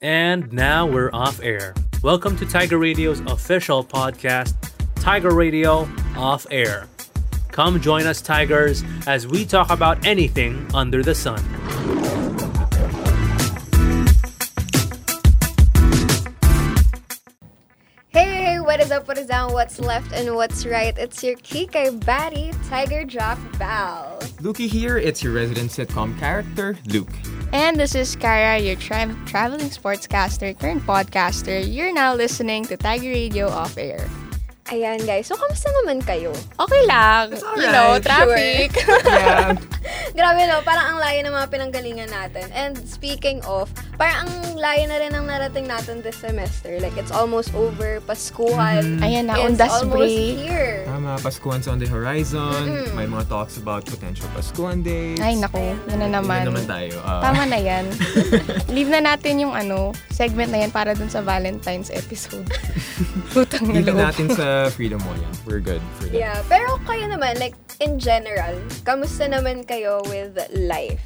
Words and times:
And 0.00 0.52
now 0.52 0.86
we're 0.86 1.10
off 1.12 1.42
air. 1.42 1.74
Welcome 2.04 2.36
to 2.36 2.46
Tiger 2.46 2.78
Radio's 2.78 3.18
official 3.22 3.82
podcast, 3.82 4.54
Tiger 4.94 5.34
Radio 5.34 5.88
Off 6.16 6.46
Air. 6.52 6.86
Come 7.50 7.80
join 7.80 8.06
us, 8.06 8.20
Tigers, 8.20 8.84
as 9.08 9.26
we 9.26 9.44
talk 9.44 9.70
about 9.70 10.06
anything 10.06 10.64
under 10.72 11.02
the 11.02 11.16
sun. 11.16 11.42
Hey, 18.10 18.60
what 18.60 18.78
is 18.78 18.92
up, 18.92 19.08
what 19.08 19.18
is 19.18 19.26
down, 19.26 19.52
what's 19.52 19.80
left, 19.80 20.12
and 20.12 20.36
what's 20.36 20.64
right? 20.64 20.96
It's 20.96 21.24
your 21.24 21.34
Kikay 21.38 22.04
Batty, 22.04 22.52
Tiger 22.68 23.04
Drop 23.04 23.38
Val. 23.56 24.20
Lukey 24.36 24.68
here, 24.68 24.96
it's 24.96 25.24
your 25.24 25.32
resident 25.32 25.72
sitcom 25.72 26.16
character, 26.20 26.78
Luke. 26.86 27.10
And 27.52 27.80
this 27.80 27.94
is 27.94 28.14
Kara, 28.14 28.58
your 28.58 28.76
tra- 28.76 29.16
traveling 29.26 29.70
sportscaster, 29.70 30.58
current 30.58 30.82
podcaster. 30.82 31.64
You're 31.64 31.94
now 31.94 32.14
listening 32.14 32.66
to 32.66 32.76
Tiger 32.76 33.08
Radio 33.08 33.48
Off 33.48 33.78
Air. 33.78 34.06
Ayan 34.68 35.00
guys, 35.00 35.24
so 35.24 35.32
kamusta 35.32 35.72
naman 35.80 36.04
kayo? 36.04 36.28
Okay 36.60 36.82
lang. 36.84 37.32
You 37.56 37.72
know, 37.72 37.96
alright, 37.96 38.04
traffic. 38.04 38.68
Yeah, 38.76 39.56
Grabe 40.18 40.44
no, 40.44 40.60
parang 40.60 40.92
ang 40.92 40.98
layo 41.00 41.24
ng 41.24 41.32
mga 41.32 41.48
pinanggalingan 41.48 42.10
natin. 42.12 42.52
And 42.52 42.76
speaking 42.84 43.40
of, 43.48 43.72
parang 43.96 44.28
ang 44.28 44.32
layo 44.60 44.84
na 44.84 45.00
rin 45.00 45.12
ang 45.14 45.24
narating 45.24 45.64
natin 45.64 46.04
this 46.04 46.20
semester. 46.20 46.76
Like, 46.84 46.92
it's 47.00 47.08
almost 47.08 47.54
over. 47.56 48.02
Paskuhan 48.04 49.00
Ayan 49.00 49.32
na, 49.32 49.40
undas 49.40 49.72
almost 49.72 50.04
break. 50.04 50.36
here. 50.36 50.84
tama, 50.84 51.16
Paskuhan's 51.22 51.64
on 51.64 51.80
the 51.80 51.88
horizon. 51.88 52.68
Mm-mm. 52.68 52.92
May 52.92 53.08
mga 53.08 53.24
talks 53.30 53.56
about 53.56 53.88
potential 53.88 54.28
Paskuhan 54.36 54.84
days. 54.84 55.16
Ay, 55.16 55.40
naku. 55.40 55.60
Yun 55.88 55.96
na 55.96 56.20
naman. 56.20 56.44
Yun 56.44 56.52
na 56.52 56.60
naman 56.60 56.66
tayo. 56.68 56.92
Ah, 57.08 57.24
Tama 57.24 57.48
na 57.48 57.56
yan. 57.56 57.88
Leave 58.74 58.90
na 58.90 59.00
natin 59.00 59.40
yung 59.40 59.54
ano, 59.56 59.96
segment 60.12 60.52
na 60.52 60.60
yan 60.60 60.72
para 60.74 60.92
dun 60.92 61.08
sa 61.08 61.24
Valentine's 61.24 61.88
episode. 61.88 62.44
Putang 63.32 63.70
Leave 63.70 63.88
na 63.88 63.94
na 63.94 64.02
natin 64.10 64.28
sa 64.34 64.57
freedom 64.66 64.98
mo 65.06 65.14
yan. 65.14 65.34
We're 65.46 65.62
good 65.62 65.82
for 66.02 66.10
that. 66.10 66.18
Yeah, 66.18 66.38
pero 66.50 66.82
kayo 66.82 67.06
naman, 67.06 67.38
like, 67.38 67.54
in 67.78 68.02
general, 68.02 68.58
kamusta 68.82 69.30
naman 69.30 69.62
kayo 69.62 70.02
with 70.10 70.34
life? 70.50 71.02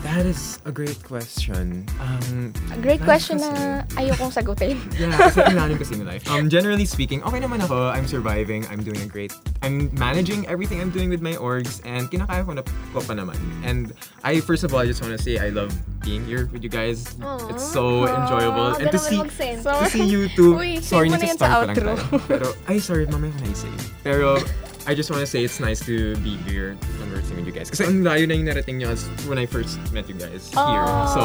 That 0.00 0.24
is 0.24 0.58
a 0.64 0.72
great 0.72 0.96
question. 1.04 1.84
Um, 2.00 2.56
A 2.72 2.80
great 2.80 3.04
question 3.04 3.36
na 3.36 3.84
ayokong 4.00 4.32
sagutin. 4.32 4.80
yeah, 4.96 5.12
kasi 5.12 5.44
ang 5.44 5.60
lalim 5.60 5.76
kasi 5.76 5.92
ng 6.00 6.08
life. 6.08 6.24
Um, 6.32 6.48
generally 6.48 6.88
speaking, 6.88 7.20
okay 7.20 7.36
naman 7.36 7.60
ako. 7.60 7.92
I'm 7.92 8.08
surviving. 8.08 8.64
I'm 8.72 8.80
doing 8.80 8.96
a 9.04 9.08
great... 9.08 9.28
I'm 9.60 9.92
managing 10.00 10.48
everything 10.48 10.80
I'm 10.80 10.88
doing 10.88 11.12
with 11.12 11.20
my 11.20 11.36
orgs 11.36 11.84
and 11.84 12.08
kinakaya 12.08 12.48
ko 12.48 12.56
na 12.56 12.64
ko 12.96 13.04
pa 13.04 13.12
naman. 13.12 13.36
And 13.60 13.92
I, 14.24 14.40
first 14.40 14.64
of 14.64 14.72
all, 14.72 14.80
I 14.80 14.88
just 14.88 15.04
want 15.04 15.12
to 15.12 15.20
say 15.20 15.36
I 15.36 15.52
love 15.52 15.68
being 16.00 16.24
here 16.24 16.48
with 16.48 16.64
you 16.64 16.72
guys. 16.72 17.04
Aw. 17.20 17.52
It's 17.52 17.60
so 17.62 18.08
enjoyable. 18.08 18.72
Aw, 18.72 18.80
And 18.80 18.88
to 18.88 18.98
see... 18.98 19.20
to 19.20 19.86
see 19.92 20.06
you 20.08 20.32
two. 20.32 20.56
Uy, 20.56 20.80
sorry, 20.80 21.12
nasa-start 21.12 21.52
pa 21.52 21.64
lang 21.68 21.76
tayo. 21.76 22.00
Pero, 22.24 22.46
ay, 22.72 22.80
sorry, 22.80 23.04
mamaya 23.04 23.36
ko 23.36 23.40
na 23.44 23.48
i-say. 23.52 23.74
Pero, 24.00 24.40
I 24.88 24.94
just 24.94 25.10
want 25.10 25.20
to 25.20 25.26
say 25.28 25.44
it's 25.44 25.60
nice 25.60 25.84
to 25.84 26.16
be 26.24 26.36
here 26.48 26.76
conversing 26.98 27.36
with 27.36 27.46
you 27.46 27.52
guys. 27.52 27.68
Kasi 27.68 27.84
ang 27.84 28.00
layo 28.00 28.24
na 28.24 28.34
yung 28.34 28.48
narating 28.48 28.80
nyo 28.80 28.88
as 28.90 29.04
when 29.28 29.36
I 29.36 29.44
first 29.44 29.76
met 29.92 30.08
you 30.08 30.16
guys 30.16 30.48
here. 30.48 30.86
So, 31.12 31.20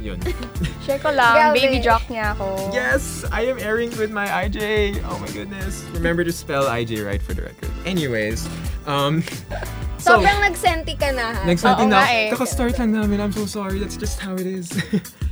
yun. 0.00 0.16
Share 0.88 0.98
ko 0.98 1.12
lang, 1.18 1.52
Grabe. 1.52 1.60
baby 1.60 1.78
jock 1.78 2.00
niya 2.08 2.32
ako. 2.32 2.72
Yes, 2.72 3.28
I 3.28 3.44
am 3.46 3.60
airing 3.60 3.92
with 4.00 4.08
my 4.10 4.26
IJ. 4.48 4.96
Oh 5.04 5.18
my 5.20 5.28
goodness. 5.30 5.84
Remember 5.92 6.24
to 6.24 6.32
spell 6.32 6.64
IJ 6.66 7.04
right 7.04 7.20
for 7.20 7.36
the 7.36 7.42
record. 7.52 7.68
Anyways, 7.84 8.48
um, 8.88 9.20
so, 10.00 10.16
Sobrang 10.16 10.40
nagsenti 10.40 10.96
ka 10.96 11.12
na 11.12 11.36
ha. 11.36 11.42
nagsabi 11.44 11.84
Oo 11.84 11.92
na, 11.92 12.00
nga 12.00 12.08
eh. 12.16 12.28
kaka-start 12.32 12.80
lang 12.80 12.96
namin. 12.96 13.20
I'm 13.20 13.32
so 13.36 13.44
sorry. 13.44 13.76
That's 13.76 14.00
just 14.00 14.18
how 14.24 14.32
it 14.40 14.48
is. 14.48 14.72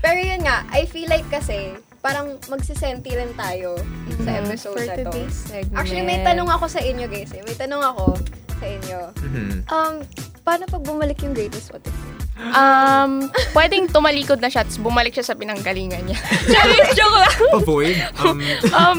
Pero 0.04 0.20
yun 0.20 0.44
nga, 0.44 0.69
I 0.69 0.84
feel 0.84 1.08
like 1.08 1.24
kasi, 1.32 1.80
parang 2.09 2.27
magsisenti 2.48 3.12
rin 3.12 3.37
tayo 3.37 3.77
sa 4.17 4.31
Mhm. 4.33 4.41
episode 4.42 4.75
For 4.75 4.87
na 4.87 4.95
to. 4.98 5.12
segment. 5.28 5.77
Actually, 5.77 6.05
may 6.06 6.19
tanong 6.23 6.49
ako 6.49 6.65
sa 6.66 6.81
inyo 6.81 7.05
guys 7.05 7.31
eh. 7.31 7.43
May 7.43 7.53
tanong 7.55 7.82
ako 7.84 8.05
sa 8.50 8.66
inyo. 8.66 8.99
Mhm. 9.21 9.50
Um, 9.69 9.94
paano 10.41 10.65
pag 10.65 10.82
bumalik 10.82 11.21
yung 11.21 11.37
greatest 11.37 11.69
what 11.69 11.84
if? 11.84 11.93
Um, 12.38 13.28
pwedeng 13.53 13.87
tumalikod 13.87 14.38
na 14.38 14.49
siya, 14.49 14.62
tapos 14.62 14.81
bumalik 14.81 15.12
siya 15.12 15.27
sa 15.27 15.34
pinanggalingan 15.34 16.00
niya. 16.03 16.16
Joke, 16.49 16.88
joke 16.94 17.19
lang. 17.19 17.34
Avoid. 17.53 17.97
Um, 18.16 18.38
Um, 18.71 18.99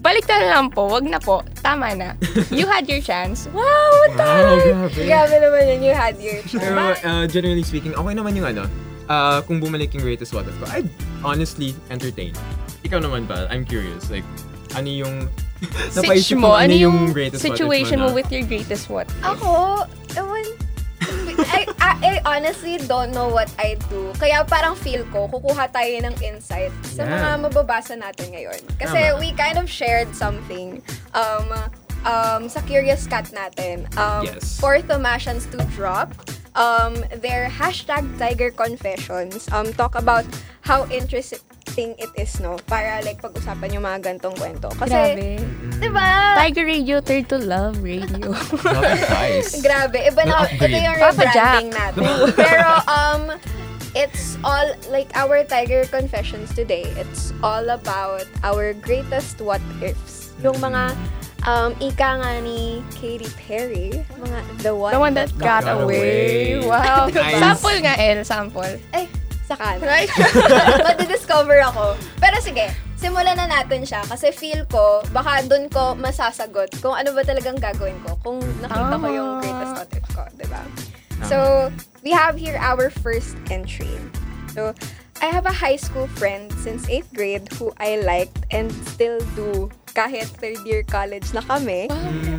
balik 0.00 0.24
na 0.26 0.36
lang 0.50 0.66
po, 0.68 0.88
wag 0.90 1.04
na 1.04 1.16
po. 1.16 1.44
Tama 1.60 1.92
na. 1.92 2.16
You 2.50 2.64
had 2.64 2.84
your 2.84 3.00
chance. 3.00 3.46
Wow, 3.48 3.62
what 3.62 4.10
the 4.10 4.24
wow, 4.24 4.56
grabe. 4.58 4.96
Grabe 4.98 5.34
naman 5.38 5.60
yun, 5.66 5.80
you 5.82 5.94
had 5.94 6.16
your 6.18 6.40
Pero, 6.42 6.72
chance. 6.72 7.00
uh, 7.00 7.24
generally 7.26 7.62
speaking, 7.62 7.92
okay 7.92 8.12
naman 8.12 8.32
yung 8.32 8.48
ano, 8.48 8.64
uh, 9.08 9.40
kung 9.44 9.60
bumalik 9.60 9.92
yung 9.94 10.04
greatest 10.04 10.32
what 10.32 10.46
if 10.48 10.56
ko, 10.60 10.66
I'd 10.70 10.88
honestly 11.24 11.74
entertain. 11.90 12.32
Ikaw 12.84 13.00
naman 13.00 13.24
ba? 13.24 13.48
I'm 13.48 13.64
curious. 13.64 14.10
Like, 14.10 14.26
ano 14.76 14.88
yung... 14.88 15.28
Sitch 15.64 15.96
napaisip 16.04 16.36
mo, 16.36 16.52
ano 16.52 16.74
yung 16.76 17.12
greatest 17.16 17.40
what 17.40 17.56
if 17.56 17.58
situation 17.58 17.96
mo 18.00 18.12
na? 18.12 18.16
with 18.16 18.28
your 18.28 18.44
greatest 18.44 18.92
what? 18.92 19.08
Ako, 19.24 19.84
ewan, 20.12 20.44
I, 21.48 21.66
I, 21.80 21.92
I 22.24 22.36
honestly 22.36 22.78
don't 22.78 23.12
know 23.12 23.28
what 23.28 23.52
I 23.58 23.76
do. 23.90 24.12
Kaya 24.20 24.44
parang 24.44 24.76
feel 24.76 25.04
ko, 25.08 25.28
kukuha 25.28 25.72
tayo 25.72 25.92
ng 26.04 26.14
insight 26.20 26.72
sa 26.84 27.04
Yeah. 27.04 27.16
mga 27.16 27.30
mababasa 27.48 27.94
natin 27.96 28.32
ngayon. 28.32 28.60
Kasi 28.80 29.12
Tama. 29.12 29.20
we 29.20 29.32
kind 29.36 29.56
of 29.56 29.68
shared 29.68 30.12
something 30.14 30.80
um, 31.12 31.48
um, 32.04 32.48
sa 32.48 32.60
Curious 32.64 33.06
Cat 33.08 33.28
natin. 33.32 33.88
Um, 33.96 34.24
Yes. 34.24 34.56
For 34.60 34.80
Thomasians 34.80 35.48
to 35.52 35.60
drop 35.76 36.12
um, 36.54 36.94
their 37.20 37.50
hashtag 37.50 38.06
Tiger 38.18 38.50
Confessions. 38.50 39.46
Um, 39.52 39.72
talk 39.74 39.94
about 39.94 40.24
how 40.62 40.86
interesting 40.88 41.94
it 41.98 42.10
is, 42.16 42.38
no? 42.40 42.56
Para 42.66 43.02
like 43.04 43.20
pag-usapan 43.20 43.74
yung 43.74 43.84
mga 43.84 43.98
gantong 44.14 44.34
kwento. 44.38 44.70
Kasi, 44.78 44.94
Grabe. 44.94 45.28
diba? 45.82 46.08
Tiger 46.38 46.64
Radio, 46.66 46.96
turn 47.02 47.24
to 47.26 47.38
love 47.38 47.78
radio. 47.82 48.32
Grabe, 49.66 49.98
iba 50.06 50.22
na, 50.24 50.46
ito 50.48 50.66
yung 50.66 50.96
rebranding 50.96 51.70
natin. 51.74 52.06
Pero, 52.38 52.68
um, 52.86 53.22
it's 53.94 54.38
all, 54.46 54.70
like, 54.90 55.10
our 55.14 55.42
Tiger 55.44 55.84
Confessions 55.90 56.54
today, 56.54 56.86
it's 56.94 57.34
all 57.42 57.74
about 57.74 58.26
our 58.46 58.72
greatest 58.74 59.42
what-ifs. 59.42 60.32
Yung 60.42 60.56
mga, 60.62 60.94
um, 61.44 61.72
ika 61.80 62.20
nga 62.20 62.30
ni 62.40 62.80
Katy 62.96 63.28
Perry, 63.36 64.04
mga 64.20 64.38
the 64.64 64.72
one, 64.74 64.92
The 64.92 65.00
one 65.00 65.14
that 65.14 65.30
got, 65.38 65.64
got 65.64 65.84
away. 65.84 66.60
away. 66.60 66.68
Wow. 66.68 67.08
Nice. 67.12 67.38
Sample 67.40 67.76
nga, 67.84 67.94
El. 68.00 68.18
Sample. 68.24 68.74
Ay, 68.92 69.04
saka 69.44 69.78
na. 69.78 69.84
Right? 69.84 70.10
Madidiscover 70.88 71.60
ako. 71.68 71.96
Pero 72.20 72.36
sige, 72.40 72.72
simulan 72.96 73.36
na 73.36 73.46
natin 73.48 73.84
siya 73.84 74.00
kasi 74.08 74.32
feel 74.32 74.64
ko, 74.68 75.04
baka 75.12 75.44
dun 75.44 75.68
ko 75.68 75.92
masasagot 75.94 76.72
kung 76.80 76.96
ano 76.96 77.12
ba 77.12 77.22
talagang 77.22 77.60
gagawin 77.60 77.96
ko 78.04 78.16
kung 78.24 78.38
nakita 78.64 78.96
ko 78.96 79.06
yung 79.08 79.30
Tama. 79.38 79.42
greatest 79.44 79.72
what 79.76 79.90
if 79.92 80.06
ko, 80.16 80.22
di 80.40 80.46
ba? 80.48 80.62
So, 81.24 81.70
we 82.02 82.10
have 82.10 82.36
here 82.36 82.58
our 82.60 82.90
first 82.90 83.38
entry. 83.48 83.88
So, 84.52 84.74
I 85.22 85.32
have 85.32 85.46
a 85.46 85.54
high 85.54 85.78
school 85.78 86.04
friend 86.20 86.52
since 86.60 86.84
8th 86.84 87.14
grade 87.16 87.46
who 87.56 87.72
I 87.80 88.02
liked 88.02 88.44
and 88.50 88.68
still 88.92 89.22
do 89.38 89.70
kahit 89.94 90.26
third 90.42 90.58
year 90.66 90.82
college 90.82 91.30
na 91.30 91.40
kami 91.40 91.86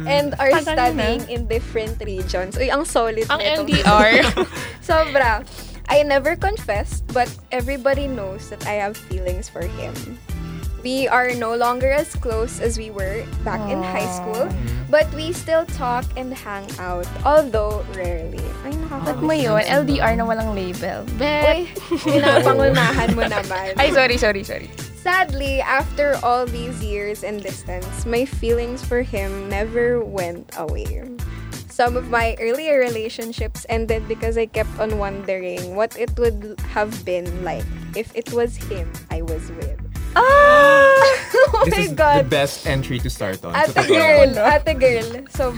and 0.06 0.36
are 0.38 0.52
Tagal 0.52 0.76
na. 0.76 0.92
studying 0.92 1.22
in 1.32 1.48
different 1.48 1.96
regions. 2.04 2.60
Uy, 2.60 2.68
ang 2.68 2.84
solid 2.84 3.24
Ang 3.32 3.40
na 3.40 3.46
itong- 3.56 3.68
LDR. 3.72 4.12
Sobra. 4.86 5.42
I 5.88 6.02
never 6.02 6.36
confessed, 6.36 7.06
but 7.14 7.30
everybody 7.54 8.10
knows 8.10 8.50
that 8.50 8.66
I 8.66 8.82
have 8.82 8.98
feelings 8.98 9.48
for 9.48 9.62
him. 9.62 9.94
We 10.82 11.08
are 11.08 11.34
no 11.34 11.54
longer 11.54 11.90
as 11.90 12.14
close 12.14 12.62
as 12.62 12.78
we 12.78 12.90
were 12.90 13.26
back 13.42 13.62
in 13.70 13.82
high 13.82 14.06
school, 14.12 14.46
but 14.90 15.10
we 15.14 15.34
still 15.34 15.66
talk 15.66 16.06
and 16.14 16.30
hang 16.30 16.66
out, 16.78 17.06
although 17.26 17.82
rarely. 17.94 18.42
Ay, 18.62 18.74
nakakabis. 18.86 19.22
mo 19.22 19.34
yun? 19.34 19.62
LDR 19.62 20.14
na 20.14 20.26
walang 20.26 20.54
label. 20.54 21.02
Uy, 21.18 21.22
Bet. 21.22 21.74
pinapangunahan 22.06 23.10
mo 23.18 23.26
naman. 23.34 23.74
Ay, 23.78 23.90
sorry, 23.90 24.18
sorry, 24.18 24.42
sorry. 24.46 24.70
Sadly, 25.06 25.62
after 25.62 26.18
all 26.26 26.48
these 26.50 26.82
years 26.82 27.24
and 27.24 27.38
distance, 27.38 28.08
my 28.10 28.26
feelings 28.26 28.82
for 28.82 29.04
him 29.06 29.48
never 29.48 30.02
went 30.04 30.50
away. 30.58 31.06
Some 31.70 31.94
of 31.96 32.10
my 32.10 32.34
earlier 32.42 32.80
relationships 32.82 33.68
ended 33.70 34.08
because 34.08 34.36
I 34.36 34.48
kept 34.48 34.74
on 34.82 34.98
wondering 34.98 35.76
what 35.76 35.94
it 35.94 36.10
would 36.18 36.58
have 36.74 36.90
been 37.06 37.30
like 37.46 37.66
if 37.96 38.10
it 38.18 38.34
was 38.34 38.58
him 38.58 38.90
I 39.12 39.22
was 39.22 39.46
with. 39.54 39.78
Ah! 40.18 40.26
oh 41.54 41.62
This 41.70 41.76
my 41.78 41.84
is 41.86 41.94
God! 41.94 42.26
the 42.26 42.30
best 42.30 42.66
entry 42.66 42.98
to 42.98 43.10
start 43.10 43.46
on. 43.46 43.54
Ate 43.54 43.78
Sa 43.78 43.86
totoo 43.86 44.02
girl, 44.02 44.26
lang. 44.34 44.42
ate 44.58 44.74
girl. 44.82 45.06
So, 45.30 45.54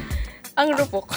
Ang 0.57 0.73
rupok. 0.73 1.13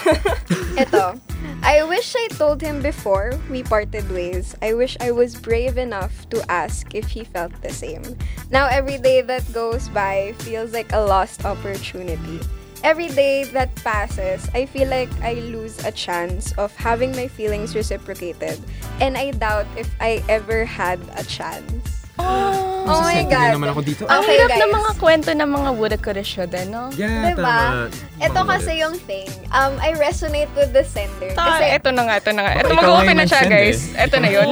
Ito. 0.76 1.16
I 1.64 1.80
wish 1.84 2.12
I 2.16 2.28
told 2.36 2.60
him 2.60 2.84
before 2.84 3.32
we 3.48 3.64
parted 3.64 4.04
ways. 4.12 4.52
I 4.60 4.72
wish 4.76 4.96
I 5.00 5.12
was 5.12 5.36
brave 5.36 5.80
enough 5.80 6.28
to 6.28 6.44
ask 6.52 6.94
if 6.94 7.08
he 7.08 7.24
felt 7.24 7.52
the 7.64 7.72
same. 7.72 8.04
Now 8.52 8.68
every 8.68 9.00
day 9.00 9.20
that 9.24 9.44
goes 9.52 9.88
by 9.88 10.36
feels 10.44 10.72
like 10.72 10.92
a 10.92 11.00
lost 11.00 11.44
opportunity. 11.44 12.40
Every 12.84 13.08
day 13.08 13.44
that 13.52 13.74
passes, 13.84 14.48
I 14.52 14.64
feel 14.64 14.88
like 14.88 15.12
I 15.20 15.40
lose 15.52 15.84
a 15.84 15.92
chance 15.92 16.52
of 16.56 16.72
having 16.76 17.12
my 17.12 17.28
feelings 17.28 17.76
reciprocated. 17.76 18.60
And 19.00 19.16
I 19.16 19.32
doubt 19.32 19.68
if 19.76 19.88
I 20.00 20.24
ever 20.28 20.64
had 20.64 21.00
a 21.16 21.24
chance. 21.24 21.89
Oh, 22.22 22.90
Oh 22.90 23.00
my 23.02 23.22
God. 23.22 23.54
naman 23.54 23.70
ako 23.70 23.80
dito. 23.82 24.02
Ang 24.04 24.20
Okay, 24.20 24.34
hirap 24.34 24.50
guys. 24.50 24.60
ng 24.60 24.72
mga 24.72 24.90
kwento 24.96 25.30
ng 25.30 25.46
mga 25.48 25.70
woulda, 25.72 25.96
coulda, 25.96 26.24
shoulda, 26.24 26.60
no? 26.66 26.90
Yeah, 26.92 27.30
Diba? 27.30 27.38
tama. 27.38 27.86
Ito 28.18 28.40
kasi 28.42 28.72
ulit. 28.72 28.82
yung 28.82 28.96
thing. 29.00 29.28
Um, 29.48 29.78
I 29.78 29.94
resonate 29.94 30.50
with 30.52 30.70
the 30.70 30.82
sender. 30.82 31.30
Kasi, 31.30 31.38
Kasi, 31.38 31.64
ito 31.72 31.88
na 31.90 32.02
nga, 32.02 32.14
ito 32.18 32.30
na 32.30 32.40
nga. 32.40 32.52
Baka 32.52 32.60
Ito, 32.60 32.66
ikaw 32.68 32.80
mag-open 32.80 33.04
nga 33.04 33.14
na 33.14 33.22
yung 33.22 33.30
siya, 33.30 33.40
nag-send 33.40 33.54
guys. 33.54 33.80
eh. 33.86 34.02
Ito 34.02 34.16
na 34.18 34.28
yun. 34.28 34.48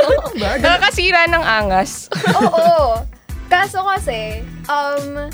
Nakakasira 0.62 1.20
ng 1.26 1.44
angas. 1.44 1.92
oo. 2.38 3.02
Kaso 3.52 3.84
kasi, 3.84 4.40
um, 4.66 5.28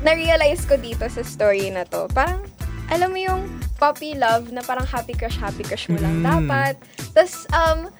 na-realize 0.00 0.64
ko 0.64 0.76
dito 0.76 1.04
sa 1.04 1.20
story 1.20 1.68
na 1.68 1.84
to, 1.84 2.06
parang, 2.10 2.40
alam 2.88 3.10
mo 3.10 3.18
yung 3.18 3.40
puppy 3.74 4.14
love 4.14 4.48
na 4.48 4.62
parang 4.62 4.84
happy 4.84 5.12
crush, 5.12 5.36
happy 5.36 5.60
crush 5.60 5.88
mo 5.88 5.98
lang 5.98 6.20
Mm. 6.20 6.24
dapat. 6.24 6.74
Tapos, 7.10 7.44
um, 7.50 7.90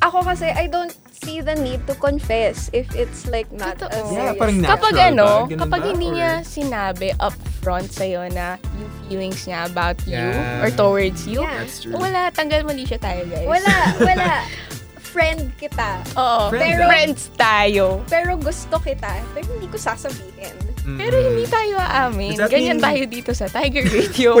ako 0.00 0.22
kasi, 0.24 0.46
I 0.46 0.66
don't 0.66 0.90
see 1.18 1.40
the 1.40 1.54
need 1.54 1.82
to 1.86 1.94
confess 1.94 2.70
if 2.70 2.86
it's 2.94 3.26
like 3.26 3.50
not 3.50 3.76
Totoo. 3.76 3.90
a 3.90 4.14
Yeah, 4.14 4.32
parang 4.34 4.62
kapag 4.62 4.94
ano, 5.10 5.26
ba? 5.44 5.50
Ganun 5.50 5.60
kapag 5.60 5.80
ba? 5.82 5.88
hindi 5.90 6.08
Or- 6.08 6.14
niya 6.14 6.30
sinabi 6.40 7.08
upfront 7.18 7.90
sa'yo 7.90 8.30
na 8.30 8.54
yung 8.78 8.90
feelings 9.04 9.42
niya 9.44 9.66
about 9.66 9.98
you 10.04 10.14
Yeah. 10.14 10.62
or 10.62 10.70
towards 10.70 11.26
you, 11.26 11.42
Yeah. 11.42 11.58
That's 11.58 11.82
true. 11.82 11.92
wala, 11.92 12.30
tanggal 12.30 12.62
mali 12.62 12.86
siya 12.86 12.98
tayo, 12.98 13.26
guys. 13.26 13.44
Wala, 13.44 13.74
wala. 14.08 14.34
Friend 15.08 15.50
kita. 15.56 16.04
Oo, 16.14 16.52
Friend 16.52 16.62
pero 16.62 16.82
friends 16.86 17.22
tayo. 17.34 17.84
Pero 18.06 18.36
gusto 18.36 18.76
kita. 18.78 19.08
Pero 19.32 19.48
hindi 19.50 19.66
ko 19.66 19.80
sasabihin. 19.80 20.54
Mm. 20.88 20.96
Pero 20.96 21.16
hindi 21.20 21.44
tayo 21.44 21.76
aamin. 21.76 22.36
Ganyan 22.48 22.80
mean- 22.80 22.86
tayo 22.88 23.02
dito 23.04 23.30
sa 23.36 23.44
Tiger 23.44 23.84
Radio. 24.00 24.40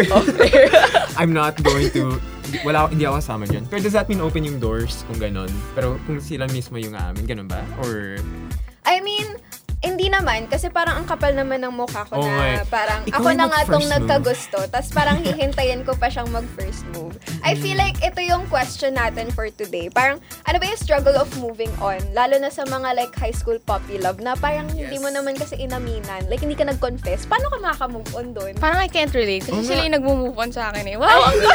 I'm 1.20 1.36
not 1.36 1.60
going 1.60 1.92
to 1.92 2.16
wala 2.64 2.88
hindi 2.88 3.04
ako 3.04 3.20
kasama 3.20 3.44
dyan. 3.44 3.68
Pero 3.68 3.84
does 3.84 3.92
that 3.92 4.08
mean 4.08 4.24
open 4.24 4.40
yung 4.40 4.56
doors 4.56 5.04
kung 5.04 5.20
ganon? 5.20 5.52
Pero 5.76 6.00
kung 6.08 6.16
sila 6.24 6.48
mismo 6.48 6.80
yung 6.80 6.96
aamin, 6.96 7.28
ganun 7.28 7.44
ba? 7.44 7.60
Or 7.84 8.16
I 8.88 9.04
mean, 9.04 9.36
hindi 9.80 10.06
naman. 10.06 10.46
Kasi 10.46 10.68
parang 10.68 10.96
ang 10.96 11.06
kapal 11.06 11.32
naman 11.32 11.60
ng 11.60 11.70
mukha 11.70 12.02
ko 12.04 12.18
na 12.18 12.30
eh. 12.52 12.66
parang 12.66 13.04
Ikaw 13.04 13.14
ako 13.14 13.26
yung 13.26 13.38
na 13.38 13.46
nga 13.46 13.60
tong 13.64 13.80
move. 13.80 13.94
nagkagusto. 13.94 14.58
Tapos 14.66 14.90
parang 14.90 15.18
hihintayin 15.18 15.82
ko 15.82 15.92
pa 15.92 16.06
siyang 16.06 16.28
mag-first 16.28 16.82
move. 16.92 17.14
I 17.40 17.54
feel 17.54 17.76
like 17.76 17.98
ito 18.00 18.18
yung 18.20 18.46
question 18.46 18.94
natin 18.94 19.28
for 19.28 19.46
today. 19.48 19.86
Parang 19.88 20.18
ano 20.44 20.56
ba 20.56 20.64
yung 20.64 20.76
struggle 20.76 21.14
of 21.14 21.30
moving 21.36 21.70
on? 21.78 21.98
Lalo 22.10 22.36
na 22.36 22.48
sa 22.48 22.64
mga 22.64 22.94
like 22.94 23.14
high 23.14 23.32
school 23.32 23.58
puppy 23.60 23.96
love 23.96 24.18
na 24.18 24.34
parang 24.34 24.66
hindi 24.68 24.90
Yes. 24.90 25.00
mo 25.00 25.10
naman 25.10 25.34
kasi 25.34 25.54
inaminan. 25.56 26.26
Like 26.26 26.40
hindi 26.40 26.54
ka 26.54 26.64
nag-confess. 26.64 27.24
Paano 27.24 27.46
ka 27.46 27.58
makaka-move 27.58 28.10
on 28.12 28.26
doon? 28.32 28.52
Parang 28.56 28.78
I 28.78 28.88
can't 28.88 29.12
relate. 29.12 29.42
Kasi 29.42 29.62
sila 29.64 29.82
yung 29.82 29.94
nag-move 29.94 30.34
on 30.34 30.50
sa 30.50 30.68
akin 30.68 30.86
eh. 30.86 30.96
Wow, 30.96 31.06
ang 31.24 31.36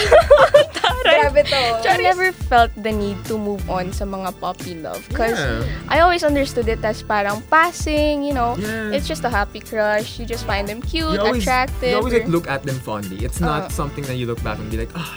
Grabe 1.04 1.44
to. 1.44 1.62
I 1.84 1.98
never 2.00 2.31
felt 2.48 2.72
the 2.78 2.92
need 2.92 3.19
to 3.26 3.36
move 3.36 3.64
on 3.68 3.92
sa 3.92 4.06
mga 4.06 4.31
puppy 4.38 4.76
love. 4.76 5.04
Because 5.10 5.36
Yeah. 5.36 5.66
I 5.90 6.00
always 6.00 6.22
understood 6.22 6.68
it 6.68 6.80
as 6.81 7.02
parang 7.02 7.42
passing, 7.50 8.12
you 8.21 8.36
know. 8.38 8.54
Yeah. 8.60 8.94
It's 8.94 9.07
just 9.10 9.24
a 9.25 9.31
happy 9.33 9.63
crush. 9.63 10.19
You 10.19 10.27
just 10.30 10.45
find 10.45 10.68
them 10.69 10.83
cute, 10.83 11.18
you 11.18 11.19
always, 11.24 11.42
attractive. 11.42 11.89
you 11.89 11.98
always 11.98 12.13
like 12.13 12.27
look 12.30 12.45
at 12.45 12.62
them 12.62 12.77
fondly. 12.77 13.25
It's 13.25 13.42
not 13.42 13.71
Oo. 13.71 13.74
something 13.74 14.04
that 14.06 14.19
you 14.21 14.27
look 14.30 14.44
back 14.44 14.60
and 14.62 14.69
be 14.69 14.77
like, 14.77 14.94
ah, 14.94 15.10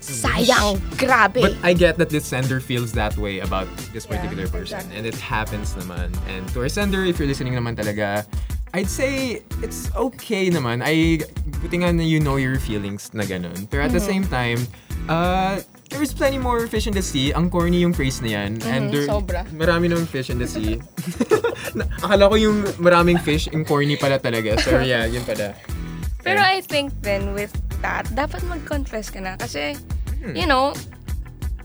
Sayang, 0.00 0.80
grabe. 0.96 1.36
But 1.44 1.52
I 1.62 1.76
get 1.76 1.98
that 2.00 2.08
this 2.08 2.24
sender 2.24 2.60
feels 2.64 2.92
that 2.96 3.12
way 3.20 3.40
about 3.44 3.68
this 3.92 4.08
Yeah, 4.08 4.16
particular 4.16 4.48
person. 4.48 4.80
exactly. 4.80 4.96
And 4.96 5.04
it 5.04 5.18
happens 5.20 5.76
naman. 5.76 6.16
And 6.32 6.48
to 6.56 6.64
our 6.64 6.72
sender, 6.72 7.04
if 7.04 7.18
you're 7.20 7.28
listening 7.28 7.52
naman 7.52 7.76
talaga, 7.76 8.24
I'd 8.72 8.88
say 8.88 9.44
it's 9.60 9.92
okay 9.92 10.48
naman. 10.48 10.80
I, 10.80 11.20
buti 11.60 11.84
nga 11.84 11.92
na 11.92 12.00
you 12.04 12.20
know 12.24 12.40
your 12.40 12.56
feelings 12.56 13.12
na 13.12 13.24
ganun. 13.28 13.68
Pero 13.68 13.84
at 13.84 13.92
the 13.92 14.00
Mm-hmm. 14.00 14.08
same 14.08 14.24
time, 14.32 14.60
uh, 15.12 15.60
there's 15.88 16.12
plenty 16.12 16.36
more 16.36 16.66
fish 16.66 16.86
in 16.86 16.92
the 16.92 17.02
sea. 17.02 17.32
Ang 17.32 17.48
corny 17.48 17.80
yung 17.80 17.92
phrase 17.92 18.20
na 18.20 18.28
yan. 18.38 18.60
And 18.64 18.88
Mhm, 18.88 18.92
there, 18.92 19.06
sobra. 19.06 19.40
marami 19.50 19.88
namang 19.88 20.06
fish 20.06 20.28
in 20.28 20.38
the 20.38 20.46
sea. 20.46 20.78
Na- 21.76 21.88
Akala 22.00 22.28
ko 22.28 22.36
yung 22.36 22.64
maraming 22.76 23.18
fish, 23.18 23.48
yung 23.50 23.64
corny 23.64 23.96
pala 23.96 24.16
talaga. 24.16 24.56
So 24.58 24.78
yeah, 24.84 25.04
yun 25.04 25.24
pala. 25.24 25.56
Pero 26.20 26.38
I 26.38 26.60
think 26.60 26.92
then 27.00 27.32
with 27.32 27.50
that, 27.80 28.04
dapat 28.12 28.44
mag-confess 28.44 29.08
ka 29.08 29.18
na. 29.18 29.36
Kasi, 29.36 29.74
Hmm. 30.18 30.34
you 30.34 30.44
know, 30.44 30.74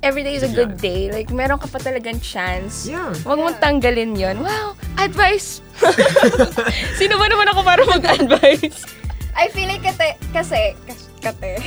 every 0.02 0.22
day 0.22 0.36
is 0.36 0.44
a 0.44 0.52
good 0.52 0.78
day. 0.78 1.10
Like, 1.10 1.32
meron 1.32 1.58
ka 1.58 1.66
pa 1.66 1.80
talagang 1.80 2.20
chance. 2.20 2.86
Yeah. 2.86 3.12
Huwag 3.24 3.40
mong 3.40 3.58
Yeah. 3.58 3.64
tanggalin 3.64 4.12
yon. 4.14 4.38
Wow! 4.40 4.78
Advice! 4.96 5.60
Sino 7.00 7.18
ba 7.18 7.26
naman 7.28 7.50
ako 7.50 7.60
para 7.62 7.82
mag-advise? 7.84 8.86
I 9.34 9.50
feel 9.50 9.66
like 9.66 9.82
kate, 9.82 10.14
kasi, 10.30 10.78
kas- 10.86 11.10
kate. 11.24 11.64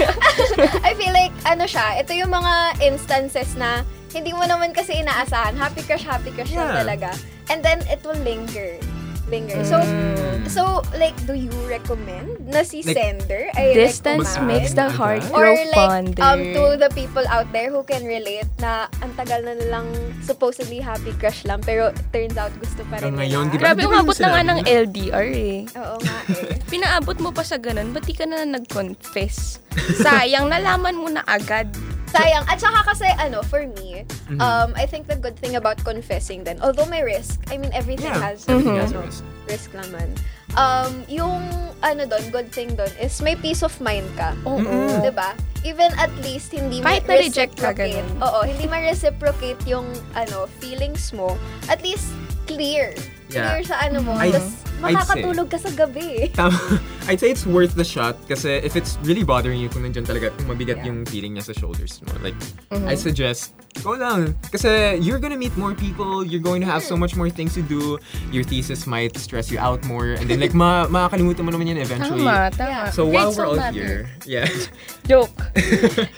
I 0.88 0.96
feel 0.96 1.12
like, 1.12 1.30
ano 1.44 1.68
siya, 1.68 2.00
ito 2.00 2.16
yung 2.16 2.32
mga 2.32 2.80
instances 2.80 3.52
na 3.54 3.84
hindi 4.10 4.32
mo 4.32 4.48
naman 4.48 4.72
kasi 4.72 4.98
inaasahan. 4.98 5.52
Happy 5.54 5.84
crush, 5.84 6.02
happy 6.02 6.32
crush 6.32 6.54
lang 6.54 6.72
Yeah. 6.72 6.80
talaga. 6.80 7.08
And 7.52 7.60
then, 7.60 7.84
it 7.92 8.00
will 8.00 8.16
linger. 8.24 8.80
Linger. 9.34 9.62
So, 9.64 9.76
Mm. 9.76 10.46
so, 10.46 10.62
like, 10.94 11.16
do 11.24 11.34
you 11.34 11.50
recommend 11.66 12.38
na 12.46 12.62
si 12.62 12.80
Like, 12.80 12.94
sender 12.94 13.50
ay 13.52 13.74
Distance 13.74 14.30
recommend? 14.32 14.46
makes 14.46 14.72
the 14.72 14.86
heart 14.88 15.26
Or 15.28 15.42
grow 15.42 15.54
like, 15.66 15.74
fonder. 15.74 16.22
um, 16.22 16.40
to 16.52 16.78
the 16.78 16.90
people 16.92 17.26
out 17.26 17.50
there 17.50 17.66
who 17.66 17.82
can 17.82 18.06
relate 18.06 18.46
na 18.58 18.86
ang 19.00 19.10
tagal 19.14 19.42
na 19.42 19.52
nilang 19.52 19.90
supposedly 20.20 20.78
happy 20.78 21.10
crush 21.14 21.42
lang, 21.42 21.58
pero 21.60 21.90
turns 22.08 22.36
out 22.36 22.54
gusto 22.56 22.86
pa 22.86 23.02
rin 23.02 23.10
ngayon, 23.12 23.50
nila. 23.50 23.50
di 23.50 23.56
ba? 23.56 23.62
Grabe, 23.74 23.82
umabot 23.84 24.14
na 24.16 24.28
nga 24.30 24.42
ng? 24.44 24.58
LDR 24.64 25.28
eh. 25.28 25.58
Oo 25.74 25.96
nga 25.98 26.16
eh. 26.30 26.54
Pinaabot 26.72 27.18
mo 27.18 27.30
pa 27.30 27.42
sa 27.42 27.58
ganun, 27.58 27.90
ba't 27.90 28.06
di 28.06 28.14
ka 28.14 28.22
na 28.22 28.46
nag-confess? 28.46 29.58
Sayang, 29.98 30.46
nalaman 30.46 30.94
mo 30.94 31.08
na 31.08 31.26
agad. 31.26 31.66
Sayang. 32.14 32.44
At 32.46 32.58
saka 32.58 32.80
kasi, 32.86 33.08
ano, 33.18 33.42
for 33.42 33.66
me, 33.74 34.06
Mhm. 34.26 34.38
um, 34.38 34.70
I 34.74 34.86
think 34.86 35.06
the 35.06 35.16
good 35.16 35.34
thing 35.34 35.54
about 35.54 35.82
confessing 35.82 36.42
then, 36.42 36.62
although 36.62 36.86
may 36.86 37.02
risk, 37.02 37.42
I 37.50 37.58
mean, 37.58 37.74
everything 37.74 38.08
Yeah, 38.08 38.22
has, 38.24 38.46
everything 38.46 38.78
Mhm. 38.78 38.82
has 38.82 38.92
a 38.92 39.00
risk. 39.00 39.22
risk 39.44 39.68
naman. 39.72 40.14
Um, 40.54 41.02
yung, 41.04 41.42
ano 41.82 42.06
doon, 42.06 42.24
good 42.30 42.48
thing 42.48 42.72
doon 42.72 42.88
is 42.96 43.18
may 43.20 43.34
peace 43.34 43.60
of 43.60 43.74
mind 43.76 44.06
ka. 44.14 44.32
Oo. 44.44 44.56
Mm-mm. 44.56 45.02
'Di 45.02 45.12
ba? 45.12 45.34
Even 45.60 45.92
at 45.98 46.08
least 46.22 46.48
hindi 46.48 46.80
Kahit 46.80 47.04
ma- 47.04 47.12
na-reject 47.12 47.58
ka, 47.58 47.74
ganun. 47.74 48.06
Oo, 48.20 48.40
hindi 48.40 48.64
ma-reciprocate 48.64 49.60
yung 49.66 49.84
ano, 50.14 50.46
feelings 50.62 51.10
mo. 51.10 51.36
At 51.66 51.82
least 51.82 52.14
clear. 52.46 52.96
Yeah. 53.28 53.50
Clear 53.50 53.64
sa 53.66 53.76
ano 53.82 54.00
mo. 54.00 54.14
I'd- 54.14 54.32
Tapos 54.32 54.48
I'd 54.86 54.96
makakatulog 54.96 55.48
ka 55.48 55.58
sa 55.58 55.70
gabi. 55.70 56.28
Tama. 56.32 56.56
I'd 57.08 57.20
say 57.20 57.28
it's 57.30 57.44
worth 57.44 57.74
the 57.74 57.84
shot 57.84 58.16
kasi 58.26 58.60
if 58.60 58.76
it's 58.76 58.96
really 59.04 59.22
bothering 59.22 59.60
you 59.60 59.68
kung 59.68 59.84
nandyan 59.84 60.04
talaga, 60.04 60.32
kung 60.36 60.48
mabigat 60.48 60.80
Yeah. 60.80 60.88
yung 60.92 61.04
feeling 61.04 61.36
niya 61.36 61.44
sa 61.44 61.52
shoulders 61.52 62.00
mo. 62.02 62.12
Like, 62.20 62.36
Mhm. 62.72 62.88
I 62.88 62.96
suggest, 62.96 63.52
go 63.84 63.92
lang. 63.94 64.32
Kasi 64.48 64.96
you're 64.98 65.20
gonna 65.20 65.36
meet 65.36 65.52
more 65.54 65.72
people, 65.72 66.24
you're 66.24 66.42
going 66.42 66.60
to 66.60 66.68
have 66.68 66.80
so 66.80 66.96
much 66.96 67.12
more 67.12 67.28
things 67.28 67.52
to 67.54 67.62
do, 67.62 68.00
your 68.30 68.42
thesis 68.42 68.88
might 68.88 69.12
stress 69.16 69.52
you 69.52 69.60
out 69.60 69.84
more, 69.84 70.16
and 70.16 70.26
then 70.26 70.40
like, 70.40 70.56
ma 70.58 70.88
makakalimutan 70.88 71.44
mo 71.44 71.52
naman 71.52 71.68
yan 71.70 71.78
eventually. 71.78 72.24
Tama, 72.24 72.48
tama. 72.54 72.88
So 72.90 73.04
while 73.04 73.30
Grades 73.30 73.36
we're 73.36 73.48
all 73.48 73.60
matter. 73.60 73.76
here, 73.76 74.00
yeah. 74.24 74.48
Joke. 75.10 75.32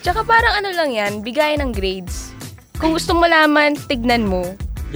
Tsaka 0.01 0.23
parang 0.23 0.63
ano 0.63 0.71
lang 0.73 0.91
yan, 0.95 1.13
bigayan 1.21 1.61
ng 1.61 1.73
grades. 1.75 2.31
Kung 2.77 2.93
gusto 2.93 3.17
mo 3.17 3.25
laman, 3.25 3.75
tignan 3.89 4.29
mo. 4.29 4.45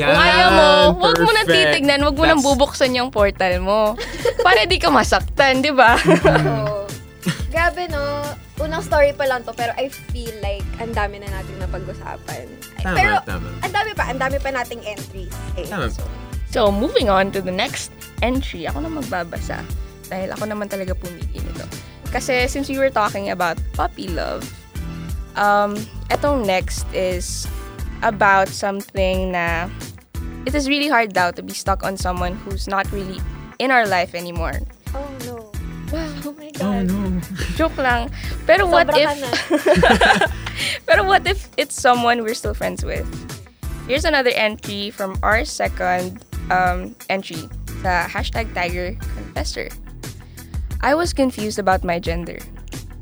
Yan, 0.01 0.09
Kung 0.09 0.21
ayaw 0.21 0.49
mo, 0.49 0.69
huwag 0.97 1.17
mo 1.21 1.31
nang 1.31 1.49
titignan, 1.49 2.01
huwag 2.01 2.17
mo 2.17 2.25
nang 2.25 2.41
bubuksan 2.41 2.97
yung 2.97 3.13
portal 3.13 3.61
mo. 3.61 3.95
Para 4.41 4.65
di 4.65 4.81
ka 4.81 4.89
masaktan, 4.89 5.61
di 5.61 5.69
ba? 5.71 6.01
Oo. 6.01 6.89
Grabe 7.53 7.85
no. 7.93 8.25
Unang 8.61 8.85
story 8.85 9.13
pa 9.17 9.25
lang 9.25 9.45
to 9.45 9.53
pero 9.57 9.73
I 9.77 9.89
feel 9.89 10.33
like 10.41 10.65
ang 10.81 10.93
dami 10.93 11.21
na 11.21 11.29
nating 11.29 11.61
napag-usapan. 11.61 12.45
Tama, 12.81 12.97
pero 12.97 13.15
tama. 13.25 13.49
ang 13.61 13.73
dami 13.73 13.91
pa, 13.93 14.05
ang 14.09 14.21
dami 14.21 14.37
pa 14.41 14.51
nating 14.53 14.81
entries. 14.85 15.33
Eh. 15.57 15.69
Tama. 15.69 15.93
So, 15.93 16.05
So, 16.51 16.75
moving 16.75 17.07
on 17.07 17.31
to 17.31 17.39
the 17.39 17.55
next 17.55 17.95
entry. 18.27 18.67
Ako 18.67 18.83
na 18.83 18.91
magbabasa. 18.91 19.63
Dahil 20.11 20.35
ako 20.35 20.51
naman 20.51 20.67
talaga 20.67 20.99
pumili 20.99 21.39
nito. 21.39 21.63
Kasi 22.11 22.51
since 22.51 22.67
we 22.67 22.75
were 22.75 22.91
talking 22.91 23.31
about 23.31 23.55
puppy 23.79 24.11
love, 24.11 24.43
um, 25.39 25.79
etong 26.11 26.43
next 26.43 26.91
is 26.91 27.47
about 28.03 28.51
something 28.51 29.31
na 29.31 29.71
it 30.47 30.55
is 30.55 30.69
really 30.69 30.89
hard 30.89 31.13
daw 31.13 31.31
to 31.33 31.43
be 31.43 31.53
stuck 31.53 31.83
on 31.85 31.97
someone 31.97 32.37
who's 32.45 32.67
not 32.69 32.91
really 32.93 33.21
in 33.59 33.71
our 33.71 33.87
life 33.87 34.15
anymore. 34.15 34.57
oh 34.95 35.11
no. 35.27 35.37
Wow, 35.91 36.07
Oh 36.23 36.33
my 36.39 36.51
god. 36.55 36.63
Oh 36.63 36.83
no. 36.87 37.21
joke 37.59 37.77
lang. 37.77 38.15
Pero 38.47 38.67
what 38.71 38.87
if 38.95 39.11
ka. 39.11 40.31
Pero 40.87 41.03
what 41.03 41.27
if 41.27 41.51
it's 41.59 41.75
someone 41.75 42.23
we're 42.23 42.39
still 42.39 42.55
friends 42.55 42.85
with? 42.87 43.03
Here's 43.91 44.05
another 44.07 44.31
entry 44.31 44.91
from 44.95 45.19
our 45.23 45.43
second 45.45 46.23
um, 46.51 46.95
entry 47.11 47.43
The 47.83 48.07
hashtag 48.07 48.55
Tiger 48.55 48.95
Confessor. 49.19 49.69
I 50.81 50.95
was 50.95 51.13
confused 51.13 51.59
about 51.59 51.83
my 51.83 51.99
gender. 51.99 52.39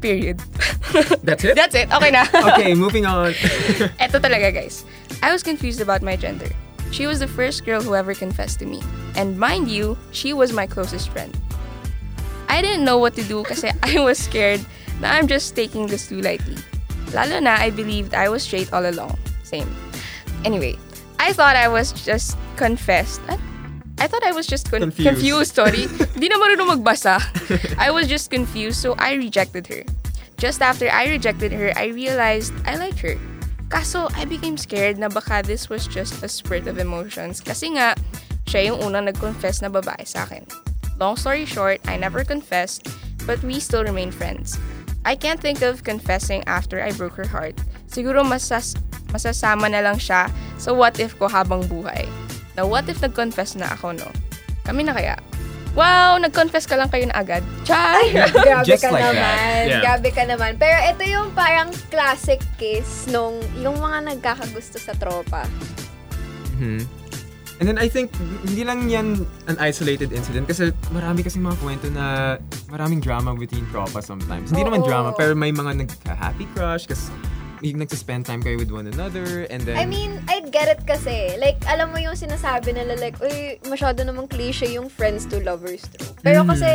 Period. 0.00 0.38
That's 1.22 1.44
it? 1.44 1.54
That's 1.58 1.74
it. 1.74 1.92
Okay 1.92 2.10
na. 2.10 2.24
okay, 2.54 2.72
moving 2.74 3.04
on. 3.04 3.34
Eto 4.02 4.16
talaga, 4.22 4.54
guys. 4.54 4.86
I 5.22 5.28
was 5.34 5.42
confused 5.42 5.82
about 5.82 6.00
my 6.00 6.16
gender. 6.16 6.48
She 6.90 7.06
was 7.06 7.18
the 7.20 7.28
first 7.28 7.64
girl 7.64 7.80
who 7.82 7.94
ever 7.94 8.14
confessed 8.14 8.58
to 8.60 8.66
me. 8.66 8.82
And 9.14 9.38
mind 9.38 9.68
you, 9.68 9.96
she 10.12 10.32
was 10.32 10.52
my 10.52 10.66
closest 10.66 11.08
friend. 11.10 11.36
I 12.48 12.62
didn't 12.62 12.84
know 12.84 12.98
what 12.98 13.14
to 13.16 13.22
do 13.24 13.44
kasi 13.44 13.70
I 13.82 14.00
was 14.00 14.18
scared 14.18 14.60
na 15.00 15.12
I'm 15.12 15.28
just 15.28 15.54
taking 15.54 15.86
this 15.86 16.08
too 16.08 16.20
lightly. 16.20 16.56
Lalo 17.12 17.40
na, 17.40 17.56
I 17.60 17.70
believed 17.70 18.14
I 18.14 18.28
was 18.28 18.42
straight 18.42 18.72
all 18.72 18.84
along. 18.88 19.16
Same. 19.44 19.68
Anyway, 20.44 20.76
I 21.20 21.32
thought 21.32 21.56
I 21.56 21.68
was 21.68 21.92
just 21.92 22.36
confessed. 22.56 23.20
I, 23.28 23.38
I 23.98 24.06
thought 24.06 24.22
I 24.24 24.32
was 24.32 24.46
just 24.46 24.70
con- 24.70 24.80
Confused. 24.80 25.08
confused. 25.08 25.54
Sorry. 25.54 25.86
Di 26.20 26.28
na 26.28 26.36
marunong 26.38 26.78
magbasa. 26.78 27.18
I 27.78 27.90
was 27.90 28.06
just 28.08 28.30
confused, 28.30 28.80
so 28.80 28.94
I 28.98 29.14
rejected 29.14 29.66
her. 29.68 29.82
Just 30.38 30.62
after 30.62 30.86
I 30.88 31.08
rejected 31.08 31.50
her, 31.52 31.72
I 31.76 31.90
realized 31.90 32.54
I 32.64 32.76
liked 32.76 33.00
her. 33.00 33.18
Kaso, 33.68 34.08
I 34.16 34.24
became 34.24 34.56
scared 34.56 34.96
na 34.96 35.12
baka 35.12 35.44
this 35.44 35.68
was 35.68 35.84
just 35.84 36.24
a 36.24 36.28
spurt 36.28 36.64
of 36.64 36.80
emotions. 36.80 37.44
Kasi 37.44 37.76
nga, 37.76 37.92
siya 38.48 38.72
yung 38.72 38.80
unang 38.80 39.12
nag-confess 39.12 39.60
na 39.60 39.68
babae 39.68 40.08
sa 40.08 40.24
akin. 40.24 40.48
Long 40.96 41.20
story 41.20 41.44
short, 41.44 41.78
I 41.84 42.00
never 42.00 42.24
confessed, 42.24 42.88
but 43.28 43.38
we 43.44 43.60
still 43.60 43.84
remain 43.84 44.10
friends. 44.10 44.56
I 45.04 45.14
can't 45.14 45.38
think 45.38 45.60
of 45.60 45.84
confessing 45.84 46.42
after 46.48 46.80
I 46.80 46.96
broke 46.96 47.14
her 47.20 47.28
heart. 47.28 47.60
Siguro 47.92 48.24
masas 48.24 48.74
masasama 49.12 49.68
na 49.72 49.80
lang 49.80 49.96
siya 49.96 50.28
sa 50.60 50.72
what 50.72 51.00
if 51.00 51.16
ko 51.20 51.28
habang 51.28 51.64
buhay. 51.68 52.08
Na 52.56 52.64
what 52.64 52.88
if 52.88 53.04
nag-confess 53.04 53.54
na 53.54 53.68
ako, 53.72 53.94
no? 53.94 54.08
Kami 54.64 54.84
na 54.84 54.96
kaya? 54.96 55.16
Wow, 55.78 56.18
nag-confess 56.18 56.66
ka 56.66 56.74
lang 56.74 56.90
kayo 56.90 57.06
na 57.06 57.22
agad. 57.22 57.46
Chay! 57.62 58.10
Grabe 58.34 58.66
Just 58.66 58.82
ka 58.82 58.90
like 58.90 58.98
that. 58.98 59.14
naman. 59.14 59.62
Yeah. 59.70 59.82
Grabe 59.86 60.08
ka 60.10 60.22
naman. 60.26 60.50
Pero 60.58 60.74
ito 60.82 61.02
yung 61.06 61.30
parang 61.38 61.70
classic 61.86 62.42
case 62.58 63.06
nung 63.14 63.38
yung 63.62 63.78
mga 63.78 64.10
nagkakagusto 64.10 64.82
sa 64.82 64.90
tropa. 64.98 65.46
Mhm. 66.58 66.82
And 67.58 67.66
then 67.66 67.78
I 67.78 67.86
think, 67.90 68.10
hindi 68.46 68.62
lang 68.62 68.86
yan 68.86 69.22
an 69.50 69.58
isolated 69.58 70.14
incident 70.14 70.46
kasi 70.46 70.70
marami 70.94 71.26
kasi 71.26 71.42
mga 71.42 71.58
kwento 71.58 71.90
na 71.90 72.38
maraming 72.70 73.02
drama 73.02 73.34
between 73.34 73.66
tropa 73.74 73.98
sometimes. 73.98 74.50
Hindi 74.50 74.62
naman 74.66 74.82
Oo. 74.82 74.86
drama, 74.86 75.10
pero 75.14 75.34
may 75.34 75.50
mga 75.50 75.86
nagka-happy 75.86 76.46
crush 76.54 76.86
kasi 76.86 77.10
yung 77.62 77.82
nagsispend 77.82 78.24
time 78.26 78.42
kayo 78.42 78.58
with 78.58 78.70
one 78.70 78.86
another 78.86 79.46
and 79.50 79.62
then... 79.66 79.76
I 79.76 79.86
mean, 79.86 80.22
I'd 80.30 80.50
get 80.54 80.70
it 80.70 80.86
kasi. 80.86 81.34
Like, 81.38 81.58
alam 81.66 81.90
mo 81.90 81.98
yung 81.98 82.14
sinasabi 82.14 82.74
nila, 82.74 82.94
like, 82.98 83.18
uy, 83.18 83.58
masyado 83.66 84.06
namang 84.06 84.30
cliche 84.30 84.70
yung 84.70 84.86
friends 84.88 85.26
to 85.30 85.42
lovers 85.42 85.82
trope. 85.90 86.18
Pero 86.22 86.42
Mhm, 86.44 86.48
kasi, 86.54 86.68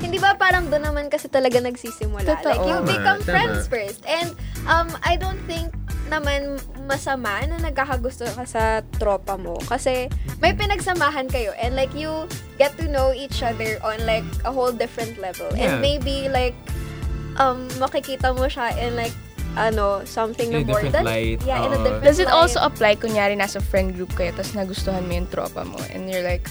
hindi 0.00 0.18
ba 0.18 0.36
parang 0.36 0.72
doon 0.72 0.88
naman 0.88 1.12
kasi 1.12 1.28
talaga 1.28 1.60
nagsisimula? 1.60 2.24
Totoo. 2.24 2.48
Like, 2.48 2.62
you 2.64 2.78
Tama, 2.80 2.88
become 2.88 3.20
tama. 3.20 3.32
friends 3.32 3.60
first. 3.68 4.00
And, 4.08 4.32
um, 4.64 4.88
I 5.04 5.20
don't 5.20 5.40
think 5.44 5.72
naman 6.10 6.58
masama 6.90 7.46
na 7.46 7.60
nagkakagusto 7.62 8.26
ka 8.34 8.42
sa 8.42 8.82
tropa 8.98 9.38
mo. 9.38 9.60
Kasi, 9.68 10.10
may 10.42 10.56
pinagsamahan 10.56 11.30
kayo. 11.30 11.54
And, 11.60 11.78
like, 11.78 11.94
you 11.94 12.26
get 12.58 12.74
to 12.82 12.90
know 12.90 13.14
each 13.14 13.44
other 13.46 13.78
on, 13.86 14.02
like, 14.08 14.26
a 14.42 14.50
whole 14.50 14.72
different 14.74 15.20
level. 15.22 15.46
Yeah. 15.54 15.78
And 15.78 15.84
maybe, 15.84 16.26
like, 16.26 16.58
um, 17.38 17.70
makikita 17.78 18.34
mo 18.34 18.50
siya 18.50 18.74
in, 18.80 18.98
like, 18.98 19.14
ano, 19.56 20.04
something 20.04 20.52
In 20.52 20.66
na 20.66 20.72
more 20.72 20.82
different 20.82 20.92
than, 20.92 21.04
light, 21.04 21.40
yeah, 21.46 21.64
in 21.66 21.72
a 21.72 21.78
different 21.78 22.04
Does 22.04 22.18
it 22.18 22.26
light. 22.26 22.34
also 22.34 22.60
apply, 22.60 22.96
kunyari, 22.96 23.34
nasa 23.36 23.62
friend 23.62 23.94
group 23.94 24.10
kayo, 24.14 24.30
tapos 24.32 24.54
nagustuhan 24.54 25.06
mo 25.06 25.12
yung 25.14 25.26
tropa 25.26 25.64
mo, 25.66 25.78
and 25.90 26.10
you're 26.10 26.22
like, 26.22 26.46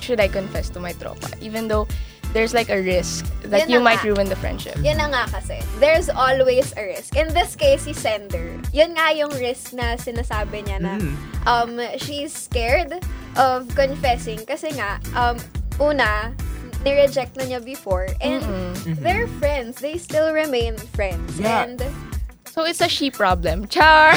should 0.00 0.20
I 0.20 0.28
confess 0.28 0.68
to 0.70 0.80
my 0.80 0.92
tropa? 0.94 1.32
Even 1.40 1.68
though 1.68 1.88
there's 2.32 2.52
like 2.52 2.68
a 2.68 2.82
risk 2.82 3.24
that 3.46 3.68
Yan 3.68 3.70
you 3.70 3.80
might 3.80 4.02
nga. 4.02 4.10
ruin 4.10 4.26
the 4.28 4.34
friendship. 4.36 4.74
Yan 4.82 4.98
na 4.98 5.06
nga 5.06 5.30
kasi. 5.30 5.62
There's 5.78 6.10
always 6.10 6.74
a 6.76 6.82
risk. 6.82 7.14
In 7.14 7.30
this 7.30 7.54
case, 7.54 7.86
si 7.86 7.94
Sender. 7.94 8.58
Yun 8.74 8.98
nga 8.98 9.14
yung 9.14 9.30
risk 9.38 9.70
na 9.72 9.94
sinasabi 9.94 10.66
niya 10.66 10.82
na 10.82 10.98
Mhm. 10.98 11.14
um, 11.46 11.70
she's 12.02 12.34
scared 12.34 12.90
of 13.38 13.70
confessing 13.78 14.42
kasi 14.44 14.74
nga, 14.74 14.98
um, 15.14 15.38
una, 15.78 16.34
nireject 16.84 17.38
na 17.38 17.46
niya 17.46 17.64
before 17.64 18.10
and 18.20 18.42
Mm-mm. 18.44 18.98
they're 19.00 19.30
friends. 19.40 19.78
They 19.80 19.96
still 19.96 20.34
remain 20.34 20.76
friends. 20.92 21.38
Yeah. 21.40 21.64
And 21.64 21.80
So 22.54 22.62
it's 22.62 22.78
a 22.78 22.86
she 22.86 23.10
problem. 23.10 23.66
Char! 23.66 24.14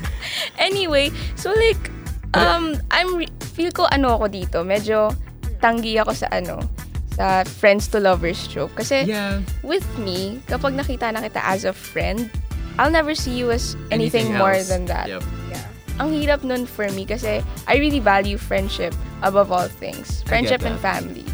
anyway, 0.58 1.12
so 1.36 1.52
like, 1.52 1.92
um, 2.32 2.80
I'm, 2.88 3.28
feel 3.52 3.68
ko 3.68 3.84
ano 3.92 4.16
ako 4.16 4.32
dito, 4.32 4.64
medyo 4.64 5.12
tanggi 5.60 6.00
ako 6.00 6.16
sa 6.16 6.32
ano, 6.32 6.64
sa 7.12 7.44
friends 7.44 7.92
to 7.92 8.00
lovers 8.00 8.48
trope. 8.48 8.72
Kasi 8.80 9.04
Yeah. 9.04 9.44
with 9.60 9.84
me, 10.00 10.40
kapag 10.48 10.72
nakita 10.72 11.12
na 11.12 11.20
kita 11.20 11.44
as 11.44 11.68
a 11.68 11.76
friend, 11.76 12.32
I'll 12.80 12.88
never 12.88 13.12
see 13.12 13.36
you 13.36 13.52
as 13.52 13.76
anything, 13.92 14.32
more 14.32 14.56
else. 14.56 14.72
than 14.72 14.88
that. 14.88 15.12
Yep. 15.12 15.20
yeah. 15.52 15.68
Ang 16.00 16.16
hirap 16.16 16.48
nun 16.48 16.64
for 16.64 16.88
me 16.96 17.04
kasi 17.04 17.44
I 17.68 17.76
really 17.76 18.00
value 18.00 18.40
friendship 18.40 18.96
above 19.20 19.52
all 19.52 19.68
things. 19.68 20.24
Friendship 20.24 20.64
and 20.64 20.80
family. 20.80 21.28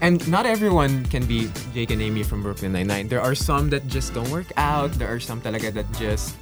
And 0.00 0.26
not 0.30 0.46
everyone 0.46 1.04
can 1.06 1.26
be 1.26 1.50
Jake 1.74 1.90
and 1.90 2.00
Amy 2.00 2.22
from 2.22 2.42
Brooklyn 2.42 2.72
Nine-Nine. 2.72 3.08
There 3.08 3.20
are 3.20 3.34
some 3.34 3.68
that 3.70 3.86
just 3.88 4.14
don't 4.14 4.30
work 4.30 4.46
out. 4.56 4.92
There 4.92 5.12
are 5.12 5.20
some 5.20 5.40
talaga 5.40 5.72
that 5.74 5.90
just... 5.98 6.36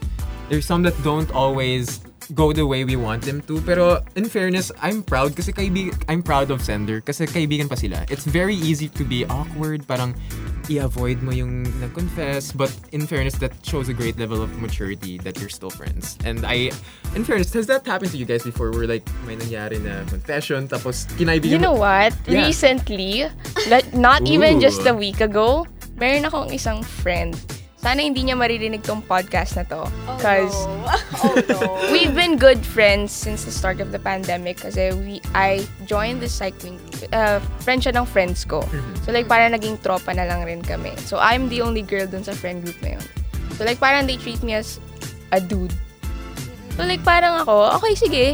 There's 0.48 0.66
some 0.66 0.82
that 0.82 0.94
don't 1.02 1.30
always 1.32 1.98
go 2.34 2.52
the 2.52 2.66
way 2.66 2.84
we 2.84 2.96
want 2.96 3.22
them 3.22 3.40
to. 3.46 3.60
Pero 3.62 4.02
in 4.16 4.26
fairness, 4.28 4.72
I'm 4.82 5.02
proud 5.02 5.36
kasi 5.36 5.52
kaibig, 5.52 5.94
I'm 6.08 6.22
proud 6.22 6.50
of 6.50 6.62
Sender 6.62 7.00
kasi 7.00 7.26
kaibigan 7.26 7.68
pa 7.68 7.76
sila. 7.76 8.02
It's 8.10 8.24
very 8.24 8.56
easy 8.56 8.88
to 8.98 9.04
be 9.04 9.24
awkward, 9.26 9.86
parang 9.86 10.14
i-avoid 10.66 11.22
mo 11.22 11.30
yung 11.30 11.62
nag-confess. 11.78 12.50
But 12.50 12.74
in 12.90 13.06
fairness, 13.06 13.38
that 13.38 13.54
shows 13.62 13.88
a 13.88 13.94
great 13.94 14.18
level 14.18 14.42
of 14.42 14.50
maturity 14.58 15.18
that 15.22 15.38
you're 15.38 15.52
still 15.52 15.70
friends. 15.70 16.18
And 16.24 16.42
I, 16.42 16.74
in 17.14 17.22
fairness, 17.22 17.52
has 17.54 17.66
that 17.70 17.86
happened 17.86 18.10
to 18.12 18.18
you 18.18 18.26
guys 18.26 18.42
before 18.42 18.70
where 18.72 18.86
like 18.86 19.06
may 19.26 19.36
nangyari 19.36 19.78
na 19.78 20.02
confession 20.10 20.66
tapos 20.66 21.06
kinaibigan 21.14 21.56
You 21.56 21.62
know 21.62 21.78
what? 21.78 22.14
Yeah. 22.26 22.46
Recently, 22.46 23.30
not 23.94 24.26
even 24.26 24.58
just 24.58 24.82
a 24.86 24.94
week 24.94 25.20
ago, 25.22 25.66
meron 25.96 26.26
akong 26.26 26.50
isang 26.50 26.84
friend. 26.84 27.38
Sana 27.86 28.02
hindi 28.02 28.26
niya 28.26 28.34
maririnig 28.34 28.82
tong 28.82 28.98
podcast 28.98 29.54
na 29.54 29.62
to. 29.62 29.86
Oh, 29.86 30.18
Because 30.18 30.50
no. 30.66 30.90
oh, 31.22 31.34
no. 31.38 31.58
we've 31.94 32.10
been 32.18 32.34
good 32.34 32.58
friends 32.66 33.14
since 33.14 33.46
the 33.46 33.54
start 33.54 33.78
of 33.78 33.94
the 33.94 34.02
pandemic 34.02 34.58
kasi 34.58 34.90
we 35.06 35.22
I 35.38 35.62
joined 35.86 36.18
the 36.18 36.26
cycling 36.26 36.82
uh, 37.14 37.38
friend 37.62 37.78
siya 37.78 37.94
ng 37.94 38.02
friends 38.10 38.42
ko. 38.42 38.66
So 39.06 39.14
like 39.14 39.30
parang 39.30 39.54
naging 39.54 39.78
tropa 39.86 40.10
na 40.18 40.26
lang 40.26 40.42
rin 40.42 40.66
kami. 40.66 40.98
So 41.06 41.22
I'm 41.22 41.46
the 41.46 41.62
only 41.62 41.86
girl 41.86 42.10
dun 42.10 42.26
sa 42.26 42.34
friend 42.34 42.66
group 42.66 42.74
na 42.82 42.98
yun. 42.98 43.06
So 43.54 43.62
like 43.62 43.78
parang 43.78 44.10
they 44.10 44.18
treat 44.18 44.42
me 44.42 44.58
as 44.58 44.82
a 45.30 45.38
dude. 45.38 45.70
So 46.74 46.82
like 46.82 47.06
parang 47.06 47.38
ako, 47.46 47.70
okay 47.78 47.94
sige, 47.94 48.26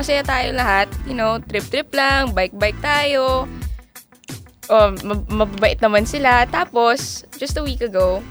masaya 0.00 0.24
tayo 0.24 0.56
lahat. 0.56 0.88
You 1.04 1.12
know, 1.12 1.44
trip-trip 1.44 1.92
lang, 1.92 2.32
bike-bike 2.32 2.80
tayo. 2.80 3.44
Um, 4.72 4.96
mab- 5.04 5.28
mababait 5.28 5.76
naman 5.84 6.08
sila. 6.08 6.48
Tapos, 6.48 7.28
just 7.36 7.60
a 7.60 7.62
week 7.62 7.84
ago, 7.84 8.24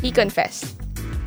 he 0.00 0.10
confessed. 0.10 0.76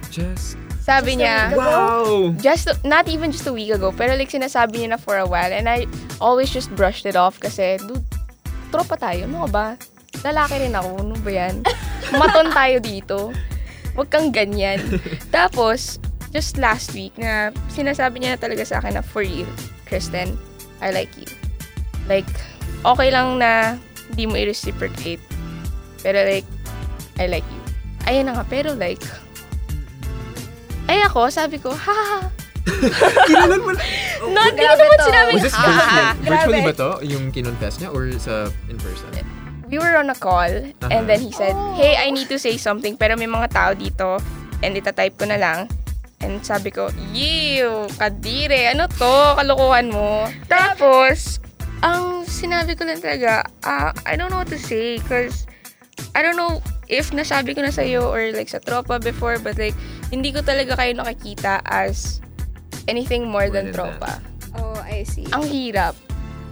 Just... 0.09 0.57
Sabi 0.81 1.13
Just 1.13 1.21
niya? 1.21 1.37
Wow! 1.53 2.33
just 2.41 2.65
not 2.81 3.05
even 3.05 3.29
just 3.29 3.45
a 3.45 3.53
week 3.53 3.69
ago 3.69 3.93
pero 3.93 4.17
like 4.17 4.33
sinasabi 4.33 4.81
niya 4.81 4.97
na 4.97 4.99
for 4.99 5.21
a 5.21 5.27
while 5.29 5.53
and 5.53 5.69
I 5.69 5.85
always 6.17 6.49
just 6.49 6.73
brushed 6.73 7.05
it 7.05 7.13
off 7.13 7.37
kasi 7.37 7.77
dude 7.85 8.01
tropa 8.73 8.97
tayo 8.97 9.29
ano 9.29 9.45
ka 9.45 9.49
ba 9.53 9.67
lalaki 10.25 10.65
rin 10.65 10.73
ako 10.73 10.89
ano 11.05 11.15
ba 11.21 11.31
yan 11.31 11.55
maton 12.17 12.49
tayo 12.49 12.81
dito 12.81 13.29
wag 13.93 14.09
kang 14.09 14.33
ganyan 14.33 14.81
tapos 15.35 16.01
just 16.33 16.57
last 16.57 16.95
week 16.97 17.13
na 17.19 17.53
sinasabi 17.69 18.17
niya 18.23 18.35
na 18.35 18.39
talaga 18.41 18.65
sa 18.65 18.81
akin 18.81 18.97
na 18.97 19.03
for 19.05 19.21
real 19.21 19.47
Kristen 19.85 20.33
I 20.81 20.89
like 20.89 21.13
you 21.19 21.29
like 22.09 22.27
okay 22.81 23.13
lang 23.13 23.37
na 23.37 23.77
hindi 24.09 24.25
mo 24.25 24.33
i-reciprocate 24.33 25.21
pero 26.01 26.25
like 26.25 26.47
I 27.21 27.29
like 27.29 27.45
you 27.53 27.60
ayun 28.11 28.27
na 28.27 28.35
nga 28.35 28.45
pero 28.45 28.75
like 28.75 28.99
ay 30.85 30.99
ako, 31.07 31.31
sabi 31.31 31.55
ko, 31.55 31.71
ha 31.71 31.87
ha 31.95 32.05
ha. 32.19 32.21
Kinalan 33.31 33.63
mo 33.63 33.71
na. 33.71 33.79
Not, 34.35 34.51
hindi 34.51 34.67
ko 34.67 34.75
naman 34.75 34.97
to. 34.99 35.05
sinabing, 35.07 35.35
Was 35.39 35.43
this 35.47 35.55
virtually, 35.55 36.03
virtually 36.27 36.61
ba 36.67 36.73
to? 36.75 36.89
Yung 37.07 37.23
kinonfess 37.31 37.79
niya 37.79 37.89
or 37.95 38.11
sa 38.19 38.51
in 38.67 38.75
person? 38.75 39.07
We 39.71 39.79
were 39.79 39.95
on 39.95 40.11
a 40.11 40.17
call, 40.19 40.51
Uh-huh. 40.51 40.91
and 40.91 41.07
then 41.07 41.23
he 41.23 41.31
said, 41.31 41.55
Oh. 41.55 41.79
hey, 41.79 41.95
I 41.95 42.11
need 42.11 42.27
to 42.27 42.35
say 42.35 42.59
something, 42.59 42.99
pero 42.99 43.15
may 43.15 43.29
mga 43.29 43.55
tao 43.55 43.71
dito, 43.71 44.19
and 44.59 44.75
itatype 44.75 45.15
ko 45.15 45.31
na 45.31 45.39
lang. 45.39 45.71
And 46.19 46.43
sabi 46.43 46.75
ko, 46.75 46.91
Yew, 47.15 47.87
kadire, 47.95 48.75
ano 48.75 48.91
to? 48.91 49.15
Kalokohan 49.39 49.95
mo. 49.95 50.27
Tapos, 50.51 51.39
ang 51.79 52.27
sinabi 52.27 52.75
ko 52.75 52.83
lang 52.83 52.99
talaga, 52.99 53.47
ah, 53.63 53.95
I 54.03 54.19
don't 54.19 54.27
know 54.27 54.43
what 54.43 54.51
to 54.51 54.59
say, 54.59 54.99
cause 55.07 55.47
I 56.11 56.19
don't 56.19 56.35
know 56.35 56.59
if 56.91 57.15
nasabi 57.15 57.55
ko 57.55 57.63
na 57.63 57.71
sa'yo 57.71 58.11
or 58.11 58.35
like 58.35 58.51
sa 58.51 58.59
tropa 58.59 58.99
before, 58.99 59.39
but 59.39 59.55
like, 59.55 59.73
hindi 60.11 60.35
ko 60.35 60.43
talaga 60.43 60.75
kayo 60.75 60.91
nakikita 60.91 61.63
as 61.63 62.19
anything 62.91 63.23
more, 63.23 63.47
More 63.47 63.55
than, 63.55 63.71
than 63.71 63.79
tropa. 63.79 64.19
Oh, 64.59 64.75
I 64.83 65.07
see. 65.07 65.23
Ang 65.31 65.47
hirap. 65.47 65.95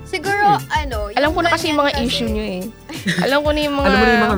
Siguro, 0.07 0.57
ano, 0.73 1.13
Alam 1.13 1.37
ko 1.37 1.39
na 1.45 1.53
kasi 1.53 1.69
yung 1.69 1.85
mga 1.85 1.93
ganyan 1.93 2.07
issue 2.07 2.25
nyo 2.31 2.41
eh. 2.41 2.63
Alam 3.29 3.45
ko 3.45 3.49
na 3.53 3.59
yung 3.61 3.75
mga, 3.77 3.89
na 3.93 4.09
yung 4.09 4.25
mga 4.25 4.35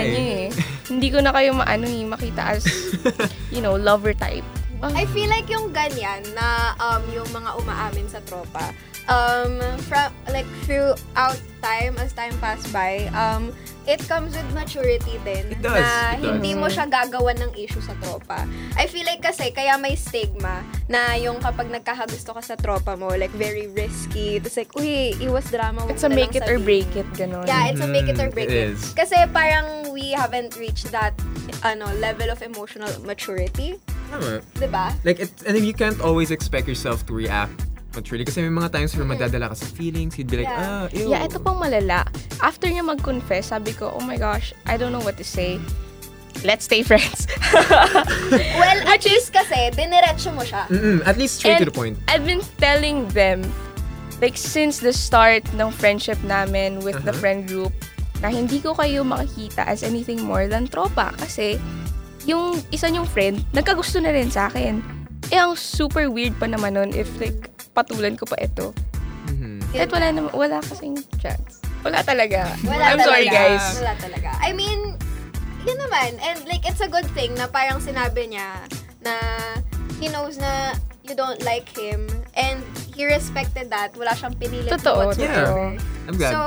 eh. 0.00 0.14
eh. 0.16 0.44
Hindi 0.86 1.08
ko 1.10 1.18
na 1.20 1.30
kayo 1.34 1.50
maano 1.52 1.84
eh, 1.84 2.04
makita 2.06 2.42
as, 2.56 2.64
you 3.54 3.60
know, 3.60 3.76
lover 3.76 4.14
type. 4.16 4.46
Ah, 4.80 4.92
I 4.94 5.04
feel 5.10 5.28
like 5.28 5.50
yung 5.50 5.74
ganyan 5.74 6.22
na 6.32 6.76
um, 6.78 7.02
yung 7.12 7.28
mga 7.34 7.50
umaamin 7.60 8.06
sa 8.08 8.22
tropa, 8.24 8.72
um, 9.08 9.60
from, 9.86 10.12
like, 10.28 10.46
throughout 10.64 11.38
time, 11.62 11.98
as 11.98 12.12
time 12.12 12.34
passed 12.38 12.70
by, 12.72 13.06
um, 13.14 13.50
it 13.86 14.02
comes 14.06 14.34
with 14.34 14.46
maturity 14.52 15.18
din. 15.22 15.46
It 15.50 15.62
does, 15.62 15.78
Na 15.78 16.14
it 16.14 16.22
does. 16.22 16.26
hindi 16.26 16.54
mo 16.54 16.66
siya 16.66 16.90
gagawan 16.90 17.38
ng 17.38 17.52
issue 17.54 17.78
sa 17.80 17.94
tropa. 18.02 18.42
I 18.74 18.86
feel 18.86 19.06
like 19.06 19.22
kasi, 19.22 19.50
kaya 19.50 19.78
may 19.78 19.94
stigma 19.94 20.62
na 20.86 21.14
yung 21.14 21.38
kapag 21.38 21.70
nagkakagusto 21.70 22.34
ka 22.34 22.42
sa 22.42 22.54
tropa 22.58 22.98
mo, 22.98 23.14
like, 23.14 23.30
very 23.34 23.70
risky. 23.70 24.42
Tapos 24.42 24.58
like, 24.58 24.72
uy, 24.74 25.14
iwas 25.22 25.46
drama. 25.50 25.86
It's 25.86 26.02
a 26.02 26.10
make 26.10 26.34
it 26.34 26.42
or 26.46 26.58
sabihin." 26.58 26.66
break 26.66 26.90
it, 26.94 27.08
gano'n. 27.14 27.46
Yeah, 27.46 27.70
it's 27.70 27.82
a 27.82 27.86
make 27.86 28.10
it 28.10 28.18
or 28.18 28.26
Mhm, 28.30 28.34
break 28.34 28.50
it 28.50 28.58
it. 28.58 28.74
is. 28.74 28.90
Kasi 28.94 29.14
parang 29.30 29.90
we 29.94 30.12
haven't 30.12 30.58
reached 30.58 30.90
that 30.90 31.14
ano 31.62 31.86
level 32.02 32.26
of 32.28 32.42
emotional 32.42 32.90
maturity, 33.06 33.78
Tama. 34.10 34.42
'di 34.58 34.66
ba? 34.70 34.90
Like, 35.06 35.22
it, 35.22 35.30
and 35.46 35.54
you 35.62 35.74
can't 35.74 35.98
always 36.02 36.34
expect 36.34 36.66
yourself 36.66 37.06
to 37.06 37.14
react 37.14 37.54
maturely. 37.96 38.22
Kasi 38.22 38.44
may 38.44 38.52
mga 38.52 38.70
times 38.70 38.92
where 38.92 39.08
madadala 39.08 39.50
ka 39.50 39.56
sa 39.56 39.66
feelings, 39.66 40.14
you'd 40.14 40.28
be 40.28 40.44
like, 40.44 40.46
Yeah. 40.46 40.84
ah, 40.84 40.92
ew. 40.92 41.08
Yeah, 41.08 41.24
ito 41.24 41.40
pang 41.40 41.56
malala. 41.56 42.04
After 42.38 42.68
niya 42.68 42.84
mag-confess, 42.84 43.50
sabi 43.50 43.72
ko, 43.72 43.90
oh 43.90 44.04
my 44.04 44.14
gosh, 44.14 44.52
I 44.64 44.76
don't 44.76 44.92
know 44.92 45.00
what 45.00 45.16
to 45.16 45.24
say. 45.24 45.56
Let's 46.44 46.68
stay 46.68 46.84
friends. 46.84 47.24
Well, 48.60 48.80
at 48.86 49.00
least 49.02 49.32
kasi 49.32 49.72
diniretso 49.72 50.30
mo 50.30 50.44
siya. 50.44 50.68
Mm-mm, 50.68 51.00
at 51.02 51.16
least 51.16 51.40
straight 51.40 51.58
to 51.58 51.64
And 51.64 51.72
the 51.72 51.74
point. 51.74 51.94
I've 52.06 52.28
been 52.28 52.44
telling 52.58 53.08
them, 53.10 53.40
like, 54.20 54.36
since 54.36 54.78
the 54.78 54.92
start 54.92 55.48
ng 55.54 55.72
friendship 55.72 56.20
namin 56.22 56.84
with 56.84 57.00
the 57.02 57.10
Uh-huh. 57.10 57.22
friend 57.22 57.48
group, 57.48 57.72
na 58.20 58.28
hindi 58.28 58.60
ko 58.60 58.72
kayo 58.72 59.04
makikita 59.04 59.64
as 59.64 59.80
anything 59.80 60.20
more 60.20 60.44
than 60.44 60.64
tropa. 60.66 61.12
Kasi, 61.16 61.56
yung 62.24 62.60
isa 62.68 62.88
niyong 62.88 63.06
friend, 63.06 63.40
nagkagusto 63.52 64.00
na 64.00 64.12
rin 64.12 64.28
sa 64.28 64.48
akin. 64.48 64.80
Eh, 65.28 65.36
ang 65.36 65.56
super 65.56 66.08
weird 66.08 66.36
pa 66.36 66.46
naman 66.46 66.74
nun 66.74 66.90
if, 66.92 67.08
like, 67.16 67.48
patulan 67.76 68.16
ko 68.16 68.24
pa 68.24 68.40
ito. 68.40 68.72
Mhm. 69.28 69.60
Kahit 69.76 69.90
wala, 69.92 70.06
naman, 70.08 70.32
wala 70.32 70.56
kasing 70.64 70.96
chance. 71.20 71.60
Wala 71.84 72.00
talaga. 72.00 72.48
Wala 72.64 72.96
I'm 72.96 73.00
sorry, 73.04 73.28
talaga. 73.28 73.36
guys. 73.36 73.66
Wala 73.76 73.92
talaga. 74.00 74.28
I 74.40 74.50
mean, 74.56 74.96
yun 75.68 75.78
naman. 75.78 76.16
And 76.24 76.38
like, 76.48 76.64
it's 76.64 76.80
a 76.80 76.88
good 76.88 77.06
thing 77.12 77.36
na 77.36 77.46
parang 77.46 77.84
sinabi 77.84 78.32
niya 78.32 78.64
na 79.04 79.14
he 80.00 80.08
knows 80.08 80.40
na 80.40 80.72
you 81.04 81.14
don't 81.14 81.38
like 81.46 81.68
him 81.70 82.08
and 82.34 82.64
he 82.96 83.04
respected 83.06 83.70
that. 83.70 83.92
Wala 83.94 84.16
siyang 84.16 84.34
pinilit 84.40 84.72
Totoo, 84.80 85.12
whatsoever. 85.12 85.76
I'm 86.08 86.16
glad. 86.16 86.32
So, 86.32 86.40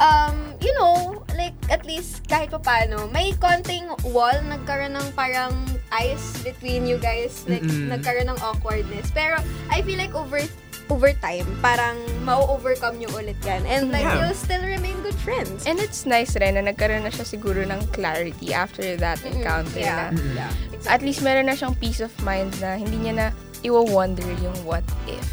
um, 0.00 0.54
you 0.62 0.72
know, 0.74 1.22
like, 1.36 1.54
at 1.70 1.86
least 1.86 2.26
kahit 2.26 2.50
pa 2.50 2.58
paano, 2.58 3.06
may 3.12 3.34
konting 3.38 3.86
wall, 4.10 4.34
nagkaroon 4.46 4.94
ng 4.98 5.08
parang 5.14 5.54
ice 5.90 6.42
between 6.42 6.86
you 6.86 6.98
guys. 6.98 7.44
Like, 7.46 7.62
Mm-mm. 7.62 7.90
nagkaroon 7.92 8.28
ng 8.28 8.40
awkwardness. 8.40 9.10
Pero, 9.10 9.38
I 9.70 9.82
feel 9.82 9.98
like 9.98 10.14
over 10.14 10.40
over 10.86 11.10
time, 11.18 11.42
parang 11.58 11.98
mau-overcome 12.22 13.02
nyo 13.02 13.10
ulit 13.18 13.34
yan. 13.42 13.66
And 13.66 13.90
like, 13.90 14.06
Yeah. 14.06 14.22
you'll 14.22 14.38
still 14.38 14.62
remain 14.62 14.94
good 15.02 15.18
friends. 15.18 15.66
And 15.66 15.82
it's 15.82 16.06
nice 16.06 16.38
rin 16.38 16.54
na 16.54 16.62
nagkaroon 16.62 17.02
na 17.02 17.10
siya 17.10 17.26
siguro 17.26 17.66
ng 17.66 17.90
clarity 17.90 18.54
after 18.54 18.94
that 19.02 19.18
Mm-mm. 19.18 19.42
encounter 19.42 19.82
Yeah. 19.82 20.14
na 20.14 20.22
Yeah. 20.38 20.52
at 20.86 21.02
least 21.02 21.26
meron 21.26 21.50
na 21.50 21.58
siyang 21.58 21.74
peace 21.82 21.98
of 21.98 22.14
mind 22.22 22.54
na 22.62 22.78
hindi 22.78 23.02
niya 23.02 23.14
na 23.18 23.26
iwa-wonder 23.66 24.30
yung 24.38 24.54
what 24.62 24.86
if. 25.10 25.26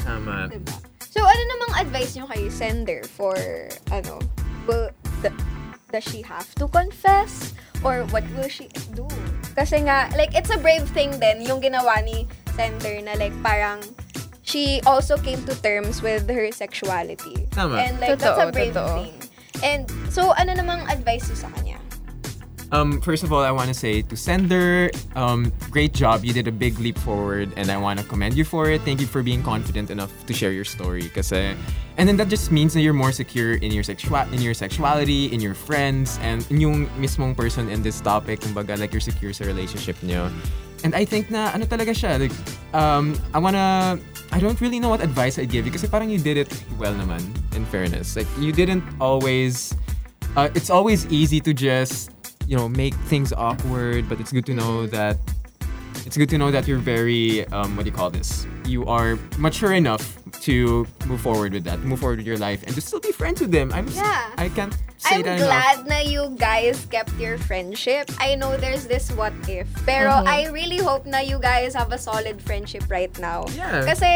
Tama. 0.00 0.48
Diba? 0.48 0.72
So, 1.12 1.20
ano 1.20 1.42
namang 1.44 1.72
advice 1.76 2.16
nyo 2.16 2.24
kay 2.28 2.48
sender 2.48 3.04
for, 3.04 3.36
ano, 3.92 4.16
will, 4.64 4.88
the, 5.20 5.28
does 5.92 6.04
she 6.04 6.22
have 6.22 6.48
to 6.56 6.66
confess? 6.68 7.54
Or 7.84 8.02
what 8.10 8.24
will 8.34 8.48
she 8.48 8.68
do? 8.96 9.06
Kasi 9.54 9.84
nga, 9.86 10.10
like, 10.16 10.34
it's 10.34 10.50
a 10.50 10.58
brave 10.58 10.88
thing 10.90 11.18
din, 11.20 11.44
yung 11.44 11.60
ginawa 11.60 12.02
ni 12.02 12.26
sender 12.56 13.00
na 13.04 13.14
like, 13.14 13.34
parang, 13.42 13.78
she 14.42 14.80
also 14.86 15.16
came 15.16 15.42
to 15.46 15.54
terms 15.62 16.02
with 16.02 16.28
her 16.28 16.50
sexuality. 16.52 17.46
Tama. 17.52 17.76
And 17.78 18.00
like, 18.00 18.18
that's 18.18 18.38
a 18.38 18.48
Totoo, 18.48 18.52
brave 18.52 18.74
totoo. 18.74 18.94
thing. 18.96 19.14
And, 19.64 19.82
so, 20.12 20.32
ano 20.36 20.52
namang 20.52 20.88
advice 20.90 21.28
sa 21.32 21.48
kanya? 21.56 21.75
Um, 22.72 23.00
first 23.00 23.22
of 23.22 23.32
all, 23.32 23.42
I 23.42 23.50
want 23.50 23.68
to 23.68 23.74
say 23.74 24.02
to 24.02 24.16
Sender, 24.16 24.90
um, 25.14 25.52
great 25.70 25.94
job. 25.94 26.24
You 26.24 26.32
did 26.32 26.48
a 26.48 26.52
big 26.52 26.78
leap 26.78 26.98
forward, 26.98 27.52
and 27.56 27.70
I 27.70 27.76
want 27.76 28.00
to 28.00 28.04
commend 28.04 28.34
you 28.34 28.44
for 28.44 28.70
it. 28.70 28.82
Thank 28.82 29.00
you 29.00 29.06
for 29.06 29.22
being 29.22 29.42
confident 29.42 29.90
enough 29.90 30.10
to 30.26 30.34
share 30.34 30.50
your 30.50 30.64
story. 30.64 31.08
Kasi, 31.14 31.54
and 31.96 32.08
then 32.08 32.16
that 32.16 32.28
just 32.28 32.50
means 32.50 32.74
that 32.74 32.82
you're 32.82 32.96
more 32.96 33.12
secure 33.12 33.54
in 33.54 33.70
your 33.70 33.84
sexua- 33.84 34.26
in 34.32 34.42
your 34.42 34.54
sexuality, 34.54 35.30
in 35.32 35.40
your 35.40 35.54
friends, 35.54 36.18
and 36.22 36.42
in 36.50 36.60
yung 36.60 36.86
mismong 36.98 37.36
person 37.36 37.70
in 37.70 37.82
this 37.82 38.00
topic. 38.00 38.40
Kumbaga, 38.40 38.78
like 38.78 38.90
you're 38.90 39.04
secure 39.04 39.32
sa 39.32 39.44
relationship 39.46 39.94
niyo. 40.02 40.26
And 40.82 40.94
I 40.94 41.06
think 41.06 41.30
na 41.30 41.54
ano 41.54 41.70
talaga 41.70 41.94
siya. 41.94 42.18
Like, 42.18 42.34
um, 42.74 43.14
I 43.32 43.38
wanna. 43.38 43.98
I 44.34 44.42
don't 44.42 44.58
really 44.60 44.82
know 44.82 44.90
what 44.90 45.00
advice 45.00 45.38
I'd 45.38 45.54
give 45.54 45.70
you 45.70 45.72
parang 45.86 46.10
you 46.10 46.18
did 46.18 46.36
it 46.36 46.50
well 46.82 46.92
naman. 46.92 47.22
In 47.54 47.62
fairness, 47.70 48.18
like 48.18 48.26
you 48.42 48.50
didn't 48.50 48.82
always. 48.98 49.70
Uh, 50.36 50.52
it's 50.52 50.68
always 50.68 51.06
easy 51.08 51.40
to 51.40 51.54
just 51.54 52.12
you 52.46 52.56
know 52.56 52.68
make 52.68 52.94
things 53.06 53.32
awkward 53.32 54.08
but 54.08 54.20
it's 54.20 54.32
good 54.32 54.46
to 54.46 54.54
know 54.54 54.86
that 54.86 55.16
it's 56.04 56.16
good 56.16 56.28
to 56.28 56.38
know 56.38 56.50
that 56.50 56.68
you're 56.68 56.78
very 56.78 57.46
um, 57.48 57.76
what 57.76 57.84
do 57.84 57.90
you 57.90 57.96
call 57.96 58.10
this 58.10 58.46
you 58.66 58.84
are 58.86 59.14
mature 59.38 59.72
enough 59.72 60.18
to 60.42 60.86
move 61.06 61.20
forward 61.22 61.54
with 61.54 61.64
that 61.64 61.80
move 61.80 61.98
forward 61.98 62.18
with 62.18 62.26
your 62.26 62.36
life 62.38 62.62
and 62.66 62.74
to 62.74 62.80
still 62.82 63.00
be 63.00 63.10
friends 63.10 63.40
with 63.40 63.50
them 63.50 63.72
i'm 63.72 63.86
Yeah. 63.88 64.30
i 64.36 64.50
can't 64.50 64.74
say 64.98 65.16
I'm 65.16 65.22
that 65.22 65.38
enough 65.38 65.48
glad 65.48 65.76
na 65.86 65.98
you 66.02 66.34
guys 66.40 66.82
kept 66.88 67.12
your 67.20 67.36
friendship. 67.36 68.08
I 68.16 68.32
know 68.34 68.56
there's 68.56 68.88
this 68.88 69.12
what 69.12 69.30
if. 69.44 69.68
Pero 69.84 70.08
Mm-hmm. 70.08 70.24
I 70.26 70.48
really 70.50 70.80
hope 70.80 71.04
na 71.04 71.20
you 71.20 71.36
guys 71.36 71.76
have 71.76 71.92
a 71.92 72.00
solid 72.00 72.40
friendship 72.40 72.88
right 72.88 73.12
now. 73.20 73.44
Yeah. 73.52 73.84
Kasi 73.84 74.08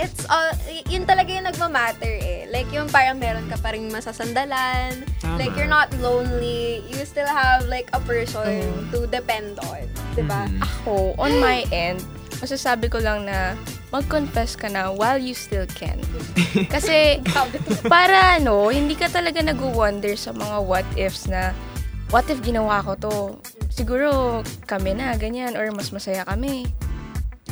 it's 0.00 0.24
all, 0.32 0.56
yun 0.88 1.04
talaga 1.04 1.36
yung 1.36 1.46
nagmamatter 1.46 2.16
eh. 2.16 2.48
Like 2.48 2.64
yung 2.72 2.88
parang 2.88 3.20
meron 3.20 3.44
ka 3.52 3.60
pa 3.60 3.76
rin 3.76 3.92
masasandalan. 3.92 5.04
Tama. 5.20 5.36
Like 5.36 5.52
you're 5.52 5.68
not 5.70 5.92
lonely. 6.00 6.80
You 6.88 7.04
still 7.04 7.28
have 7.28 7.68
like 7.68 7.92
a 7.92 8.00
person 8.00 8.42
Mm-hmm. 8.42 8.88
to 8.96 8.98
depend 9.12 9.60
on. 9.68 9.84
Diba? 10.16 10.48
Mhm. 10.48 10.64
Ako, 10.64 11.12
on 11.20 11.38
my 11.44 11.68
end, 11.68 12.00
masasabi 12.40 12.88
ko 12.88 12.98
lang 12.98 13.28
na 13.28 13.52
mag-confess 13.92 14.56
ka 14.56 14.66
na 14.66 14.88
while 14.88 15.20
you 15.20 15.36
still 15.36 15.68
can. 15.68 16.00
Kasi, 16.74 17.20
para 17.84 18.40
ano, 18.40 18.72
hindi 18.72 18.96
ka 18.96 19.06
talaga 19.06 19.44
nag-wonder 19.44 20.16
sa 20.16 20.32
mga 20.32 20.56
what 20.58 20.88
ifs 20.96 21.28
na, 21.28 21.52
what 22.08 22.24
if 22.26 22.40
ginawa 22.40 22.80
ko 22.80 22.96
to? 22.96 23.14
Siguro, 23.68 24.40
kami 24.64 24.96
na, 24.96 25.12
ganyan, 25.14 25.54
or 25.54 25.68
mas 25.70 25.92
masaya 25.92 26.24
kami. 26.24 26.64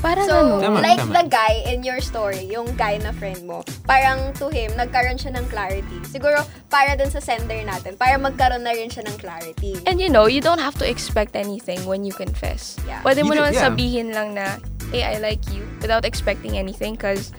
Para 0.01 0.25
So, 0.25 0.33
ano, 0.33 0.65
Tama, 0.65 0.81
like 0.81 0.97
tama. 0.97 1.13
the 1.13 1.25
guy 1.29 1.61
in 1.69 1.85
your 1.85 2.01
story, 2.01 2.49
yung 2.49 2.73
guy 2.73 2.97
na 2.97 3.13
friend 3.13 3.45
mo, 3.45 3.61
parang 3.85 4.33
to 4.33 4.49
him, 4.49 4.73
nagkaroon 4.73 5.21
siya 5.21 5.37
ng 5.37 5.45
clarity. 5.53 6.01
Siguro, 6.09 6.41
para 6.73 6.97
din 6.97 7.13
sa 7.13 7.21
sender 7.21 7.61
natin, 7.69 8.01
para 8.01 8.17
magkaroon 8.17 8.65
na 8.65 8.73
rin 8.73 8.89
siya 8.89 9.05
ng 9.05 9.21
clarity. 9.21 9.77
And 9.85 10.01
you 10.01 10.09
know, 10.09 10.25
you 10.25 10.41
don't 10.41 10.61
have 10.61 10.73
to 10.81 10.89
expect 10.89 11.37
anything 11.37 11.85
when 11.85 12.09
you 12.09 12.17
confess. 12.17 12.81
Yeah. 12.89 13.05
Pwede 13.05 13.29
mo 13.29 13.37
You 13.37 13.37
do- 13.37 13.41
naman 13.45 13.53
yeah. 13.53 13.65
sabihin 13.69 14.09
lang 14.17 14.29
na, 14.33 14.57
hey, 14.91 15.03
I 15.05 15.19
like 15.19 15.41
you, 15.55 15.63
without 15.81 16.05
expecting 16.05 16.59
anything, 16.59 16.97
cause 16.97 17.33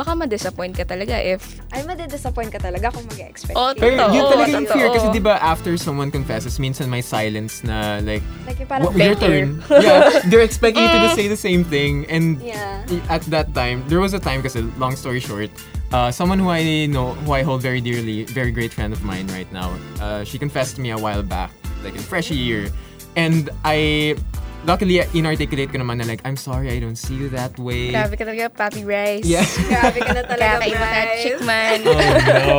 baka 0.00 0.16
ma-disappoint 0.16 0.72
ka 0.80 0.88
talaga 0.88 1.12
if, 1.20 1.60
Ay, 1.76 1.84
madidisappoint 1.84 2.48
ka 2.48 2.56
talaga 2.56 2.88
kung 2.88 3.04
mag-expect 3.04 3.52
Oh. 3.52 3.76
Pero 3.76 4.00
Totoo, 4.00 4.16
yun 4.16 4.24
talaga 4.32 4.48
yung 4.48 4.64
totoo. 4.64 4.76
fear 4.80 4.88
kasi 4.96 5.06
di 5.12 5.20
ba 5.20 5.36
after 5.44 5.76
someone 5.76 6.08
confesses 6.08 6.56
minsan 6.56 6.88
may 6.88 7.04
silence 7.04 7.60
na 7.60 8.00
like 8.00 8.24
Like, 8.48 8.64
yung 8.64 8.70
parang, 8.72 8.84
what, 8.88 8.96
your 8.96 9.12
turn 9.12 9.60
yeah 9.84 10.24
they're 10.32 10.40
expecting 10.40 10.88
you 10.88 11.04
to 11.04 11.12
say 11.12 11.28
the 11.28 11.36
same 11.36 11.68
thing 11.68 12.08
and 12.08 12.40
yeah. 12.40 12.80
at 13.12 13.20
that 13.28 13.52
time, 13.52 13.84
there 13.92 14.00
was 14.00 14.16
a 14.16 14.22
time 14.22 14.40
kasi 14.40 14.64
long 14.80 14.96
story 14.96 15.20
short, 15.20 15.52
uh, 15.92 16.08
someone 16.08 16.40
who 16.40 16.48
I 16.48 16.88
know, 16.88 17.12
who 17.28 17.36
I 17.36 17.44
hold 17.44 17.60
very 17.60 17.84
dearly, 17.84 18.24
very 18.24 18.56
great 18.56 18.72
friend 18.72 18.96
of 18.96 19.04
mine 19.04 19.28
right 19.36 19.52
now, 19.52 19.68
uh, 20.00 20.24
she 20.24 20.40
confessed 20.40 20.76
to 20.76 20.80
me 20.80 20.96
a 20.96 20.98
while 20.98 21.20
back, 21.20 21.52
like 21.84 21.92
in 21.92 22.00
fresh 22.00 22.32
year, 22.32 22.72
and 23.20 23.52
I 23.68 24.16
luckily 24.64 25.00
inarticulate 25.14 25.72
ko 25.72 25.78
naman 25.80 25.98
na 25.98 26.04
like 26.04 26.20
I'm 26.24 26.36
sorry 26.36 26.70
I 26.70 26.78
don't 26.78 26.96
see 26.98 27.14
you 27.14 27.28
that 27.32 27.56
way. 27.58 27.90
grabe 27.92 28.14
ka 28.18 28.24
talaga, 28.24 28.50
Papi 28.52 28.84
Rice. 28.84 29.24
Yeah. 29.24 29.44
Grabe 29.72 29.98
ka 30.04 30.12
na 30.12 30.22
talaga, 30.24 30.60
Kakaiba 30.60 30.86
ka, 30.86 31.00
Bryce. 31.00 31.22
chick 31.22 31.38
man. 31.44 31.78
oh 31.86 31.96
no. 32.28 32.58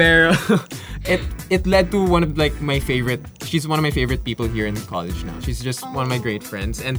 Pero 0.00 0.32
it 1.04 1.20
it 1.52 1.66
led 1.66 1.90
to 1.92 2.00
one 2.04 2.22
of 2.22 2.36
like 2.38 2.56
my 2.64 2.80
favorite. 2.80 3.20
She's 3.44 3.66
one 3.68 3.78
of 3.78 3.84
my 3.84 3.90
favorite 3.92 4.24
people 4.24 4.46
here 4.48 4.66
in 4.66 4.76
college 4.88 5.24
now. 5.24 5.36
She's 5.44 5.60
just 5.60 5.82
one 5.92 6.04
of 6.04 6.10
my 6.10 6.18
great 6.18 6.42
friends 6.42 6.80
and 6.80 6.96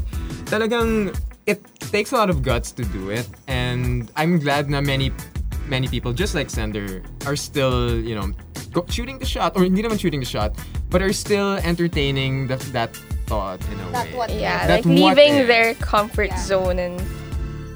talagang 0.49 1.15
it 1.49 1.63
takes 1.89 2.11
a 2.11 2.17
lot 2.17 2.29
of 2.29 2.43
guts 2.45 2.69
to 2.77 2.85
do 2.93 3.09
it 3.09 3.25
and 3.49 4.11
I'm 4.13 4.37
glad 4.37 4.69
na 4.69 4.81
many 4.81 5.09
many 5.65 5.87
people 5.87 6.13
just 6.13 6.35
like 6.35 6.49
Sender 6.51 7.01
are 7.25 7.35
still, 7.39 7.95
you 7.97 8.13
know, 8.13 8.29
go, 8.75 8.85
shooting 8.89 9.17
the 9.17 9.25
shot 9.25 9.55
or 9.55 9.63
hindi 9.63 9.81
naman 9.81 9.97
shooting 9.97 10.19
the 10.19 10.27
shot, 10.27 10.53
but 10.91 11.01
are 11.01 11.13
still 11.15 11.57
entertaining 11.63 12.45
the, 12.47 12.57
that 12.75 12.91
thought 13.25 13.61
in 13.69 13.77
a 13.79 13.85
That 13.91 14.07
way. 14.11 14.17
what 14.17 14.29
Yeah, 14.31 14.67
That 14.67 14.81
like 14.81 14.85
what 14.85 14.95
leaving 15.17 15.43
if. 15.43 15.47
their 15.47 15.73
comfort 15.77 16.29
Yeah. 16.33 16.41
zone 16.43 16.77
and 16.77 16.95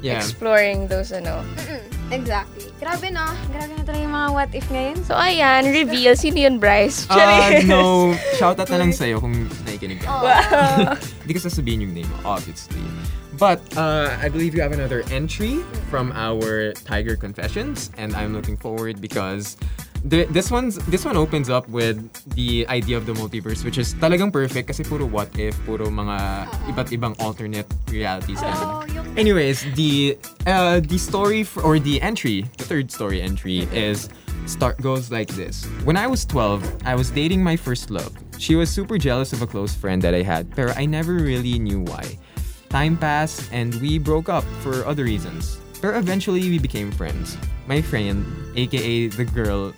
yeah. 0.01 0.17
exploring 0.17 0.87
those 0.87 1.11
ano. 1.11 1.41
Mm-mm, 1.57 1.81
exactly. 2.11 2.69
Grabe 2.77 3.09
no. 3.09 3.25
Grabe 3.49 3.73
na 3.73 3.81
talaga 3.81 3.99
yung 3.99 4.13
mga 4.13 4.29
what 4.33 4.49
if 4.53 4.65
ngayon. 4.69 4.97
So 5.05 5.15
ayan, 5.15 5.65
reveal 5.71 6.13
sino 6.15 6.37
yun, 6.37 6.59
Bryce? 6.59 7.07
Uh, 7.09 7.15
Charis. 7.17 7.65
no, 7.65 8.13
shoutout 8.37 8.69
na 8.69 8.77
lang 8.77 8.91
sa'yo 8.91 9.17
kung 9.19 9.33
nakikinig 9.65 10.01
ka. 10.03 10.07
Oh. 10.11 10.23
Hindi 11.25 11.31
ko 11.33 11.41
sasabihin 11.41 11.81
yung 11.89 11.93
name, 11.95 12.11
obviously. 12.23 12.81
But 13.35 13.59
uh, 13.75 14.15
I 14.15 14.31
believe 14.31 14.55
you 14.55 14.63
have 14.63 14.71
another 14.71 15.03
entry 15.11 15.59
from 15.91 16.15
our 16.15 16.71
Tiger 16.87 17.19
Confessions, 17.19 17.91
and 17.99 18.15
I'm 18.15 18.31
looking 18.31 18.55
forward 18.55 19.03
because 19.03 19.59
the, 20.05 20.25
this 20.25 20.51
one's 20.51 20.77
this 20.85 21.03
one 21.03 21.17
opens 21.17 21.49
up 21.49 21.67
with 21.67 21.97
the 22.35 22.65
idea 22.69 22.95
of 22.95 23.05
the 23.05 23.13
multiverse, 23.13 23.65
which 23.65 23.77
is 23.77 23.95
talagang 23.95 24.31
perfect 24.31 24.69
kasi 24.69 24.83
puro 24.83 25.05
what 25.05 25.33
if, 25.37 25.57
puro 25.65 25.89
mga 25.89 26.45
iba't 26.69 26.93
ibang 26.93 27.17
alternate 27.19 27.65
realities. 27.89 28.37
Anyways, 29.17 29.65
the 29.73 30.17
uh, 30.45 30.79
the 30.79 30.97
story 30.97 31.41
f- 31.41 31.57
or 31.57 31.79
the 31.79 31.99
entry, 32.01 32.45
the 32.57 32.63
third 32.63 32.91
story 32.91 33.21
entry 33.21 33.65
is 33.73 34.09
start 34.45 34.77
goes 34.79 35.09
like 35.09 35.29
this. 35.33 35.65
When 35.89 35.97
I 35.97 36.05
was 36.05 36.23
12, 36.25 36.85
I 36.85 36.93
was 36.93 37.09
dating 37.09 37.41
my 37.41 37.57
first 37.57 37.89
love. 37.89 38.13
She 38.37 38.53
was 38.53 38.69
super 38.69 38.97
jealous 39.01 39.33
of 39.33 39.41
a 39.41 39.47
close 39.47 39.73
friend 39.73 40.01
that 40.03 40.13
I 40.13 40.21
had, 40.21 40.53
pero 40.53 40.69
I 40.77 40.85
never 40.85 41.17
really 41.17 41.57
knew 41.57 41.81
why. 41.81 42.19
Time 42.69 42.93
passed 42.93 43.49
and 43.51 43.73
we 43.81 43.97
broke 43.97 44.29
up 44.29 44.45
for 44.61 44.85
other 44.85 45.03
reasons. 45.03 45.57
Pero 45.81 45.97
eventually 45.97 46.45
we 46.49 46.59
became 46.59 46.91
friends. 46.91 47.37
My 47.65 47.81
friend, 47.81 48.21
aka 48.53 49.07
the 49.07 49.25
girl 49.25 49.73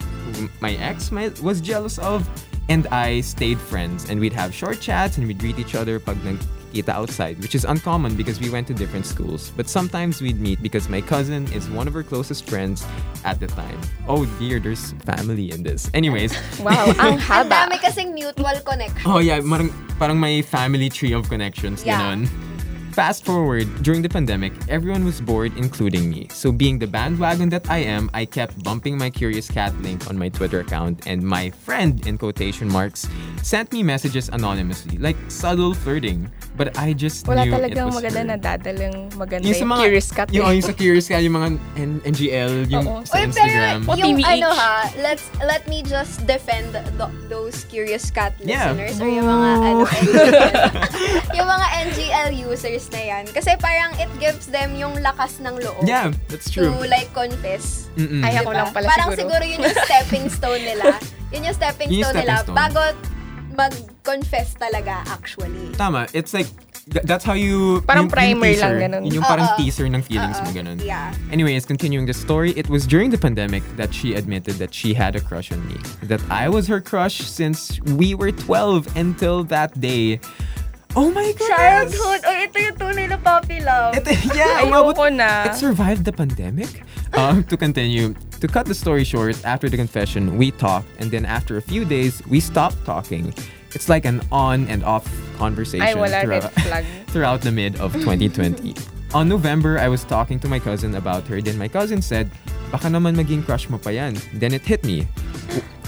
my 0.60 0.74
ex 0.82 1.12
my, 1.12 1.30
was 1.42 1.62
jealous 1.62 1.98
of, 2.00 2.28
and 2.70 2.88
I 2.88 3.22
stayed 3.22 3.60
friends 3.60 4.10
and 4.10 4.20
we'd 4.20 4.34
have 4.34 4.54
short 4.54 4.80
chats 4.82 5.18
and 5.18 5.28
we'd 5.28 5.40
greet 5.40 5.58
each 5.60 5.76
other 5.76 6.00
pag 6.00 6.18
nagkita 6.22 6.90
outside, 6.92 7.40
which 7.40 7.56
is 7.56 7.64
uncommon 7.64 8.16
because 8.16 8.40
we 8.44 8.50
went 8.52 8.68
to 8.68 8.74
different 8.76 9.06
schools. 9.06 9.52
But 9.56 9.70
sometimes 9.70 10.22
we'd 10.22 10.40
meet 10.40 10.62
because 10.62 10.90
my 10.90 11.00
cousin 11.00 11.48
is 11.56 11.70
one 11.72 11.88
of 11.88 11.94
her 11.96 12.04
closest 12.04 12.44
friends 12.50 12.84
at 13.24 13.40
the 13.40 13.48
time. 13.48 13.80
Oh 14.08 14.26
dear, 14.38 14.60
there's 14.60 14.92
family 15.08 15.52
in 15.52 15.64
this. 15.64 15.90
Anyways, 15.94 16.36
Wow, 16.60 16.92
ang 17.00 17.00
Ang 17.16 17.18
haba. 17.24 17.72
dami 17.72 17.80
kasing 17.80 18.12
mutual 18.14 18.60
connection. 18.68 19.08
Oh 19.10 19.20
yeah, 19.20 19.40
parang, 19.40 19.72
parang 19.98 20.20
may 20.20 20.42
family 20.44 20.90
tree 20.92 21.14
of 21.16 21.30
connections, 21.32 21.84
Yeah. 21.88 22.00
ganon. 22.04 22.28
Fast 22.98 23.30
forward, 23.30 23.70
during 23.86 24.02
the 24.02 24.10
pandemic, 24.10 24.50
everyone 24.74 25.06
was 25.06 25.22
bored, 25.22 25.54
including 25.54 26.10
me. 26.10 26.26
So 26.34 26.50
being 26.52 26.82
the 26.82 26.90
bandwagon 26.90 27.46
that 27.54 27.70
I 27.70 27.86
am, 27.86 28.10
I 28.12 28.26
kept 28.26 28.58
bumping 28.66 28.98
my 28.98 29.14
Curious 29.14 29.46
Cat 29.54 29.70
link 29.86 30.10
on 30.10 30.18
my 30.18 30.34
Twitter 30.34 30.66
account 30.66 31.06
and 31.06 31.22
my 31.22 31.54
friend, 31.62 32.02
in 32.10 32.18
quotation 32.18 32.66
marks, 32.66 33.06
sent 33.46 33.70
me 33.70 33.86
messages 33.86 34.34
anonymously, 34.34 34.98
like 34.98 35.14
subtle 35.30 35.78
flirting. 35.78 36.26
But 36.58 36.74
I 36.74 36.98
just 36.98 37.30
Wala 37.30 37.46
knew 37.46 37.54
it 37.54 37.70
talagang 37.70 37.94
was 37.94 38.02
maganda 38.02 38.18
her. 38.26 38.34
na 38.34 38.38
dadalang 38.42 39.14
maganda 39.14 39.46
Yung 39.46 39.54
sa 39.54 39.62
yung 39.62 39.70
mga, 39.78 39.82
curious 39.86 40.10
cat. 40.10 40.28
Yung, 40.34 40.46
eh. 40.50 40.54
yung 40.58 40.66
sa 40.66 40.74
Curious 40.74 41.06
Cat, 41.06 41.22
yung 41.22 41.36
mga 41.38 41.48
N- 41.78 42.02
NGL, 42.02 42.54
yung 42.66 42.86
Oo. 42.90 43.06
sa 43.06 43.22
Uy, 43.22 43.30
Instagram. 43.30 43.86
pero 43.86 43.94
yung 44.02 44.18
TVH. 44.18 44.34
ano 44.42 44.48
ha, 44.58 44.90
let's 45.06 45.30
let 45.46 45.62
me 45.70 45.86
just 45.86 46.26
defend 46.26 46.74
th- 46.74 47.14
those 47.30 47.62
curious 47.70 48.10
cat 48.10 48.34
Yeah. 48.42 48.74
listeners 48.74 48.98
or 48.98 49.06
yung 49.06 49.30
mga 49.30 49.50
ano 49.54 49.86
NGL, 49.86 50.34
yung 51.38 51.46
mga 51.46 51.68
NGL 51.86 52.30
users 52.34 52.87
na 52.90 53.02
yan. 53.02 53.24
Kasi 53.28 53.56
parang 53.58 53.92
it 53.96 54.10
gives 54.18 54.48
them 54.48 54.74
yung 54.74 54.96
lakas 54.98 55.40
ng 55.40 55.56
loob 55.56 55.84
yeah, 55.84 56.10
that's 56.28 56.48
true. 56.48 56.68
to 56.68 56.86
like 56.86 57.10
confess. 57.12 57.88
Mm-mm. 57.96 58.22
Ay, 58.22 58.38
ako 58.38 58.52
Diba? 58.52 58.58
lang 58.58 58.70
pala 58.72 58.86
Parang 58.88 59.10
siguro. 59.12 59.22
siguro 59.38 59.44
yun 59.44 59.60
yung 59.62 59.78
stepping 59.82 60.26
stone 60.38 60.62
nila. 60.62 60.86
Yun 61.30 61.42
yung 61.44 61.56
stepping 61.56 61.88
Yun 61.90 61.98
yung 62.00 62.06
stone 62.08 62.22
nila 62.22 62.34
stepping 62.40 62.54
stone. 62.54 62.58
bago 62.58 62.82
mag-confess 63.58 64.54
talaga 64.56 65.02
actually. 65.08 65.74
Tama, 65.74 66.06
it's 66.14 66.34
like, 66.34 66.46
th- 66.90 67.04
that's 67.06 67.26
how 67.26 67.34
you... 67.34 67.82
Parang 67.84 68.06
yung- 68.06 68.14
yung 68.14 68.38
primer 68.38 68.54
lang, 68.54 68.54
teaser. 68.54 68.76
ganun. 68.80 69.02
Yun 69.02 69.14
yung 69.18 69.26
parang 69.26 69.48
Oo. 69.50 69.58
teaser 69.58 69.88
ng 69.90 70.02
feelings 70.02 70.38
mo, 70.40 70.50
Oo, 70.50 70.54
ganun. 70.54 70.78
Yeah. 70.80 71.10
Anyways, 71.32 71.66
continuing 71.66 72.06
the 72.06 72.14
story, 72.14 72.52
it 72.54 72.70
was 72.70 72.86
during 72.86 73.10
the 73.10 73.18
pandemic 73.18 73.64
that 73.76 73.94
she 73.94 74.14
admitted 74.14 74.56
that 74.62 74.74
she 74.74 74.94
had 74.94 75.16
a 75.16 75.22
crush 75.22 75.52
on 75.52 75.60
me. 75.68 75.76
That 76.06 76.22
I 76.30 76.50
was 76.50 76.68
her 76.68 76.80
crush 76.80 77.26
since 77.26 77.82
we 77.98 78.14
were 78.14 78.32
12 78.32 78.94
until 78.96 79.44
that 79.50 79.74
day. 79.82 80.20
Oh 80.98 81.12
my 81.14 81.30
god! 81.38 81.46
Childhood! 81.54 82.22
Oh, 82.26 82.42
ito 82.42 82.58
yung 82.58 82.76
tunay 82.82 83.06
na 83.06 83.22
puppy 83.22 83.62
love. 83.62 83.94
Ito, 83.94 84.10
yeah, 84.34 84.66
Ayoko 84.66 84.98
umabot- 84.98 85.14
na. 85.14 85.46
It 85.46 85.54
survived 85.54 86.10
the 86.10 86.12
pandemic? 86.12 86.82
Um, 87.14 87.46
to 87.46 87.56
continue, 87.56 88.18
to 88.42 88.48
cut 88.50 88.66
the 88.66 88.74
story 88.74 89.06
short, 89.06 89.38
after 89.46 89.70
the 89.70 89.78
confession, 89.78 90.42
we 90.42 90.50
talked, 90.50 90.90
and 90.98 91.14
then 91.14 91.22
after 91.22 91.56
a 91.58 91.62
few 91.62 91.86
days, 91.86 92.26
we 92.26 92.42
stopped 92.42 92.82
talking. 92.82 93.30
It's 93.78 93.94
like 93.94 94.10
an 94.10 94.26
on 94.34 94.66
and 94.74 94.82
off 94.82 95.06
conversation 95.38 95.86
Ay, 95.86 95.94
throughout, 95.94 96.50
throughout 97.14 97.42
the 97.46 97.54
mid 97.54 97.78
of 97.78 97.94
2020. 97.94 98.97
On 99.14 99.28
November, 99.28 99.80
I 99.80 99.88
was 99.88 100.04
talking 100.04 100.40
to 100.42 100.48
my 100.48 100.60
cousin 100.60 100.96
about 100.96 101.26
her. 101.28 101.42
Then 101.42 101.58
my 101.58 101.68
cousin 101.68 102.02
said, 102.02 102.30
baka 102.72 102.88
naman 102.88 103.16
maging 103.16 103.46
crush 103.46 103.70
mo 103.70 103.78
pa 103.78 103.90
yan. 103.90 104.20
Then 104.36 104.54
it 104.54 104.62
hit 104.68 104.84
me. 104.84 105.08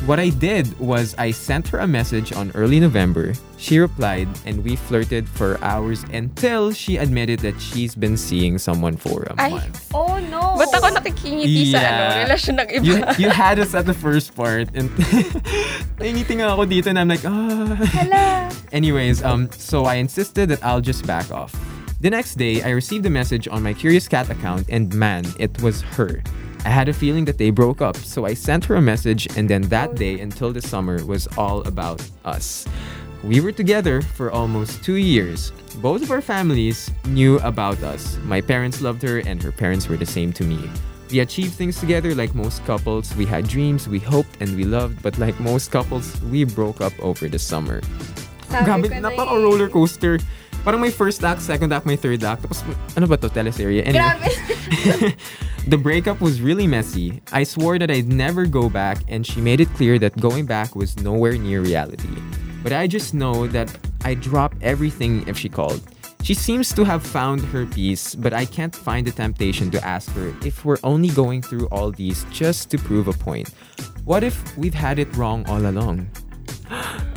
What 0.08 0.17
I 0.17 0.32
did 0.32 0.71
was 0.79 1.13
I 1.19 1.32
sent 1.36 1.67
her 1.75 1.79
a 1.84 1.86
message 1.86 2.32
on 2.32 2.55
early 2.55 2.79
November. 2.79 3.36
She 3.60 3.77
replied 3.77 4.32
and 4.47 4.63
we 4.63 4.77
flirted 4.79 5.27
for 5.27 5.60
hours 5.60 6.08
until 6.15 6.71
she 6.71 6.95
admitted 6.95 7.43
that 7.43 7.60
she's 7.60 7.93
been 7.93 8.15
seeing 8.15 8.58
someone 8.58 8.95
for 8.95 9.27
a 9.27 9.36
Ay. 9.36 9.49
month. 9.51 9.91
Oh 9.93 10.15
no! 10.32 10.55
Ba't 10.55 10.71
ako 10.71 10.88
nakikingiti 10.95 11.75
sa 11.75 11.84
ano, 11.84 12.03
Yeah. 12.08 12.23
relasyon 12.23 12.55
ng 12.63 12.67
iba? 12.71 12.84
You, 12.88 12.95
you 13.19 13.29
had 13.29 13.60
us 13.60 13.75
at 13.75 13.84
the 13.84 13.93
first 13.93 14.32
part 14.39 14.71
and 14.71 14.88
nangiting 15.99 16.39
nga 16.39 16.55
ako 16.55 16.63
dito 16.63 16.88
and 16.88 16.95
I'm 16.95 17.12
like, 17.12 17.27
ah. 17.27 17.75
Hala. 17.99 18.47
Anyways, 18.71 19.19
um, 19.27 19.51
so 19.51 19.84
I 19.84 19.99
insisted 19.99 20.47
that 20.55 20.63
I'll 20.63 20.82
just 20.82 21.03
back 21.03 21.27
off. 21.36 21.51
The 22.02 22.10
next 22.10 22.36
day, 22.36 22.64
I 22.64 22.70
received 22.70 23.06
a 23.08 23.10
message 23.10 23.50
on 23.50 23.62
my 23.62 23.74
Curious 23.74 24.08
Cat 24.08 24.30
account, 24.30 24.70
and 24.70 24.94
man, 24.94 25.26
it 25.38 25.62
was 25.62 25.82
her. 26.00 26.24
I 26.64 26.70
had 26.70 26.88
a 26.88 26.94
feeling 26.94 27.26
that 27.26 27.38
they 27.38 27.50
broke 27.50 27.82
up, 27.82 27.98
so 27.98 28.26
I 28.26 28.36
sent 28.36 28.64
her 28.66 28.76
a 28.76 28.82
message, 28.82 29.28
and 29.36 29.50
then 29.50 29.64
that 29.64 29.96
day 29.96 30.22
until 30.22 30.54
the 30.54 30.62
summer 30.62 31.04
was 31.04 31.28
all 31.36 31.60
about 31.68 32.02
us. 32.24 32.66
We 33.22 33.42
were 33.42 33.52
together 33.52 34.02
for 34.02 34.32
almost 34.32 34.82
two 34.82 34.96
years. 34.96 35.52
Both 35.82 36.02
of 36.02 36.10
our 36.12 36.22
families 36.22 36.90
knew 37.04 37.36
about 37.40 37.84
us. 37.84 38.18
My 38.24 38.40
parents 38.40 38.80
loved 38.80 39.02
her, 39.02 39.20
and 39.20 39.44
her 39.44 39.52
parents 39.52 39.90
were 39.90 39.98
the 39.98 40.06
same 40.06 40.32
to 40.40 40.46
me. 40.46 40.70
We 41.12 41.20
achieved 41.20 41.56
things 41.56 41.82
together 41.82 42.16
like 42.16 42.34
most 42.34 42.64
couples. 42.64 43.14
We 43.18 43.26
had 43.26 43.46
dreams, 43.46 43.90
we 43.90 44.00
hoped, 44.00 44.40
and 44.40 44.56
we 44.56 44.64
loved, 44.64 45.04
but 45.04 45.18
like 45.18 45.38
most 45.42 45.70
couples, 45.70 46.16
we 46.32 46.46
broke 46.46 46.80
up 46.80 46.94
over 47.02 47.28
the 47.28 47.40
summer. 47.40 47.82
Sabi 48.48 48.66
Grabe, 48.66 48.88
napaka 49.04 49.36
eh. 49.36 49.44
roller 49.44 49.70
coaster. 49.70 50.18
Parang 50.63 50.82
may 50.82 50.91
first 50.91 51.24
act, 51.24 51.41
second 51.41 51.72
act, 51.72 51.86
may 51.86 51.95
third 51.95 52.24
act. 52.24 52.43
Tapos, 52.43 52.63
ano 52.98 53.08
ba 53.08 53.17
to? 53.17 53.30
Teleserye? 53.30 53.86
Anyway. 53.88 54.04
Grabe. 54.04 55.15
the 55.72 55.78
breakup 55.78 56.19
was 56.19 56.41
really 56.41 56.67
messy. 56.67 57.22
I 57.32 57.43
swore 57.43 57.80
that 57.80 57.89
I'd 57.89 58.12
never 58.12 58.45
go 58.45 58.69
back, 58.69 59.00
and 59.08 59.26
she 59.26 59.39
made 59.39 59.62
it 59.62 59.72
clear 59.80 59.98
that 60.00 60.19
going 60.19 60.45
back 60.45 60.76
was 60.76 61.00
nowhere 61.00 61.38
near 61.39 61.62
reality. 61.62 62.12
But 62.62 62.74
I 62.74 62.88
just 62.88 63.13
know 63.13 63.48
that 63.48 63.72
I'd 64.04 64.19
drop 64.19 64.54
everything 64.62 65.28
if 65.28 65.39
she 65.39 65.48
called. 65.48 65.82
She 66.22 66.34
seems 66.34 66.74
to 66.76 66.84
have 66.84 67.02
found 67.02 67.41
her 67.56 67.65
peace, 67.65 68.13
but 68.13 68.34
I 68.34 68.43
can't 68.43 68.76
find 68.76 69.08
the 69.08 69.15
temptation 69.15 69.72
to 69.72 69.80
ask 69.88 70.12
her 70.12 70.36
if 70.43 70.65
we're 70.65 70.84
only 70.84 71.10
going 71.10 71.41
through 71.41 71.67
all 71.72 71.91
these 71.91 72.26
just 72.30 72.69
to 72.72 72.78
prove 72.78 73.08
a 73.08 73.13
point. 73.13 73.50
What 74.04 74.24
if 74.24 74.36
we've 74.58 74.76
had 74.76 75.00
it 75.00 75.15
wrong 75.15 75.48
all 75.48 75.65
along? 75.65 76.12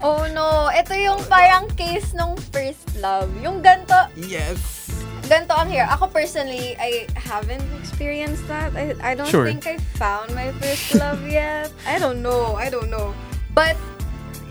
Oh 0.00 0.24
no, 0.32 0.72
ito 0.72 0.96
yung 0.96 1.20
parang 1.28 1.68
case 1.76 2.16
nung 2.16 2.32
first 2.50 2.88
love. 2.96 3.28
Yung 3.44 3.60
ganto, 3.60 3.92
Yes! 4.16 4.88
ganto 5.28 5.52
ang 5.54 5.68
here. 5.68 5.84
Ako 5.86 6.08
personally, 6.08 6.74
I 6.80 7.04
haven't 7.14 7.62
experienced 7.78 8.42
that. 8.48 8.72
I, 8.74 8.96
I 8.98 9.12
don't 9.14 9.28
Sure. 9.28 9.44
think 9.46 9.62
I 9.68 9.76
found 9.94 10.32
my 10.34 10.50
first 10.58 10.96
love 10.96 11.20
yet. 11.30 11.68
I 11.86 12.00
don't 12.00 12.24
know. 12.24 12.56
I 12.56 12.72
don't 12.72 12.88
know. 12.88 13.12
But 13.52 13.76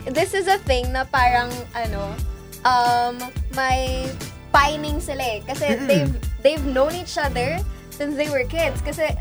this 0.06 0.38
is 0.38 0.46
a 0.48 0.62
thing 0.64 0.94
na 0.94 1.04
parang 1.04 1.50
ano, 1.74 2.14
um, 2.64 3.18
may 3.58 4.06
pining 4.54 5.02
sila 5.02 5.20
eh. 5.20 5.40
Kasi 5.44 5.82
they've 5.84 6.14
they've 6.40 6.66
known 6.70 6.94
each 6.94 7.18
other 7.18 7.58
since 7.90 8.14
they 8.16 8.30
were 8.30 8.46
kids. 8.46 8.80
Kasi 8.86 9.12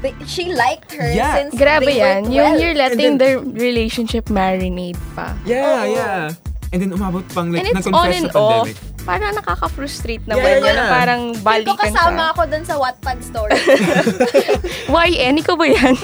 they, 0.00 0.12
she 0.24 0.52
liked 0.52 0.92
her 0.92 1.04
Yeah. 1.06 1.36
since 1.36 1.54
Grabe 1.54 1.84
they 1.86 2.00
yan. 2.00 2.24
were 2.24 2.32
Yung 2.32 2.52
12. 2.56 2.60
you're 2.60 2.78
letting 2.78 3.14
the 3.16 3.30
relationship 3.56 4.26
marinate 4.28 4.98
pa. 5.14 5.36
Yeah, 5.44 5.84
Oo. 5.84 5.94
yeah. 5.94 6.72
And 6.72 6.78
then 6.78 6.90
umabot 6.90 7.26
pang 7.28 7.50
like, 7.50 7.66
And 7.66 7.74
it's 7.74 7.84
nag-confess 7.84 7.98
on 8.00 8.10
and 8.14 8.26
sa 8.26 8.38
off. 8.38 8.66
pandemic. 8.70 8.76
Parang 9.00 9.32
nakaka-frustrate 9.34 10.22
Yeah, 10.22 10.30
naman 10.30 10.44
yeah, 10.44 10.60
yun. 10.60 10.62
na 10.62 10.76
yeah. 10.76 10.90
Parang 10.92 11.22
balikan 11.40 11.76
kasama 11.76 12.20
siya. 12.20 12.30
ako 12.30 12.40
dun 12.46 12.64
sa 12.64 12.74
Wattpad 12.78 13.18
story. 13.20 13.58
YN, 15.10 15.34
ikaw 15.40 15.54
ba 15.56 15.66
yan? 15.66 15.94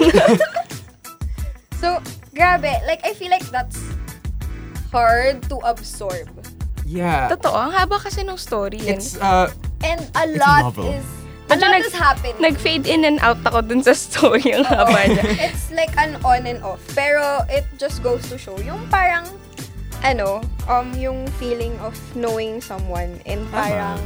so, 1.81 2.01
grabe. 2.33 2.73
Like, 2.83 2.99
I 3.05 3.13
feel 3.13 3.29
like 3.29 3.45
that's 3.47 3.79
hard 4.91 5.45
to 5.47 5.57
absorb. 5.63 6.27
Yeah. 6.83 7.29
Totoo, 7.29 7.53
ang 7.53 7.71
haba 7.71 7.99
kasi 7.99 8.23
ng 8.23 8.35
story. 8.35 8.79
It's, 8.81 9.15
uh, 9.19 9.47
And 9.85 10.01
a 10.17 10.25
It's 10.25 10.35
a 10.35 10.41
lot 10.41 10.61
novel. 10.73 10.89
is... 10.89 11.05
A 11.47 11.55
Medyo 11.55 11.61
lot 11.63 11.71
nag- 11.79 11.85
is 11.85 11.95
happening. 11.95 12.35
Nag-fade 12.39 12.85
in 12.85 13.05
and 13.05 13.19
out 13.23 13.39
ako 13.47 13.61
dun 13.63 13.79
sa 13.79 13.95
story 13.95 14.51
ang 14.51 14.67
haba 14.67 15.07
niya. 15.07 15.23
It's 15.47 15.71
like 15.71 15.95
an 15.95 16.19
on 16.21 16.43
and 16.43 16.59
off. 16.59 16.83
Pero 16.91 17.47
it 17.47 17.63
just 17.79 18.03
goes 18.03 18.19
to 18.27 18.35
show 18.35 18.59
yung 18.59 18.83
parang 18.91 19.23
ano, 20.03 20.43
um, 20.67 20.91
yung 20.93 21.23
feeling 21.39 21.73
of 21.79 21.95
knowing 22.13 22.59
someone 22.59 23.17
and 23.25 23.41
parang 23.49 23.97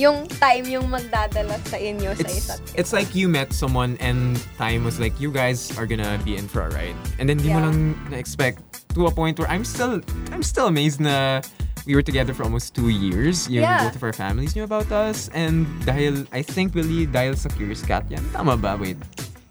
yung 0.00 0.24
time 0.40 0.64
yung 0.64 0.88
magdadala 0.88 1.60
sa 1.68 1.76
inyo 1.76 2.16
sa 2.16 2.24
it's, 2.24 2.48
isa't 2.48 2.60
isa. 2.64 2.72
it's 2.72 2.92
like 2.96 3.12
you 3.12 3.28
met 3.28 3.52
someone 3.52 4.00
and 4.00 4.40
time 4.56 4.80
was 4.80 4.96
like, 4.96 5.12
you 5.20 5.28
guys 5.28 5.76
are 5.76 5.84
gonna 5.84 6.16
be 6.24 6.40
in 6.40 6.48
for 6.48 6.64
a 6.64 6.70
ride. 6.72 6.96
And 7.20 7.28
then 7.28 7.36
di 7.36 7.52
mo 7.52 7.60
Yeah. 7.60 7.68
lang 7.68 7.78
na-expect 8.08 8.64
to 8.96 9.04
a 9.06 9.12
point 9.12 9.36
where 9.36 9.52
I'm 9.52 9.68
still, 9.68 10.00
I'm 10.32 10.40
still 10.40 10.72
amazed 10.72 11.04
na 11.04 11.44
we 11.86 11.94
were 11.94 12.02
together 12.04 12.34
for 12.34 12.44
almost 12.44 12.74
two 12.74 12.88
years. 12.88 13.48
Yung 13.48 13.64
Yeah. 13.64 13.84
both 13.86 13.96
of 13.96 14.02
our 14.02 14.12
families 14.12 14.54
knew 14.54 14.64
about 14.64 14.90
us. 14.92 15.30
And 15.32 15.64
dahil, 15.84 16.26
I 16.32 16.42
think, 16.42 16.74
really, 16.74 17.06
dahil 17.06 17.36
sa 17.36 17.48
Curious 17.48 17.82
Cat 17.82 18.04
yan. 18.10 18.22
Tama 18.32 18.56
ba? 18.56 18.76
Wait. 18.76 18.98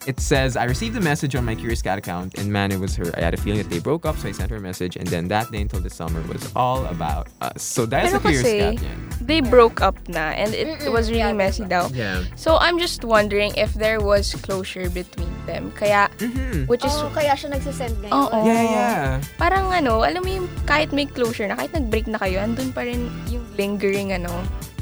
It 0.07 0.19
says, 0.19 0.55
I 0.55 0.63
received 0.63 0.95
a 0.95 1.01
message 1.01 1.35
on 1.35 1.43
my 1.43 1.55
Curious 1.55 1.81
Cat 1.81 1.97
account, 1.99 2.37
and 2.39 2.47
man, 2.51 2.71
it 2.71 2.79
was 2.79 2.95
her. 2.95 3.11
I 3.17 3.21
had 3.21 3.33
a 3.33 3.37
feeling 3.37 3.59
that 3.59 3.69
they 3.69 3.79
broke 3.79 4.05
up, 4.05 4.17
so 4.17 4.29
I 4.29 4.31
sent 4.31 4.49
her 4.49 4.55
a 4.55 4.61
message, 4.61 4.95
and 4.95 5.05
then 5.07 5.27
that 5.27 5.51
day 5.51 5.59
until 5.61 5.81
the 5.81 5.89
summer 5.89 6.21
was 6.31 6.49
all 6.55 6.85
about 6.87 7.27
us. 7.41 7.61
So 7.61 7.85
that's 7.85 8.09
Pero 8.15 8.23
sa 8.23 8.29
Curious 8.29 8.43
kasi, 8.47 8.59
Cat 8.59 8.73
yan. 8.79 8.97
they 9.19 9.41
broke 9.43 9.81
up 9.81 9.99
na 10.07 10.31
and 10.31 10.55
it 10.55 10.79
Mm-mm, 10.79 10.93
was 10.95 11.11
really 11.11 11.27
yeah, 11.27 11.33
messy 11.35 11.63
they 11.63 11.75
daw. 11.75 11.91
Yeah. 11.91 12.23
So 12.39 12.55
I'm 12.57 12.79
just 12.79 13.03
wondering 13.03 13.51
if 13.59 13.75
there 13.75 13.99
was 13.99 14.31
closure 14.39 14.87
between 14.89 15.29
them. 15.45 15.75
Kaya, 15.75 16.07
Mhm. 16.17 16.65
which 16.71 16.87
is, 16.87 16.95
Oh, 16.95 17.11
kaya 17.11 17.35
siya 17.35 17.51
nagsisend 17.59 17.99
ngayon. 17.99 18.15
Oo. 18.15 18.39
Yeah, 18.47 18.63
yeah. 18.63 19.03
parang 19.35 19.67
ano, 19.67 20.07
alam 20.07 20.23
mo 20.23 20.29
yung 20.31 20.47
kahit 20.63 20.95
may 20.95 21.05
closure 21.05 21.45
na, 21.45 21.59
kahit 21.59 21.75
nag-break 21.75 22.07
na 22.07 22.17
kayo, 22.17 22.39
andun 22.39 22.71
pa 22.71 22.87
rin 22.87 23.11
yung 23.27 23.43
lingering 23.59 24.15
ano, 24.15 24.31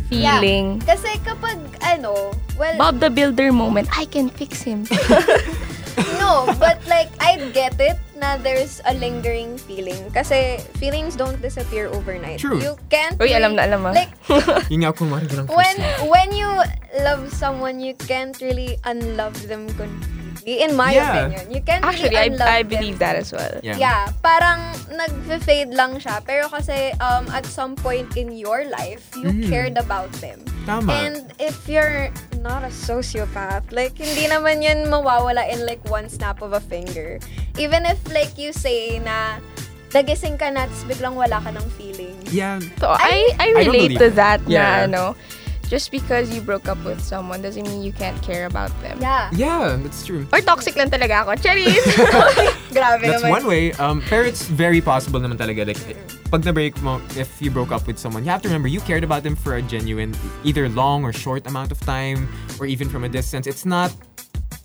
feeling. 0.10 0.80
Kasi 0.82 1.20
kapag, 1.24 1.60
ano, 1.84 2.32
well, 2.58 2.76
Bob 2.80 3.00
the 3.00 3.10
Builder 3.10 3.52
moment, 3.52 3.88
I 3.96 4.06
can 4.06 4.30
fix 4.30 4.62
him. 4.64 4.88
no, 6.22 6.48
but 6.60 6.80
like, 6.88 7.10
I 7.20 7.38
get 7.54 7.80
it 7.80 7.98
na 8.18 8.38
there's 8.38 8.82
a 8.86 8.94
lingering 8.94 9.58
feeling. 9.58 10.10
Kasi 10.12 10.58
feelings 10.78 11.16
don't 11.16 11.40
disappear 11.42 11.88
overnight. 11.88 12.40
True. 12.40 12.60
You 12.62 12.78
can't 12.90 13.18
Uy, 13.18 13.30
really- 13.30 13.38
alam 13.38 13.56
na 13.56 13.64
alam 13.66 13.80
mo. 13.86 13.92
Like, 13.94 14.14
Yung 14.74 14.82
nga 14.84 14.94
kung 14.94 15.10
when 15.14 15.78
when 16.10 16.30
you 16.34 16.50
love 17.06 17.30
someone, 17.34 17.80
you 17.80 17.94
can't 18.08 18.36
really 18.42 18.78
unlove 18.86 19.38
them 19.48 19.70
completely. 19.78 20.17
In 20.48 20.80
my 20.80 20.96
Yeah. 20.96 21.12
opinion, 21.12 21.44
you 21.52 21.60
can't 21.60 21.84
Actually, 21.84 22.16
really 22.16 22.24
I, 22.24 22.32
unlove 22.32 22.48
I 22.48 22.60
them. 22.64 22.72
believe 22.72 22.98
that 23.04 23.20
as 23.20 23.36
well. 23.36 23.60
Yeah. 23.60 23.76
Yeah, 23.76 24.08
parang 24.24 24.64
nag-fade 24.88 25.76
lang 25.76 26.00
siya. 26.00 26.24
Pero 26.24 26.48
kasi 26.48 26.96
um, 27.04 27.28
at 27.36 27.44
some 27.44 27.76
point 27.76 28.16
in 28.16 28.32
your 28.32 28.64
life, 28.72 29.12
you 29.20 29.28
Mhm. 29.28 29.52
cared 29.52 29.76
about 29.76 30.08
them. 30.24 30.40
Tama. 30.64 30.88
And 30.88 31.36
if 31.36 31.68
you're 31.68 32.16
not 32.40 32.64
a 32.64 32.72
sociopath, 32.72 33.76
like, 33.76 34.00
hindi 34.00 34.32
naman 34.32 34.64
yan 34.64 34.88
mawawala 34.88 35.44
in 35.52 35.68
like 35.68 35.84
one 35.84 36.08
snap 36.08 36.40
of 36.40 36.56
a 36.56 36.64
finger. 36.64 37.20
Even 37.60 37.84
if 37.84 38.00
like 38.08 38.40
you 38.40 38.56
say 38.56 39.04
na 39.04 39.44
nagising 39.92 40.40
ka 40.40 40.48
na, 40.48 40.68
tapos 40.68 40.84
biglang 40.88 41.16
wala 41.16 41.44
ka 41.44 41.52
ng 41.52 41.68
feeling. 41.76 42.16
yeah. 42.32 42.60
So, 42.80 42.88
I, 42.88 43.36
I 43.36 43.52
I 43.52 43.68
relate 43.68 43.96
believe 43.96 44.00
to 44.00 44.10
that 44.16 44.40
Yeah. 44.48 44.88
na 44.88 44.88
ano, 44.88 45.04
just 45.68 45.92
because 45.92 46.34
you 46.34 46.42
broke 46.42 46.68
up 46.68 46.80
with 46.84 47.04
someone 47.04 47.42
doesn't 47.42 47.64
mean 47.68 47.84
you 47.84 47.92
can't 47.92 48.20
care 48.24 48.46
about 48.48 48.72
them. 48.82 49.00
Yeah. 49.02 49.30
Yeah, 49.34 49.78
that's 49.84 50.06
true. 50.06 50.26
Or 50.32 50.40
toxic 50.42 50.76
lang 50.76 50.90
talaga 50.90 51.28
ako. 51.28 51.36
Charis! 51.36 51.76
Grabe 52.76 53.04
That's 53.08 53.24
naman. 53.24 53.30
one 53.30 53.46
way. 53.46 53.72
Um, 53.74 54.02
pero 54.08 54.24
it's 54.24 54.48
very 54.48 54.82
possible 54.82 55.20
naman 55.20 55.38
talaga. 55.38 55.68
Like, 55.68 55.80
pag 56.32 56.44
na-break 56.44 56.80
mo, 56.82 57.00
if 57.16 57.42
you 57.42 57.52
broke 57.52 57.72
up 57.72 57.88
with 57.88 57.98
someone, 58.00 58.24
you 58.24 58.32
have 58.32 58.42
to 58.44 58.50
remember, 58.50 58.68
you 58.68 58.80
cared 58.82 59.04
about 59.04 59.24
them 59.24 59.36
for 59.36 59.56
a 59.56 59.62
genuine, 59.62 60.16
either 60.44 60.68
long 60.70 61.04
or 61.04 61.12
short 61.14 61.48
amount 61.48 61.72
of 61.72 61.80
time, 61.82 62.28
or 62.60 62.66
even 62.66 62.90
from 62.90 63.04
a 63.04 63.10
distance. 63.10 63.48
It's 63.48 63.66
not, 63.66 63.92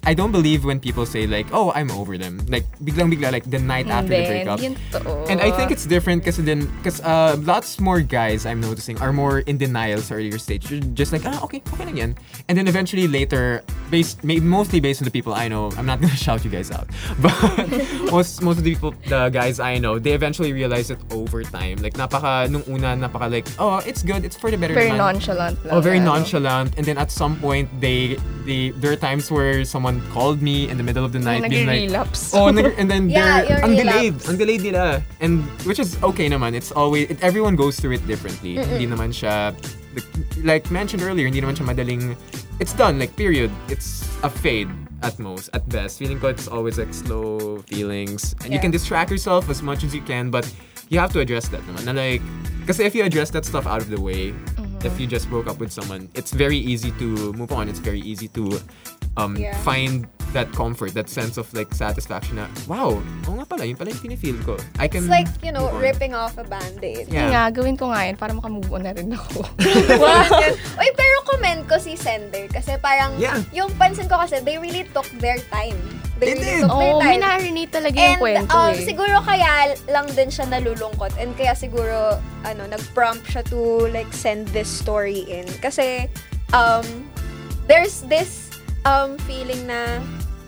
I 0.04 0.14
don't 0.14 0.32
believe 0.32 0.64
when 0.64 0.80
people 0.80 1.06
say 1.06 1.26
like, 1.28 1.46
oh, 1.52 1.70
I'm 1.74 1.90
over 1.92 2.18
them. 2.18 2.42
Like, 2.48 2.66
biglang-bigla, 2.82 3.30
like, 3.30 3.48
the 3.48 3.58
night 3.58 3.86
after 3.86 4.10
the 4.10 4.26
breakup. 4.26 4.58
hindi 4.58 4.74
yun 4.74 4.90
totoo. 4.90 5.30
And 5.30 5.40
I 5.40 5.54
think 5.54 5.70
it's 5.70 5.86
different 5.86 6.24
kasi 6.24 6.42
then, 6.42 6.66
because 6.82 7.00
uh, 7.02 7.38
lots 7.38 7.78
more 7.78 8.00
guys 8.00 8.44
I'm 8.44 8.60
noticing 8.60 8.98
are 8.98 9.12
more 9.12 9.46
in 9.46 9.58
denial 9.58 10.02
earlier 10.10 10.38
stage. 10.38 10.70
You're 10.70 10.82
just 10.98 11.12
like, 11.12 11.22
ah, 11.24 11.38
okay, 11.46 11.62
okay 11.78 11.86
yan. 11.94 12.18
And 12.48 12.58
then 12.58 12.66
eventually 12.66 13.06
later, 13.06 13.62
based, 13.94 14.24
mostly 14.24 14.80
based 14.80 15.00
on 15.02 15.06
the 15.06 15.14
people 15.14 15.34
I 15.34 15.46
know, 15.46 15.70
I'm 15.78 15.86
not 15.86 16.00
gonna 16.00 16.18
shout 16.26 16.44
you 16.44 16.50
guys 16.50 16.74
out, 16.74 16.90
but 17.22 17.30
most 18.10 18.42
most 18.42 18.58
of 18.58 18.64
the 18.66 18.74
people, 18.74 18.94
the 19.06 19.30
guys 19.30 19.60
I 19.60 19.78
know, 19.78 20.02
they 20.02 20.18
eventually 20.18 20.52
realize 20.52 20.90
it 20.90 20.98
over 21.14 21.46
time. 21.46 21.78
Like, 21.78 21.94
napaka, 21.94 22.50
nung 22.50 22.66
una, 22.66 22.98
napaka 22.98 23.30
like, 23.30 23.46
oh, 23.62 23.78
it's 23.86 24.02
good, 24.02 24.24
it's 24.26 24.34
for 24.34 24.50
the 24.50 24.58
better 24.58 24.74
Very 24.74 24.90
nonchalant. 24.90 25.62
Oh, 25.70 25.80
very 25.80 26.00
nonchalant. 26.02 26.74
And 26.74 26.82
then 26.82 26.98
at 26.98 27.14
some 27.14 27.38
point, 27.38 27.70
they, 27.78 28.18
they, 28.44 28.70
there 28.82 28.90
are 28.90 28.98
times 28.98 29.30
where 29.30 29.64
someone 29.64 29.91
called 30.14 30.40
me 30.40 30.68
in 30.70 30.78
the 30.78 30.86
middle 30.86 31.04
of 31.04 31.12
the 31.12 31.18
night, 31.18 31.42
being 31.50 31.66
like. 31.66 31.90
Oh, 32.32 32.48
and 32.48 32.56
then 32.88 33.10
Yeah, 33.12 33.42
they're 33.42 33.60
yung 33.60 33.62
ang 33.62 33.76
delayed. 33.76 34.14
relapse. 34.16 34.28
Ang 34.28 34.36
delayed 34.38 34.62
nila. 34.62 35.02
And 35.20 35.44
which 35.66 35.78
is 35.78 36.00
okay 36.02 36.28
naman. 36.30 36.54
It's 36.54 36.72
always 36.72 37.10
it, 37.10 37.20
everyone 37.20 37.56
goes 37.56 37.76
through 37.78 38.00
it 38.00 38.06
differently. 38.06 38.56
Hindi 38.56 38.86
naman 38.88 39.12
siya 39.12 39.52
like, 40.42 40.70
mentioned 40.70 41.02
earlier, 41.02 41.26
hindi 41.26 41.40
naman 41.40 41.56
siya 41.56 41.68
madaling 41.68 42.16
it's 42.60 42.72
done 42.72 42.98
like 42.98 43.16
period. 43.16 43.50
It's 43.68 44.06
a 44.22 44.30
fade 44.30 44.70
at 45.02 45.18
most, 45.18 45.50
at 45.52 45.68
best. 45.68 45.98
Feeling 45.98 46.20
ko 46.20 46.28
it's 46.28 46.46
always 46.48 46.78
like 46.78 46.94
slow 46.94 47.58
feelings. 47.66 48.34
And 48.44 48.52
you 48.52 48.60
can 48.60 48.70
distract 48.70 49.10
yourself 49.10 49.50
as 49.50 49.62
much 49.62 49.84
as 49.84 49.94
you 49.94 50.00
can, 50.02 50.30
but 50.30 50.46
you 50.88 50.98
have 50.98 51.12
to 51.12 51.20
address 51.20 51.48
that 51.48 51.60
naman. 51.66 51.84
Na 51.90 51.92
like 51.92 52.22
kasi 52.66 52.84
if 52.84 52.94
you 52.94 53.02
address 53.02 53.30
that 53.30 53.44
stuff 53.44 53.66
out 53.66 53.82
of 53.82 53.90
the 53.90 54.00
way, 54.00 54.32
if 54.84 54.98
you 55.00 55.06
just 55.06 55.28
broke 55.28 55.46
up 55.48 55.58
with 55.58 55.72
someone, 55.72 56.08
it's 56.14 56.30
very 56.30 56.58
easy 56.58 56.92
to 57.02 57.32
move 57.34 57.52
on. 57.52 57.68
It's 57.68 57.82
very 57.82 58.00
easy 58.00 58.28
to 58.38 58.60
um, 59.16 59.36
Yeah. 59.36 59.56
find 59.60 60.06
that 60.32 60.48
comfort, 60.56 60.96
that 60.96 61.12
sense 61.12 61.36
of 61.36 61.44
like 61.52 61.68
satisfaction 61.76 62.40
na, 62.40 62.48
wow, 62.64 62.96
oo 63.28 63.32
nga 63.36 63.44
pala, 63.44 63.68
yun 63.68 63.76
pala 63.76 63.92
yung 63.92 64.00
pinifeel 64.00 64.40
ko. 64.40 64.56
I 64.80 64.88
can 64.88 65.04
It's 65.04 65.12
like, 65.12 65.28
you 65.44 65.52
know, 65.52 65.68
ripping 65.76 66.16
off 66.16 66.40
a 66.40 66.44
band-aid. 66.44 67.12
Yeah. 67.12 67.28
Nga, 67.28 67.60
gawin 67.60 67.76
ko 67.76 67.92
nga 67.92 68.08
yun 68.08 68.16
para 68.16 68.32
makamove 68.32 68.72
on 68.72 68.88
na 68.88 68.96
rin 68.96 69.12
ako. 69.12 69.44
Uy, 70.80 70.88
pero 70.96 71.16
comment 71.28 71.60
ko 71.68 71.76
si 71.76 72.00
Sender 72.00 72.48
kasi 72.48 72.80
parang 72.80 73.12
Yeah. 73.20 73.44
yung 73.52 73.68
pansin 73.76 74.08
ko 74.08 74.16
kasi 74.16 74.40
they 74.40 74.56
really 74.56 74.88
took 74.90 75.04
their 75.20 75.36
time. 75.52 75.76
They 76.16 76.32
They 76.32 76.40
really 76.40 76.48
did. 76.48 76.64
took 76.64 76.80
their 76.80 76.94
oh, 76.96 77.00
time. 77.02 77.10
minarinate 77.12 77.72
talaga 77.74 77.96
yung 77.98 78.08
And 78.08 78.22
kwento 78.22 78.56
um, 78.56 78.72
eh. 78.72 78.84
siguro 78.88 79.16
kaya 79.20 79.52
lang 79.90 80.06
din 80.08 80.30
siya 80.32 80.48
nalulungkot 80.48 81.12
and 81.20 81.36
kaya 81.36 81.52
siguro 81.52 82.16
ano 82.40 82.62
nag-prompt 82.64 83.28
siya 83.28 83.44
to 83.44 83.60
like 83.92 84.08
send 84.14 84.48
this 84.54 84.70
story 84.70 85.28
in 85.28 85.44
kasi 85.60 86.08
um 86.54 86.86
there's 87.66 88.00
this 88.06 88.51
um 88.84 89.18
feeling 89.28 89.62
na 89.66 90.00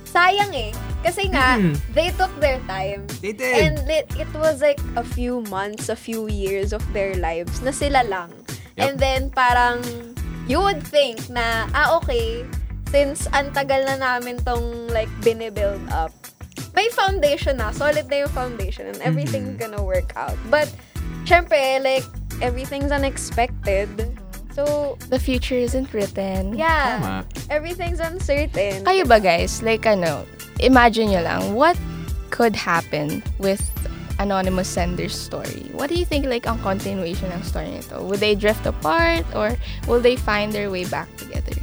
sayang 0.04 0.54
eh 0.54 0.70
kasi 1.02 1.26
nga 1.28 1.58
Mm. 1.58 1.74
they 1.92 2.08
took 2.14 2.30
their 2.38 2.62
time 2.70 3.02
They 3.20 3.34
did. 3.34 3.60
and 3.60 3.76
it, 3.90 4.06
it 4.14 4.30
was 4.32 4.62
like 4.62 4.78
a 4.94 5.02
few 5.04 5.42
months 5.50 5.90
a 5.90 5.98
few 5.98 6.30
years 6.30 6.70
of 6.72 6.80
their 6.94 7.14
lives 7.18 7.60
na 7.60 7.74
sila 7.74 8.06
lang 8.06 8.30
Yep. 8.74 8.82
and 8.82 8.94
then 8.98 9.20
parang 9.30 9.82
you 10.46 10.58
would 10.62 10.82
think 10.86 11.18
na 11.30 11.66
ah 11.74 11.98
okay 11.98 12.42
since 12.90 13.26
antagal 13.34 13.86
na 13.90 13.98
namin 13.98 14.38
tong 14.42 14.86
like 14.94 15.10
binibuild 15.20 15.82
up 15.90 16.14
may 16.74 16.90
foundation 16.90 17.58
na, 17.62 17.70
solid 17.70 18.10
na 18.10 18.26
yung 18.26 18.34
foundation 18.34 18.86
and 18.90 18.98
everything's 19.02 19.54
Mhm. 19.54 19.62
gonna 19.62 19.82
work 19.82 20.10
out. 20.18 20.34
But, 20.50 20.66
syempre, 21.22 21.78
like, 21.78 22.02
everything's 22.42 22.90
unexpected. 22.90 23.86
So, 24.54 24.94
The 25.10 25.18
future 25.18 25.58
isn't 25.58 25.90
written. 25.92 26.54
yeah, 26.54 27.02
Tama. 27.02 27.26
everything's 27.50 27.98
uncertain. 27.98 28.86
Kayo 28.86 29.02
ba 29.02 29.18
guys, 29.18 29.62
like 29.62 29.82
ano, 29.84 30.22
imagine 30.62 31.10
nyo 31.10 31.22
lang, 31.22 31.42
what 31.54 31.74
could 32.30 32.54
happen 32.54 33.18
with 33.42 33.58
anonymous 34.22 34.70
sender's 34.70 35.10
story? 35.14 35.66
What 35.74 35.90
do 35.90 35.98
you 35.98 36.06
think 36.06 36.30
like 36.30 36.46
ang 36.46 36.62
continuation 36.62 37.34
ng 37.34 37.42
story 37.42 37.74
nito? 37.74 37.98
Would 38.06 38.22
they 38.22 38.38
drift 38.38 38.62
apart 38.62 39.26
or 39.34 39.58
will 39.90 39.98
they 39.98 40.14
find 40.14 40.54
their 40.54 40.70
way 40.70 40.86
back 40.86 41.10
together? 41.18 41.58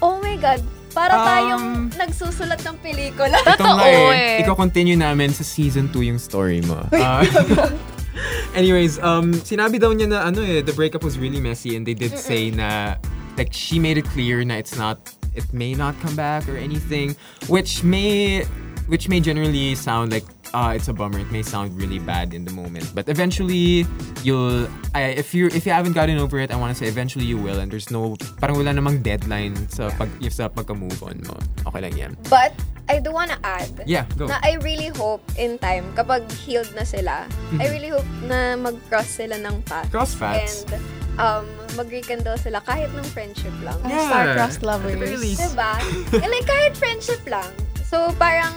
Oh 0.00 0.16
my 0.20 0.40
God, 0.40 0.64
para 0.96 1.12
Um, 1.12 1.24
tayong 1.24 1.64
nagsusulat 1.92 2.60
ng 2.64 2.76
pelikula. 2.80 3.36
Ito 3.36 3.60
nga 3.60 3.84
Totoo 3.84 4.08
eh. 4.12 4.40
eh. 4.40 4.42
Iko-continue 4.44 4.96
namin 4.96 5.28
sa 5.28 5.44
season 5.44 5.92
2 5.92 6.08
yung 6.08 6.20
story 6.20 6.64
mo. 6.64 6.80
Ah, 6.92 7.20
anyways, 8.54 8.98
um, 9.00 9.32
sinabi 9.32 9.80
daw 9.80 9.92
niya 9.94 10.08
na 10.08 10.18
ano 10.26 10.42
eh, 10.42 10.62
the 10.62 10.72
breakup 10.72 11.02
was 11.02 11.18
really 11.18 11.40
messy 11.40 11.76
and 11.76 11.86
they 11.86 11.94
did 11.94 12.14
say 12.18 12.50
na 12.50 12.96
like 13.36 13.52
she 13.52 13.78
made 13.78 13.98
it 13.98 14.06
clear 14.14 14.44
na 14.44 14.54
it's 14.54 14.78
not 14.78 14.98
it 15.34 15.46
may 15.52 15.74
not 15.74 15.98
come 16.00 16.14
back 16.14 16.46
or 16.48 16.56
anything 16.56 17.16
which 17.50 17.82
may 17.82 18.46
which 18.86 19.08
may 19.08 19.18
generally 19.18 19.74
sound 19.74 20.12
like 20.12 20.24
uh, 20.54 20.72
it's 20.72 20.86
a 20.86 20.94
bummer 20.94 21.18
it 21.18 21.30
may 21.34 21.42
sound 21.42 21.74
really 21.74 21.98
bad 21.98 22.32
in 22.32 22.46
the 22.46 22.54
moment 22.54 22.86
but 22.94 23.08
eventually 23.10 23.84
you'll 24.22 24.70
I, 24.94 25.18
if 25.18 25.34
you 25.34 25.50
if 25.50 25.66
you 25.66 25.74
haven't 25.74 25.92
gotten 25.92 26.16
over 26.16 26.38
it 26.38 26.54
I 26.54 26.56
want 26.56 26.70
to 26.70 26.78
say 26.78 26.86
eventually 26.86 27.26
you 27.26 27.36
will 27.36 27.58
and 27.58 27.68
there's 27.68 27.90
no 27.90 28.16
parang 28.38 28.56
wala 28.56 28.70
namang 28.70 29.02
deadline 29.02 29.58
sa 29.68 29.90
pag 29.98 30.08
sa 30.30 30.46
pagka-move 30.48 31.02
on 31.02 31.18
mo 31.26 31.36
okay 31.66 31.82
lang 31.82 31.94
yan 31.98 32.12
But, 32.30 32.54
I 32.84 33.00
do 33.00 33.12
wanna 33.16 33.40
add, 33.42 33.82
yeah 33.88 34.06
go 34.14 34.30
na 34.30 34.38
I 34.44 34.60
really 34.62 34.94
hope 34.94 35.24
in 35.34 35.58
time, 35.58 35.90
kapag 35.98 36.30
healed 36.44 36.70
na 36.76 36.84
sila, 36.84 37.26
I 37.58 37.66
really 37.72 37.88
hope 37.88 38.06
na 38.28 38.60
mag-cross 38.60 39.08
sila 39.08 39.40
ng 39.40 39.64
path. 39.64 39.88
Cross 39.88 40.20
paths. 40.20 40.68
And, 40.68 40.84
um, 41.16 41.46
mag-rekindle 41.80 42.36
sila 42.38 42.60
kahit 42.62 42.92
ng 42.92 43.08
friendship 43.10 43.54
lang. 43.64 43.78
Yeah. 43.88 44.04
Star-crossed 44.08 44.62
lovers. 44.62 45.00
Really. 45.00 45.34
Diba? 45.34 45.80
And 46.12 46.30
like, 46.30 46.46
kahit 46.46 46.76
friendship 46.76 47.22
lang. 47.26 47.48
So, 47.82 48.12
parang, 48.20 48.52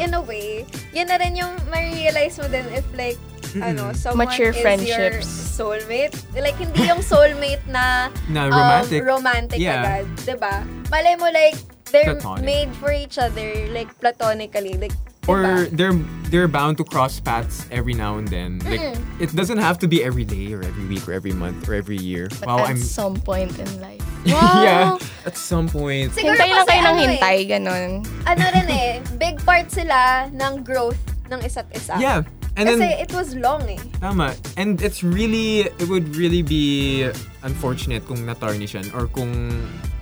in 0.00 0.16
a 0.16 0.22
way, 0.24 0.64
yun 0.90 1.06
na 1.06 1.20
rin 1.20 1.36
yung 1.36 1.52
ma-realize 1.68 2.40
mo 2.40 2.48
din 2.48 2.64
if 2.72 2.84
like, 2.96 3.20
ano, 3.60 3.92
someone 3.92 4.26
Mature 4.26 4.50
is 4.50 4.58
friendships. 4.58 4.96
your 4.96 5.20
soulmate. 5.20 6.16
Like, 6.32 6.56
hindi 6.56 6.88
yung 6.88 7.04
soulmate 7.04 7.62
na 7.68 8.08
na 8.32 8.48
um, 8.48 8.54
romantic 8.56 9.00
romantic 9.04 9.58
Yeah. 9.60 9.84
agad. 9.84 10.04
Diba? 10.24 10.54
Malay 10.88 11.14
mo 11.20 11.28
like, 11.28 11.58
they're 11.90 12.14
Platonic. 12.16 12.44
made 12.46 12.70
for 12.78 12.94
each 12.94 13.18
other, 13.18 13.68
like, 13.74 13.90
platonically. 13.98 14.78
Like, 14.78 14.94
Or 15.28 15.68
they're 15.70 15.92
they're 16.32 16.48
bound 16.48 16.78
to 16.78 16.84
cross 16.84 17.20
paths 17.20 17.66
every 17.70 17.94
now 17.94 18.16
and 18.16 18.26
then. 18.26 18.58
Like 18.64 18.96
it 19.20 19.34
doesn't 19.36 19.58
have 19.58 19.78
to 19.84 19.88
be 19.88 20.02
every 20.02 20.24
day 20.24 20.52
or 20.52 20.62
every 20.62 20.86
week 20.86 21.06
or 21.06 21.12
every 21.12 21.32
month 21.32 21.68
or 21.68 21.74
every 21.74 21.98
year. 21.98 22.28
But 22.40 22.48
wow, 22.48 22.58
at 22.64 22.70
I'm 22.70 22.78
some 22.80 23.20
point 23.20 23.52
in 23.58 23.68
life. 23.80 24.00
yeah. 24.24 24.98
At 25.24 25.36
some 25.36 25.68
point. 25.68 26.12
Siguro 26.12 26.36
hintay 26.36 26.50
lang 26.52 26.66
kayo 26.68 26.80
ng 26.80 26.88
ano 26.88 27.00
eh, 27.00 27.08
hintay, 27.08 27.38
ganun. 27.48 27.90
ano 28.28 28.42
rin 28.52 28.68
eh, 28.68 28.92
big 29.16 29.36
part 29.44 29.68
sila 29.72 30.28
ng 30.32 30.64
growth 30.64 30.98
ng 31.32 31.40
isa't 31.40 31.68
isa. 31.72 31.96
Yeah. 31.96 32.24
And 32.58 32.66
Kasi 32.68 32.82
then 32.82 33.00
it 33.00 33.10
was 33.14 33.32
long 33.38 33.64
eh. 33.70 33.80
Tama. 34.02 34.34
And 34.58 34.82
it's 34.82 35.00
really, 35.00 35.70
it 35.80 35.88
would 35.88 36.16
really 36.16 36.42
be 36.42 37.08
unfortunate 37.42 38.04
kung 38.04 38.26
na-tarnishan 38.26 38.92
or 38.92 39.06
kung 39.06 39.32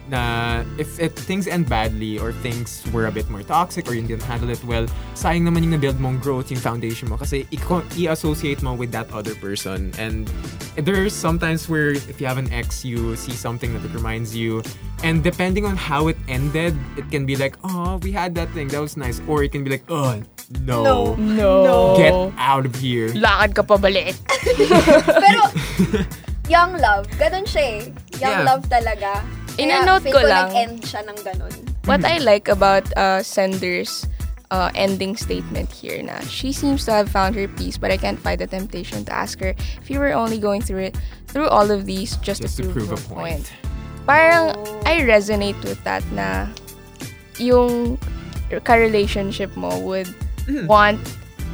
na 0.08 0.64
if 0.76 0.98
it 0.98 1.12
things 1.12 1.46
end 1.46 1.68
badly 1.68 2.18
or 2.18 2.32
things 2.32 2.82
were 2.92 3.06
a 3.06 3.12
bit 3.12 3.28
more 3.28 3.42
toxic 3.42 3.86
or 3.88 3.94
you 3.94 4.02
didn't 4.02 4.24
handle 4.24 4.48
it 4.48 4.58
well, 4.64 4.88
sayang 5.14 5.44
naman 5.44 5.62
yung 5.68 5.76
na-build 5.76 6.00
mong 6.00 6.18
growth, 6.18 6.50
yung 6.50 6.60
foundation 6.60 7.08
mo 7.08 7.16
kasi 7.16 7.44
i- 7.52 7.84
i-associate 7.96 8.62
mo 8.62 8.72
with 8.72 8.88
that 8.90 9.04
other 9.12 9.36
person. 9.36 9.92
And 10.00 10.26
there's 10.74 11.12
sometimes 11.12 11.68
where 11.68 11.92
if 11.92 12.20
you 12.20 12.26
have 12.26 12.38
an 12.40 12.48
ex, 12.52 12.84
you 12.84 13.14
see 13.14 13.32
something 13.32 13.72
that 13.76 13.84
it 13.84 13.92
reminds 13.92 14.34
you 14.34 14.64
and 15.04 15.22
depending 15.22 15.62
on 15.64 15.76
how 15.76 16.08
it 16.08 16.16
ended, 16.26 16.74
it 16.96 17.06
can 17.10 17.22
be 17.22 17.36
like, 17.36 17.54
oh, 17.62 18.00
we 18.02 18.10
had 18.10 18.34
that 18.34 18.50
thing, 18.50 18.66
that 18.74 18.80
was 18.80 18.96
nice. 18.96 19.22
Or 19.28 19.44
it 19.44 19.52
can 19.52 19.62
be 19.62 19.70
like, 19.70 19.84
oh, 19.88 20.18
no. 20.64 21.14
No. 21.14 21.94
Get 21.94 22.10
out 22.34 22.66
of 22.66 22.74
here. 22.74 23.06
Lakad 23.14 23.54
ka 23.54 23.62
pabalik. 23.62 24.18
Pero, 25.22 25.42
young 26.50 26.74
love, 26.82 27.06
ganun 27.14 27.46
siya 27.46 27.62
eh. 27.62 27.80
Young 28.18 28.42
Yeah. 28.42 28.48
love 28.48 28.66
talaga. 28.66 29.22
Kaya 29.58 29.82
Ina-note 29.82 30.06
ko 30.08 30.22
lang. 30.22 30.48
nag-end 30.54 30.78
siya 30.86 31.02
ng 31.02 31.18
ganun. 31.26 31.54
What 31.84 32.06
I 32.06 32.22
like 32.22 32.46
about 32.46 32.86
uh, 32.94 33.26
Sender's 33.26 34.06
uh, 34.54 34.70
ending 34.78 35.16
statement 35.16 35.68
here 35.68 35.98
na 36.00 36.20
she 36.24 36.52
seems 36.52 36.84
to 36.86 36.92
have 36.92 37.10
found 37.10 37.34
her 37.34 37.48
peace 37.48 37.76
but 37.76 37.90
I 37.90 37.96
can't 37.98 38.16
fight 38.16 38.38
the 38.38 38.46
temptation 38.46 39.04
to 39.04 39.12
ask 39.12 39.36
her 39.40 39.52
if 39.82 39.90
you 39.90 39.98
were 39.98 40.12
only 40.14 40.38
going 40.38 40.62
through 40.62 40.92
it 40.92 40.96
through 41.28 41.48
all 41.48 41.68
of 41.70 41.84
these 41.84 42.16
just, 42.24 42.40
Just 42.40 42.56
to, 42.56 42.64
to 42.64 42.72
prove, 42.72 42.88
prove 42.88 42.92
a 42.92 43.02
a 43.02 43.08
point. 43.12 43.50
point. 43.50 43.52
Parang 44.06 44.56
Oh. 44.56 44.88
I 44.88 45.04
resonate 45.04 45.58
with 45.64 45.82
that 45.84 46.00
na 46.16 46.48
yung 47.36 47.98
ka-relationship 48.64 49.52
mo 49.56 49.74
would 49.80 50.08
Mm-hmm. 50.48 50.64
want 50.64 50.96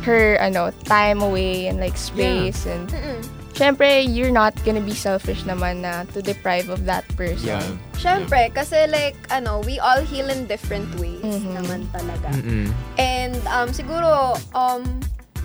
her 0.07 0.39
ano 0.39 0.71
time 0.87 1.19
away 1.19 1.67
and 1.67 1.83
like 1.83 1.99
space 1.99 2.63
and 2.63 2.87
Mm-mm. 2.95 3.19
Syempre 3.55 4.03
you're 4.03 4.35
not 4.35 4.53
gonna 4.67 4.83
be 4.83 4.95
selfish 4.95 5.43
naman 5.47 5.81
na 5.81 6.05
to 6.13 6.21
deprive 6.21 6.69
of 6.69 6.85
that 6.85 7.07
person. 7.17 7.55
Yeah. 7.55 7.67
Siyempre, 7.97 8.53
kasi 8.53 8.87
like, 8.91 9.17
ano, 9.31 9.63
we 9.65 9.79
all 9.79 10.03
heal 10.03 10.29
in 10.29 10.45
different 10.47 10.91
ways 11.01 11.23
Mhm. 11.25 11.55
naman 11.57 11.81
talaga. 11.95 12.29
Mm-mm. 12.37 12.69
And 12.99 13.39
um, 13.49 13.71
siguro, 13.73 14.37
um, 14.53 14.83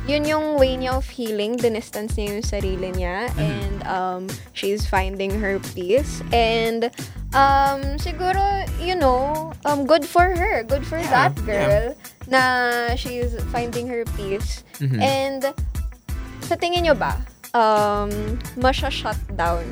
yun 0.10 0.26
yung 0.26 0.58
way 0.58 0.74
niya 0.76 0.98
of 0.98 1.06
healing, 1.08 1.56
dinistance 1.56 2.18
niya 2.18 2.42
yung 2.42 2.44
sarili 2.44 2.90
niya, 2.92 3.30
and 3.38 3.86
um, 3.86 4.26
she's 4.58 4.90
finding 4.90 5.30
her 5.30 5.62
peace. 5.78 6.26
And 6.34 6.90
um, 7.38 8.02
siguro, 8.02 8.66
you 8.82 8.98
know, 8.98 9.54
um, 9.70 9.86
good 9.86 10.02
for 10.04 10.34
her, 10.34 10.66
good 10.66 10.82
for 10.82 10.98
Yeah, 10.98 11.14
that 11.30 11.34
yeah. 11.38 11.46
girl, 11.46 11.86
na 12.26 12.42
she's 12.98 13.38
finding 13.54 13.86
her 13.88 14.02
peace. 14.18 14.66
Mhm. 14.82 14.98
And 14.98 15.42
sa 16.42 16.58
tingin 16.58 16.90
nyo 16.90 16.98
ba, 16.98 17.14
um, 17.54 18.12
masya-shut 18.56 19.18
down 19.36 19.66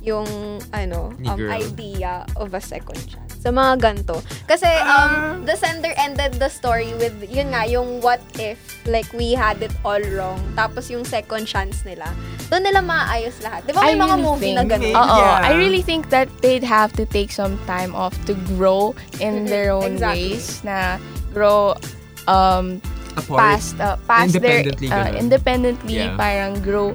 yung 0.00 0.26
ano, 0.72 1.12
um, 1.26 1.40
idea 1.50 2.24
of 2.36 2.54
a 2.54 2.60
second 2.60 2.96
chance. 3.04 3.26
Sa 3.38 3.50
mga 3.50 3.78
ganto. 3.78 4.18
Kasi 4.46 4.66
Ah. 4.66 5.30
um, 5.30 5.44
the 5.44 5.54
sender 5.54 5.94
ended 5.94 6.38
the 6.38 6.48
story 6.48 6.90
with, 6.96 7.14
yun 7.22 7.52
nga, 7.52 7.62
yung 7.64 8.00
what 8.00 8.18
if, 8.34 8.58
like, 8.82 9.06
we 9.12 9.30
had 9.30 9.60
it 9.60 9.70
all 9.84 10.00
wrong. 10.14 10.38
Tapos 10.54 10.88
yung 10.88 11.04
second 11.04 11.46
chance 11.46 11.84
nila. 11.84 12.10
Doon 12.48 12.62
nila 12.64 12.80
maayos 12.80 13.38
lahat. 13.38 13.62
Di 13.62 13.70
ba 13.70 13.84
may 13.84 13.94
I 13.94 14.00
mga 14.00 14.06
really 14.08 14.22
movie 14.24 14.52
na 14.54 14.62
think- 14.64 14.72
ganun? 14.74 14.94
Uh, 14.94 14.98
Oo, 14.98 15.18
Yeah. 15.18 15.38
I 15.44 15.50
really 15.54 15.82
think 15.82 16.10
that 16.10 16.26
they'd 16.40 16.64
have 16.66 16.90
to 16.96 17.04
take 17.04 17.30
some 17.30 17.58
time 17.62 17.94
off 17.94 18.14
to 18.26 18.34
grow 18.48 18.90
in 19.18 19.44
Mhm, 19.44 19.46
their 19.46 19.70
own 19.70 19.98
exactly. 19.98 20.34
ways 20.34 20.46
na 20.64 20.96
grow 21.30 21.76
um 22.26 22.80
Apart. 23.14 23.38
past 23.38 23.74
uh, 23.78 23.98
past 24.04 24.34
their 24.34 24.62
Independently, 24.62 24.88
uh, 24.88 24.94
ganun. 24.94 25.14
independently 25.18 25.94
Yeah. 26.00 26.14
parang 26.14 26.58
grow 26.58 26.94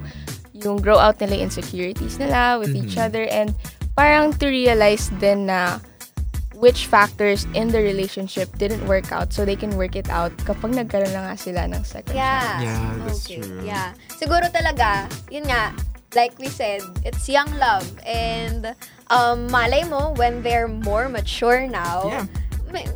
yung 0.63 0.79
grow 0.79 0.97
out 0.97 1.19
nila 1.19 1.37
yung 1.37 1.51
insecurities 1.51 2.17
nila 2.17 2.57
with 2.57 2.71
each 2.71 2.95
Mhm. 2.95 3.05
other 3.05 3.23
and 3.27 3.51
parang 3.93 4.31
to 4.33 4.47
realize 4.47 5.11
din 5.19 5.45
na 5.45 5.77
which 6.55 6.87
factors 6.87 7.43
in 7.51 7.67
the 7.67 7.81
relationship 7.81 8.47
didn't 8.55 8.79
work 8.87 9.11
out 9.11 9.35
so 9.35 9.43
they 9.43 9.57
can 9.57 9.75
work 9.75 9.99
it 9.99 10.07
out 10.07 10.31
kapag 10.47 10.71
nagkaroon 10.71 11.11
na 11.11 11.27
nga 11.27 11.35
sila 11.35 11.61
ng 11.67 11.83
second 11.83 12.15
Yeah. 12.15 12.63
Yeah, 12.63 12.83
that's 13.03 13.27
okay. 13.27 13.43
true. 13.43 13.67
Yeah. 13.67 13.91
Siguro 14.15 14.47
talaga, 14.47 15.11
yun 15.27 15.43
nga, 15.43 15.75
like 16.15 16.31
we 16.39 16.47
said, 16.47 16.79
it's 17.03 17.27
young 17.27 17.51
love. 17.59 17.83
And 18.07 18.71
um, 19.11 19.51
malay 19.51 19.83
mo, 19.83 20.15
when 20.15 20.39
they're 20.39 20.71
more 20.71 21.11
mature 21.11 21.67
now, 21.67 22.07
Yeah. 22.07 22.25
may, 22.71 22.87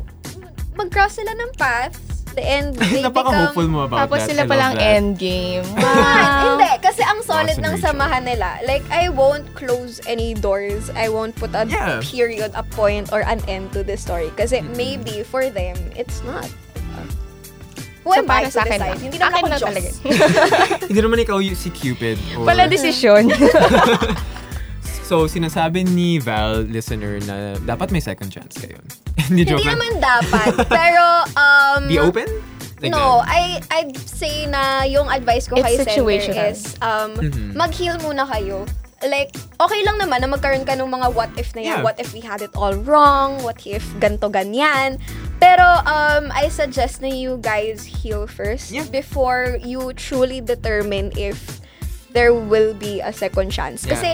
mag-cross 0.72 1.20
sila 1.20 1.34
ng 1.36 1.52
paths. 2.40 2.50
And 2.58 2.66
they 2.74 3.02
Napaka-hopeful 3.02 3.66
become... 3.66 3.70
mo 3.70 3.80
about 3.84 3.98
Tapos 4.06 4.18
that. 4.22 4.28
sila 4.30 4.42
I 4.42 4.46
palang 4.46 4.74
that. 4.74 4.96
endgame. 4.96 5.66
Ah, 5.78 6.54
hindi, 6.54 6.70
kasi 6.80 7.02
ang 7.02 7.20
solid 7.22 7.58
ng 7.58 7.74
samahan 7.78 8.22
nila. 8.24 8.58
Like, 8.64 8.86
I 8.90 9.08
won't 9.08 9.46
close 9.54 10.00
any 10.06 10.34
doors. 10.34 10.90
I 10.94 11.08
won't 11.08 11.34
put 11.34 11.54
a 11.54 11.66
Yeah. 11.66 12.00
period, 12.00 12.52
a 12.54 12.62
point, 12.62 13.12
or 13.12 13.20
an 13.22 13.42
end 13.46 13.72
to 13.72 13.82
this 13.82 14.00
story. 14.00 14.30
Kasi 14.34 14.62
maybe 14.74 15.22
for 15.22 15.50
them, 15.50 15.76
it's 15.94 16.22
not. 16.22 16.46
Who 18.06 18.14
So, 18.14 18.24
am 18.24 18.30
I 18.30 18.40
para 18.40 18.46
to 18.48 18.52
sa 18.52 18.62
akin 18.64 18.78
decide? 18.80 18.98
Hindi 19.04 19.16
naman 19.18 19.28
Akin 19.28 19.42
ako 19.42 19.48
Diyos. 19.52 19.66
talaga. 19.68 19.90
Hindi 20.88 21.00
naman 21.04 21.18
ikaw 21.20 21.38
si 21.52 21.68
Cupid. 21.68 22.16
Or... 22.40 22.46
Pala 22.48 22.64
desisyon. 22.64 23.28
So, 25.08 25.24
sinasabi 25.24 25.88
ni 25.88 26.20
Val, 26.20 26.68
listener, 26.68 27.16
na 27.24 27.56
dapat 27.64 27.88
may 27.88 28.00
second 28.04 28.28
chance 28.28 28.60
kayo. 28.60 28.76
Hindi 29.32 29.48
joke 29.48 29.64
lang. 29.64 29.80
naman 29.80 29.92
dapat. 30.04 30.52
Pero, 30.68 31.04
um... 31.32 31.80
Be 31.88 31.96
open? 31.96 32.28
Like 32.84 32.92
no, 32.92 33.24
that. 33.24 33.32
I, 33.32 33.42
I'd 33.72 33.96
say 33.96 34.44
na 34.44 34.84
yung 34.84 35.08
advice 35.08 35.48
ko 35.48 35.56
It's 35.56 35.64
kay 35.64 35.74
Sender 35.80 36.12
is, 36.52 36.76
um, 36.84 37.16
Mhm. 37.16 37.56
mag-heal 37.56 37.96
muna 38.04 38.28
kayo. 38.28 38.68
Like, 39.00 39.32
okay 39.56 39.80
lang 39.82 39.96
naman 39.96 40.20
na 40.20 40.28
magkaroon 40.28 40.68
ka 40.68 40.76
ng 40.76 40.86
mga 40.86 41.08
what 41.16 41.32
if 41.40 41.56
na 41.56 41.64
yan. 41.64 41.80
Yeah. 41.80 41.82
What 41.88 41.96
if 41.96 42.12
we 42.12 42.20
had 42.20 42.44
it 42.44 42.52
all 42.52 42.76
wrong? 42.76 43.40
What 43.40 43.64
if 43.64 43.82
ganto 43.96 44.28
ganyan? 44.28 45.00
Pero, 45.40 45.64
um, 45.88 46.28
I 46.36 46.52
suggest 46.52 47.00
na 47.00 47.08
you 47.08 47.40
guys 47.40 47.80
heal 47.86 48.28
first 48.28 48.70
Yeah. 48.76 48.84
before 48.92 49.56
you 49.64 49.96
truly 49.96 50.44
determine 50.44 51.16
if 51.16 51.64
there 52.12 52.36
will 52.36 52.76
be 52.76 53.00
a 53.00 53.10
second 53.10 53.48
chance. 53.50 53.88
Yeah. 53.88 53.96
Kasi, 53.96 54.10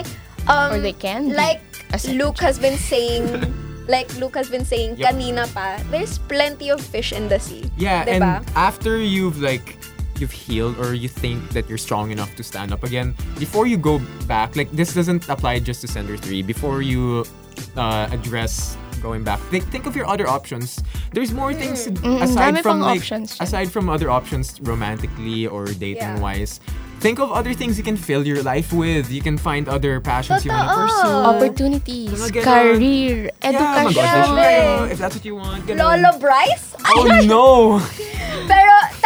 um, 0.47 0.73
Or 0.73 0.79
they 0.79 0.93
can 0.93 1.29
be 1.29 1.35
like 1.35 1.61
Luke 2.09 2.39
has 2.39 2.57
been 2.59 2.77
saying, 2.77 3.25
like 3.87 4.09
Luke 4.17 4.35
has 4.35 4.49
been 4.49 4.65
saying 4.65 4.97
Yep. 4.97 5.13
kanina 5.13 5.45
pa, 5.53 5.79
there's 5.91 6.17
plenty 6.17 6.69
of 6.69 6.81
fish 6.81 7.13
in 7.13 7.27
the 7.29 7.39
sea. 7.39 7.69
Yeah, 7.77 8.05
Diba? 8.05 8.11
and 8.11 8.23
after 8.55 8.97
you've 8.99 9.41
like 9.41 9.77
you've 10.19 10.31
healed 10.31 10.79
or 10.79 10.93
you 10.93 11.09
think 11.09 11.49
that 11.51 11.67
you're 11.67 11.77
strong 11.77 12.09
enough 12.11 12.35
to 12.35 12.43
stand 12.43 12.71
up 12.71 12.83
again, 12.83 13.13
before 13.37 13.67
you 13.67 13.77
go 13.77 13.99
back, 14.27 14.55
like 14.55 14.71
this 14.71 14.93
doesn't 14.93 15.27
apply 15.29 15.59
just 15.59 15.81
to 15.81 15.87
Sender 15.87 16.15
3. 16.17 16.41
Before 16.41 16.81
you 16.81 17.25
uh, 17.77 18.07
address 18.11 18.77
going 19.01 19.23
back, 19.23 19.39
think, 19.51 19.63
think 19.69 19.85
of 19.85 19.95
your 19.95 20.07
other 20.07 20.25
options. 20.27 20.81
There's 21.11 21.31
more 21.33 21.53
things 21.53 21.87
Mm, 21.87 22.21
aside 22.23 22.55
dami 22.55 22.61
from 22.63 22.79
like 22.81 22.99
options 22.99 23.37
aside 23.39 23.69
from 23.71 23.87
other 23.89 24.09
options 24.09 24.59
romantically 24.61 25.47
or 25.47 25.65
dating 25.67 26.17
Yeah. 26.17 26.19
wise. 26.19 26.59
Think 26.99 27.19
of 27.19 27.29
other 27.31 27.53
things 27.53 27.77
you 27.77 27.83
can 27.83 27.97
fill 27.97 28.25
your 28.25 28.41
life 28.41 28.73
with. 28.73 29.11
You 29.11 29.21
can 29.21 29.37
find 29.37 29.69
other 29.69 30.01
passions 30.01 30.43
you 30.43 30.49
want 30.49 30.65
to 30.65 30.73
Totoo. 30.73 30.81
pursue. 30.81 31.29
Opportunities, 31.29 32.09
Mga 32.09 32.31
ganon. 32.33 32.43
career, 32.43 33.17
Yeah, 33.29 33.49
education. 33.49 33.85
mag-audition 33.85 34.29
kayo 34.33 34.91
if 34.91 34.97
that's 34.97 35.15
what 35.15 35.25
you 35.25 35.35
want. 35.37 35.61
ganun. 35.69 35.77
Lolo 36.01 36.11
Bryce? 36.17 36.65
Oh 36.95 37.05
no! 37.25 37.45
Pero 38.49 38.64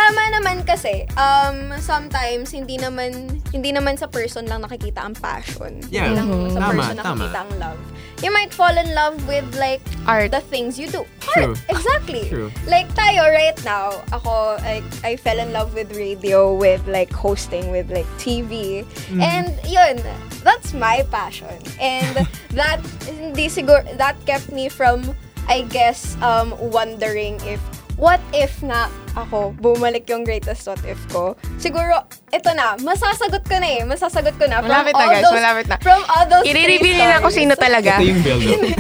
tama 0.10 0.26
naman 0.34 0.66
kasi, 0.66 1.06
um, 1.14 1.70
sometimes 1.78 2.50
hindi 2.50 2.82
naman 2.82 3.30
hindi 3.54 3.70
naman 3.70 3.94
sa 3.94 4.10
person 4.10 4.50
lang 4.50 4.66
nakikita 4.66 5.06
ang 5.06 5.14
passion. 5.14 5.86
Yeah. 5.94 6.10
Hindi 6.10 6.18
lang 6.18 6.28
Mhm. 6.34 6.50
sa 6.50 6.60
Tama, 6.60 6.72
person 6.74 6.96
tama. 6.98 7.06
nakikita 7.06 7.40
ang 7.46 7.54
love. 7.62 7.82
You 8.20 8.34
might 8.34 8.50
fall 8.52 8.74
in 8.74 8.90
love 8.98 9.16
with 9.30 9.46
like 9.56 9.80
Art. 10.04 10.34
the 10.34 10.42
things 10.42 10.76
you 10.76 10.90
do. 10.90 11.06
True. 11.22 11.54
Art. 11.54 11.62
Exactly. 11.70 12.26
True. 12.28 12.50
Like 12.66 12.90
tayo 12.92 13.30
right 13.30 13.56
now, 13.62 14.02
ako 14.10 14.58
like 14.66 14.84
I 15.06 15.14
fell 15.14 15.38
in 15.38 15.54
love 15.54 15.78
with 15.78 15.94
radio, 15.94 16.52
with 16.52 16.82
like 16.90 17.14
hosting, 17.14 17.70
with 17.70 17.94
like 17.94 18.10
TV. 18.18 18.82
Mm. 19.14 19.22
And 19.22 19.48
yun, 19.64 20.02
that's 20.42 20.74
my 20.74 21.06
passion. 21.08 21.54
And 21.78 22.26
that 22.60 22.82
hindi 23.06 23.46
siguro 23.46 23.86
that 24.02 24.18
kept 24.26 24.50
me 24.50 24.74
from 24.74 25.14
I 25.46 25.64
guess 25.70 26.18
um 26.20 26.58
wondering 26.60 27.38
if 27.46 27.62
what 28.00 28.24
if 28.32 28.64
nga 28.64 28.88
ako 29.14 29.52
bumalik 29.60 30.08
yung 30.08 30.24
greatest 30.24 30.64
what 30.64 30.80
if 30.88 30.98
ko. 31.12 31.36
Siguro 31.60 32.00
ito 32.32 32.50
na, 32.56 32.80
masasagot 32.80 33.44
ko 33.44 33.56
na 33.60 33.68
eh. 33.68 33.82
Masasagot 33.84 34.40
ko 34.40 34.48
na. 34.48 34.64
From 34.64 34.72
Malapit 34.72 34.96
na 34.96 35.04
all 35.04 35.12
guys, 35.12 35.24
those- 35.28 35.36
malapit 35.36 35.66
na. 35.68 35.78
From 35.84 36.02
all 36.08 36.26
those 36.26 36.46
I-reveal 36.48 36.98
na 36.98 37.20
kung 37.20 37.28
stories. 37.30 37.40
sino 37.44 37.54
talaga. 37.54 37.92
Ito 38.00 38.08
yung 38.08 38.22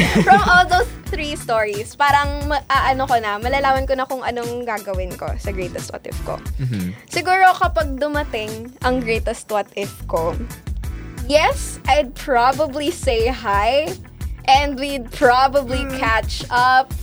from 0.27 0.41
all 0.41 0.63
those 0.65 0.87
three 1.09 1.35
stories, 1.35 1.91
parang 1.93 2.47
ah, 2.69 2.87
ano 2.87 3.03
ko 3.03 3.19
na, 3.19 3.35
malalaman 3.37 3.83
ko 3.83 3.93
na 3.93 4.05
kung 4.05 4.23
anong 4.23 4.63
gagawin 4.63 5.11
ko 5.11 5.27
sa 5.35 5.51
greatest 5.51 5.91
what 5.91 6.05
if 6.07 6.15
ko. 6.23 6.39
Mhm. 6.57 6.95
Siguro 7.11 7.51
kapag 7.53 7.99
dumating 7.99 8.71
ang 8.79 9.03
greatest 9.03 9.51
what 9.51 9.67
if 9.75 9.91
ko, 10.07 10.31
yes, 11.27 11.81
I'd 11.85 12.15
probably 12.15 12.89
say 12.89 13.27
hi 13.27 13.91
and 14.47 14.79
we'd 14.79 15.11
probably 15.11 15.83
catch 15.97 16.45
up. 16.47 16.93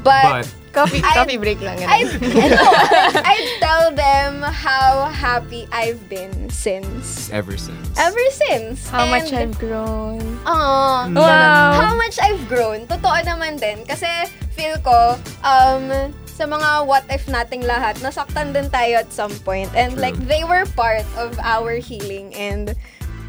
But, 0.00 0.44
But, 0.44 0.48
Coffee, 0.70 1.02
I- 1.02 1.14
coffee 1.18 1.36
break 1.36 1.58
lang. 1.60 1.82
I'd, 1.82 2.06
Ganun. 2.06 2.50
no, 2.54 2.62
I'd, 2.62 3.16
I'd 3.26 3.48
tell 3.58 3.90
them 3.90 4.38
how 4.42 5.10
happy 5.10 5.66
I've 5.74 5.98
been 6.08 6.46
since. 6.48 7.26
ever 7.34 7.58
since. 7.58 7.90
Ever 7.98 8.26
since. 8.46 8.86
How 8.86 9.06
much 9.10 9.34
And- 9.34 9.50
I've 9.50 9.58
grown. 9.58 10.22
Aw, 10.46 11.10
Wow. 11.10 11.70
How 11.74 11.92
much 11.98 12.22
I've 12.22 12.46
grown. 12.46 12.86
Totoo 12.86 13.18
naman 13.26 13.58
din. 13.58 13.82
Kasi 13.82 14.06
feel 14.54 14.78
ko, 14.86 15.18
um, 15.42 16.14
sa 16.24 16.46
mga 16.46 16.86
what 16.86 17.02
if 17.10 17.26
nating 17.26 17.66
lahat, 17.66 17.98
nasaktan 18.00 18.54
din 18.54 18.70
tayo 18.70 19.02
at 19.02 19.10
some 19.10 19.34
point. 19.42 19.68
And 19.74 19.98
True. 19.98 20.02
like, 20.06 20.16
they 20.30 20.46
were 20.46 20.64
part 20.78 21.04
of 21.18 21.34
our 21.42 21.82
healing. 21.82 22.30
And 22.32 22.72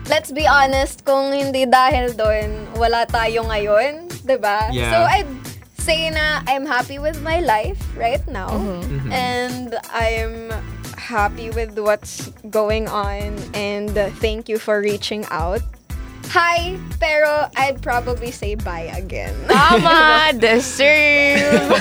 let's 0.08 0.30
be 0.32 0.46
honest, 0.46 1.04
kung 1.04 1.34
hindi 1.34 1.66
dahil 1.66 2.14
doon, 2.14 2.70
wala 2.78 3.04
tayo 3.10 3.44
ngayon. 3.50 4.08
'di 4.22 4.38
ba? 4.38 4.70
Yeah. 4.70 4.94
So, 4.94 4.98
I'd 5.10 5.32
say 5.82 6.14
na 6.14 6.46
I'm 6.46 6.66
happy 6.66 7.02
with 7.02 7.18
my 7.22 7.42
life 7.42 7.82
right 7.98 8.22
now. 8.30 8.54
Mhm. 8.54 9.10
And 9.10 9.70
I'm 9.90 10.54
happy 10.96 11.50
with 11.50 11.74
what's 11.76 12.30
going 12.54 12.86
on. 12.88 13.34
And 13.58 13.90
uh, 13.98 14.14
thank 14.22 14.46
you 14.48 14.62
for 14.62 14.80
reaching 14.80 15.26
out. 15.34 15.66
Hi, 16.32 16.80
pero 16.96 17.52
I'd 17.60 17.84
probably 17.84 18.32
say 18.32 18.56
bye 18.56 18.88
again. 18.96 19.36
Tama! 19.52 20.32
Deserve! 20.32 21.76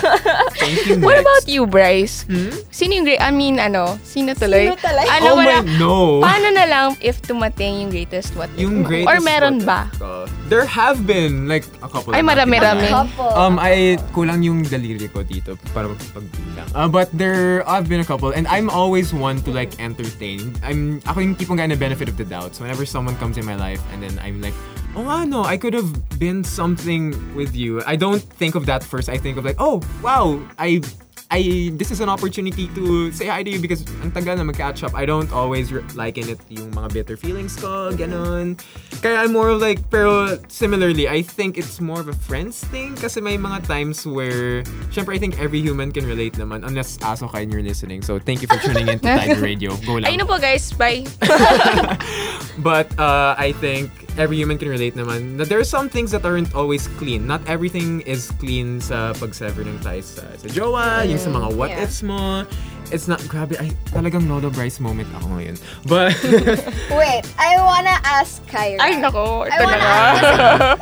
Thank 0.59 0.91
you, 0.91 0.99
What 0.99 1.23
about 1.23 1.47
you, 1.47 1.71
Bryce? 1.71 2.27
Hmm? 2.27 2.51
Sino 2.75 2.99
yung 2.99 3.07
great... 3.07 3.23
I 3.23 3.31
mean, 3.31 3.63
ano? 3.63 3.95
Sino 4.03 4.35
tuloy? 4.35 4.75
Sino 4.75 4.81
tuloy? 4.83 5.07
Ano 5.07 5.29
oh 5.31 5.37
wala- 5.39 5.63
my, 5.63 5.79
no. 5.79 6.19
Paano 6.19 6.51
na 6.51 6.67
lang 6.67 6.99
if 6.99 7.23
tumating 7.23 7.79
yung 7.87 7.91
greatest 7.95 8.35
what 8.35 8.51
if 8.59 8.67
Yung 8.67 8.83
mo? 8.83 8.89
greatest 8.91 9.07
Or 9.07 9.23
meron 9.23 9.63
what 9.63 9.71
ba? 9.71 9.81
if 9.87 10.03
ko. 10.03 10.11
There 10.51 10.67
have 10.67 11.07
been, 11.07 11.47
like, 11.47 11.63
a 11.79 11.87
couple. 11.87 12.11
Ay, 12.11 12.27
marami-rami. 12.27 12.91
Um, 13.23 13.55
I, 13.63 14.03
kulang 14.11 14.43
yung 14.43 14.67
daliri 14.67 15.07
ko 15.07 15.23
dito 15.23 15.55
para 15.71 15.87
pagbilang. 15.87 16.67
Uh, 16.75 16.91
but 16.91 17.07
there 17.15 17.63
have 17.71 17.87
been 17.87 18.03
a 18.03 18.05
couple, 18.05 18.35
and 18.35 18.51
I'm 18.51 18.67
always 18.67 19.15
one 19.15 19.39
to, 19.47 19.55
like, 19.55 19.79
entertain. 19.79 20.59
I'm, 20.67 20.99
ako 21.07 21.23
yung 21.23 21.39
tipong 21.39 21.63
guy 21.63 21.71
na 21.71 21.79
benefit 21.79 22.11
of 22.11 22.19
the 22.19 22.27
doubt. 22.27 22.59
So 22.59 22.67
whenever 22.67 22.83
someone 22.83 23.15
comes 23.23 23.39
in 23.39 23.47
my 23.47 23.55
life, 23.55 23.79
and 23.95 24.03
then 24.03 24.19
I'm 24.19 24.43
like, 24.43 24.59
oh, 24.99 25.07
ano, 25.07 25.47
I 25.47 25.55
could 25.55 25.71
have 25.71 26.19
been 26.19 26.43
something 26.43 27.15
with 27.39 27.55
you. 27.55 27.79
I 27.87 27.95
don't 27.95 28.19
think 28.19 28.59
of 28.59 28.67
that 28.67 28.83
first. 28.83 29.07
I 29.07 29.23
think 29.23 29.39
of 29.39 29.47
like, 29.47 29.63
oh, 29.63 29.79
wow, 30.03 30.43
I 30.59 30.83
I 31.31 31.71
this 31.79 31.95
is 31.95 32.03
an 32.03 32.11
opportunity 32.11 32.67
to 32.75 33.13
say 33.15 33.31
hi 33.31 33.47
to 33.47 33.51
you 33.51 33.63
because 33.63 33.87
ang 34.03 34.11
tagal 34.11 34.35
na 34.35 34.43
mag-catch 34.43 34.83
up. 34.83 34.99
I 34.99 35.07
don't 35.07 35.31
always 35.31 35.71
re- 35.71 35.87
liken 35.95 36.27
it 36.27 36.43
yung 36.51 36.75
mga 36.75 36.91
bitter 36.91 37.17
feelings 37.17 37.55
ko, 37.55 37.95
ganun. 37.95 38.59
Kaya 38.99 39.23
I'm 39.23 39.33
more 39.33 39.55
of 39.55 39.63
like, 39.63 39.79
pero 39.95 40.43
similarly, 40.51 41.07
I 41.07 41.23
think 41.23 41.55
it's 41.55 41.79
more 41.79 42.03
of 42.03 42.11
a 42.11 42.19
friends 42.19 42.67
thing 42.75 42.99
kasi 42.99 43.23
may 43.23 43.39
mga 43.39 43.63
times 43.71 44.03
where, 44.03 44.67
syempre 44.91 45.15
I 45.15 45.23
think 45.23 45.39
every 45.39 45.63
human 45.63 45.95
can 45.95 46.03
relate 46.03 46.35
naman 46.35 46.67
unless 46.67 46.99
aso 46.99 47.31
ka 47.31 47.39
and 47.39 47.55
you're 47.55 47.63
listening. 47.63 48.03
So 48.03 48.19
thank 48.19 48.43
you 48.43 48.51
for 48.51 48.59
tuning 48.59 48.91
in 48.91 48.99
to 48.99 49.09
Tiger 49.23 49.39
Radio. 49.39 49.79
Go 49.87 50.03
lang. 50.03 50.11
Ayun 50.11 50.27
na 50.27 50.27
po, 50.27 50.43
guys. 50.43 50.75
Bye. 50.75 51.07
But 52.61 52.93
uh, 53.01 53.35
I 53.39 53.53
think 53.57 53.89
every 54.21 54.37
human 54.37 54.59
can 54.61 54.69
relate 54.69 54.93
naman 54.93 55.41
na 55.41 55.49
there 55.49 55.57
are 55.57 55.65
some 55.65 55.89
things 55.89 56.13
that 56.13 56.29
aren't 56.29 56.53
always 56.53 56.89
clean. 57.01 57.25
Not 57.25 57.41
everything 57.49 58.05
is 58.05 58.29
clean 58.37 58.85
sa 58.85 59.17
pag-sever 59.17 59.65
ng 59.65 59.81
ties 59.81 60.21
sa, 60.21 60.29
sa 60.37 60.49
jowa, 60.53 61.09
yung 61.09 61.17
sa 61.17 61.33
mga 61.33 61.49
what-ifs 61.57 62.05
mo. 62.05 62.45
It's 62.91 63.07
not, 63.07 63.23
grabe, 63.25 63.55
ay, 63.55 63.71
talagang 63.89 64.27
Lolo 64.27 64.51
Bryce 64.51 64.79
moment 64.79 65.07
ako 65.15 65.27
ngayon. 65.33 65.57
But, 65.85 66.15
Wait, 66.93 67.23
I 67.37 67.55
wanna 67.57 67.95
ask 68.03 68.43
Kyra. 68.45 68.79
Ay, 68.79 68.97
nako. 68.97 69.47
I 69.47 69.49
Ito 69.49 69.57
na 69.57 69.65
wanna 69.65 69.79
nga. 69.79 69.95
ask, 69.95 70.21
kasi, 70.21 70.35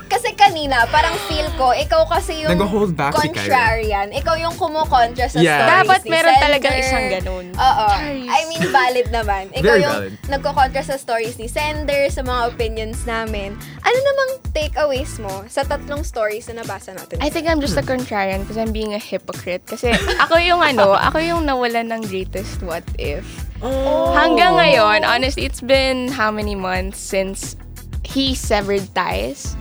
kasi 0.08 0.28
kanina, 0.34 0.88
parang 0.88 1.12
feel 1.24 1.48
ko, 1.54 1.70
ikaw 1.70 2.04
kasi 2.04 2.42
yung 2.42 2.52
Nag-hold 2.54 2.92
back 2.92 3.12
si 3.14 3.28
Kyra. 3.28 3.36
contrarian. 3.38 4.08
Ikaw 4.10 4.34
yung 4.38 4.56
kumukontra 4.56 5.26
sa 5.26 5.36
Yeah. 5.38 5.60
stories 5.60 5.68
Dapat 5.84 6.00
ni 6.00 6.10
meron 6.10 6.28
Sender. 6.30 6.44
talagang 6.44 6.74
isang 6.76 7.04
ganun. 7.10 7.46
Oo. 7.52 7.86
I 8.26 8.40
mean, 8.46 8.62
valid 8.66 9.08
naman. 9.08 9.44
Ikaw 9.50 9.62
Very 9.62 9.82
yung 9.82 9.94
valid. 9.94 10.12
nagko-contra 10.26 10.82
sa 10.82 10.96
stories 10.96 11.36
ni 11.36 11.46
Sender, 11.46 12.08
sa 12.08 12.20
mga 12.20 12.40
opinions 12.48 13.04
namin. 13.04 13.52
Ano 13.78 13.98
namang 14.02 14.30
takeaways 14.50 15.16
mo 15.16 15.44
sa 15.46 15.62
tatlong 15.62 16.02
stories 16.02 16.48
na 16.48 16.60
nabasa 16.60 16.92
natin? 16.92 17.20
I 17.20 17.28
think 17.28 17.44
I'm 17.44 17.58
just 17.58 17.76
a 17.76 17.84
contrarian 17.84 18.42
because 18.42 18.56
I'm 18.56 18.70
being 18.70 18.92
a 18.92 19.00
hypocrite. 19.00 19.62
Kasi 19.64 19.92
ako 20.18 20.36
yung 20.38 20.60
ano, 20.60 20.92
ako 20.92 21.20
yung 21.20 21.44
nawalan 21.44 21.86
ng 21.86 21.97
greatest 22.02 22.62
what 22.62 22.84
if. 22.98 23.24
oh. 23.62 24.14
Hanggang 24.14 24.54
ngayon, 24.54 25.02
honestly, 25.02 25.44
it's 25.44 25.60
been 25.60 26.08
how 26.08 26.30
many 26.30 26.54
months 26.54 26.98
since 26.98 27.56
he 28.04 28.34
severed 28.34 28.86
ties? 28.94 29.56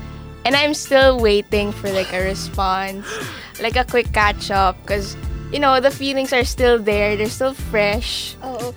And 0.45 0.55
I'm 0.55 0.73
still 0.73 1.19
waiting 1.19 1.71
for 1.75 1.91
like 1.91 2.13
a 2.13 2.23
response, 2.23 3.03
like 3.61 3.75
a 3.75 3.83
quick 3.83 4.13
catch 4.13 4.51
up 4.51 4.77
because 4.85 5.17
you 5.51 5.59
know, 5.59 5.79
the 5.79 5.91
feelings 5.91 6.31
are 6.31 6.43
still 6.43 6.75
there, 6.77 7.15
they're 7.15 7.31
still 7.31 7.55
fresh. 7.55 8.35
Oo. 8.43 8.75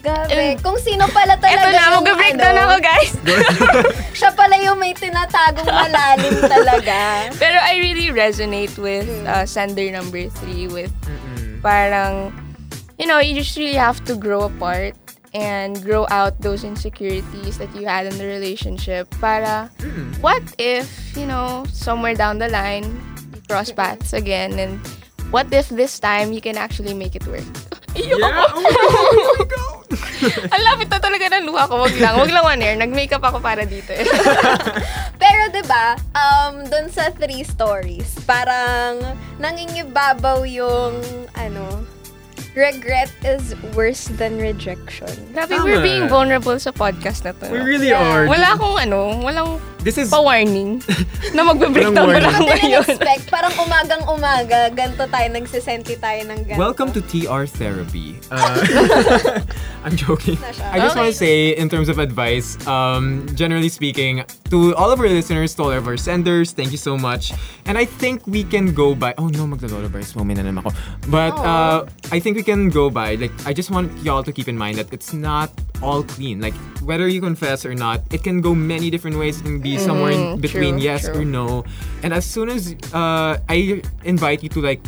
Gabi. 0.00 0.32
Eh, 0.32 0.52
Kung 0.64 0.80
sino 0.80 1.04
pala 1.12 1.36
talaga 1.36 1.60
Eto 1.60 1.68
na, 1.70 1.76
yung 1.76 1.94
mag-breakdown 2.00 2.56
ano, 2.56 2.62
ako, 2.72 2.76
guys. 2.80 3.12
Siya 4.18 4.32
pala 4.32 4.56
yung 4.56 4.80
may 4.80 4.96
tinatagong 4.96 5.68
malalim 5.68 6.40
talaga. 6.56 7.28
Pero 7.36 7.60
I 7.60 7.76
really 7.84 8.08
resonate 8.08 8.72
with 8.80 9.04
uh, 9.28 9.44
sender 9.44 9.84
number 9.92 10.24
three 10.40 10.72
with 10.72 10.88
Mm-mm. 11.04 11.60
parang, 11.60 12.32
you 13.00 13.08
know, 13.08 13.16
you 13.18 13.32
just 13.32 13.56
really 13.56 13.80
have 13.80 14.04
to 14.04 14.14
grow 14.14 14.44
apart 14.44 14.92
and 15.32 15.80
grow 15.80 16.04
out 16.10 16.36
those 16.42 16.64
insecurities 16.64 17.56
that 17.56 17.70
you 17.72 17.86
had 17.86 18.04
in 18.04 18.12
the 18.18 18.26
relationship 18.26 19.08
para 19.22 19.70
Mm. 19.80 20.18
what 20.20 20.42
if, 20.58 20.90
you 21.16 21.24
know, 21.24 21.64
somewhere 21.72 22.12
down 22.12 22.36
the 22.36 22.50
line, 22.50 22.84
you 23.32 23.40
cross 23.48 23.72
paths 23.78 24.12
again 24.12 24.58
and 24.58 24.76
what 25.30 25.46
if 25.54 25.70
this 25.70 25.96
time 25.96 26.34
you 26.34 26.42
can 26.42 26.58
actually 26.58 26.92
make 26.92 27.16
it 27.16 27.24
work? 27.26 27.46
Yeah, 27.90 28.22
oh 28.54 28.62
my 28.62 28.70
God, 28.70 28.94
oh 28.94 29.34
my 29.34 29.46
God. 29.50 29.82
Ang 30.54 30.62
lapit 30.62 30.88
na 30.94 31.02
talaga 31.02 31.26
ng 31.34 31.50
luha 31.50 31.66
ko. 31.66 31.82
Wag 31.82 31.98
lang. 31.98 32.14
Wag 32.22 32.30
lang 32.30 32.46
on 32.46 32.62
air. 32.62 32.78
Nag-makeup 32.78 33.18
ako 33.18 33.42
para 33.42 33.66
dito 33.66 33.90
eh. 33.90 34.06
Pero 35.18 35.40
'di 35.50 35.66
ba, 35.66 35.98
um 36.14 36.62
doon 36.70 36.86
sa 36.86 37.10
three 37.10 37.42
stories, 37.42 38.14
parang 38.22 39.02
nangingibabaw 39.42 40.46
yung 40.46 41.02
ano, 41.34 41.82
regret 42.54 43.10
is 43.24 43.54
worse 43.74 44.06
than 44.18 44.38
rejection. 44.38 45.08
Grabe, 45.32 45.54
Tama. 45.56 45.64
we're 45.64 45.82
being 45.82 46.08
vulnerable 46.08 46.58
sa 46.58 46.70
podcast 46.70 47.24
na 47.24 47.32
to. 47.38 47.50
We 47.50 47.58
no? 47.58 47.64
really 47.64 47.90
Yeah. 47.94 48.02
are. 48.02 48.24
Wala 48.26 48.58
akong 48.58 48.76
ano, 48.78 49.20
walang 49.22 49.60
This 49.80 49.96
is, 49.96 50.12
pa-warning 50.12 50.84
na 51.32 51.40
magbe-breakdown 51.40 52.04
na 52.12 52.20
lang 52.20 52.36
Hindi 52.36 52.52
ngayon. 52.68 52.84
expect 52.84 53.32
parang 53.32 53.48
umagang 53.56 54.04
umaga, 54.04 54.68
ganto 54.68 55.08
tayo, 55.08 55.26
nagsisenti 55.32 55.96
tayo 55.96 56.20
ng 56.28 56.44
ganto. 56.44 56.60
Welcome 56.60 56.92
to 56.92 57.00
TR 57.00 57.48
therapy. 57.48 58.20
Uh, 58.28 58.60
I'm 59.88 59.96
joking. 59.96 60.36
I 60.36 60.84
just 60.84 60.92
Okay. 60.92 61.00
want 61.00 61.08
to 61.08 61.16
say, 61.16 61.56
in 61.56 61.72
terms 61.72 61.88
of 61.88 61.96
advice, 61.96 62.60
um, 62.68 63.24
generally 63.32 63.72
speaking, 63.72 64.20
to 64.52 64.76
all 64.76 64.92
of 64.92 65.00
our 65.00 65.08
listeners, 65.08 65.56
to 65.56 65.62
all 65.64 65.72
of 65.72 65.88
our 65.88 65.96
senders, 65.96 66.52
thank 66.52 66.76
you 66.76 66.80
so 66.80 67.00
much. 67.00 67.32
And 67.64 67.80
I 67.80 67.88
think 67.88 68.20
we 68.28 68.44
can 68.44 68.76
go 68.76 68.92
by. 68.92 69.16
Oh 69.16 69.32
no, 69.32 69.48
magdalolo 69.48 69.88
bars. 69.88 70.12
Moment 70.12 70.44
na 70.44 70.52
naman 70.52 70.60
ako. 70.60 70.76
But 71.08 71.32
uh, 71.40 71.88
I 72.12 72.20
think 72.20 72.36
we 72.36 72.44
can 72.44 72.68
go 72.68 72.92
by. 72.92 73.16
Like, 73.16 73.32
I 73.48 73.56
just 73.56 73.72
want 73.72 73.88
y'all 74.04 74.20
to 74.28 74.32
keep 74.32 74.44
in 74.44 74.60
mind 74.60 74.76
that 74.76 74.92
it's 74.92 75.16
not 75.16 75.48
all 75.82 76.02
clean. 76.02 76.40
Like, 76.40 76.54
whether 76.84 77.08
you 77.08 77.20
confess 77.20 77.64
or 77.64 77.74
not, 77.74 78.00
it 78.12 78.22
can 78.22 78.40
go 78.40 78.54
many 78.54 78.88
different 78.90 79.16
ways. 79.18 79.40
It 79.40 79.44
can 79.44 79.60
be 79.60 79.76
somewhere 79.76 80.12
in 80.12 80.36
Mm, 80.36 80.40
between 80.40 80.74
true, 80.76 80.84
yes 80.84 81.04
true. 81.08 81.20
or 81.20 81.24
no. 81.24 81.64
And 82.02 82.12
as 82.12 82.24
soon 82.24 82.48
as 82.48 82.76
uh, 82.92 83.40
I 83.48 83.82
invite 84.04 84.42
you 84.42 84.48
to 84.56 84.60
like 84.60 84.80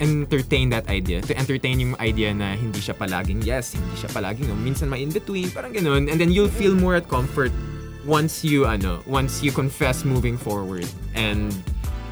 entertain 0.00 0.68
that 0.68 0.88
idea. 0.88 1.20
To 1.24 1.32
entertain 1.36 1.80
yung 1.80 1.96
idea 1.96 2.32
na 2.34 2.56
hindi 2.56 2.80
siya 2.80 2.92
palaging 2.92 3.40
yes, 3.40 3.72
hindi 3.72 3.96
siya 3.96 4.12
palaging 4.12 4.48
no. 4.48 4.56
Minsan 4.56 4.92
may 4.92 5.00
in-between, 5.00 5.48
parang 5.52 5.72
ganun. 5.72 6.12
And 6.12 6.20
then 6.20 6.28
you'll 6.28 6.52
feel 6.52 6.76
more 6.76 6.96
at 6.96 7.08
comfort 7.08 7.52
once 8.04 8.44
you, 8.44 8.66
ano, 8.66 9.00
once 9.08 9.40
you 9.40 9.48
confess 9.52 10.04
moving 10.04 10.36
forward. 10.36 10.84
And, 11.16 11.52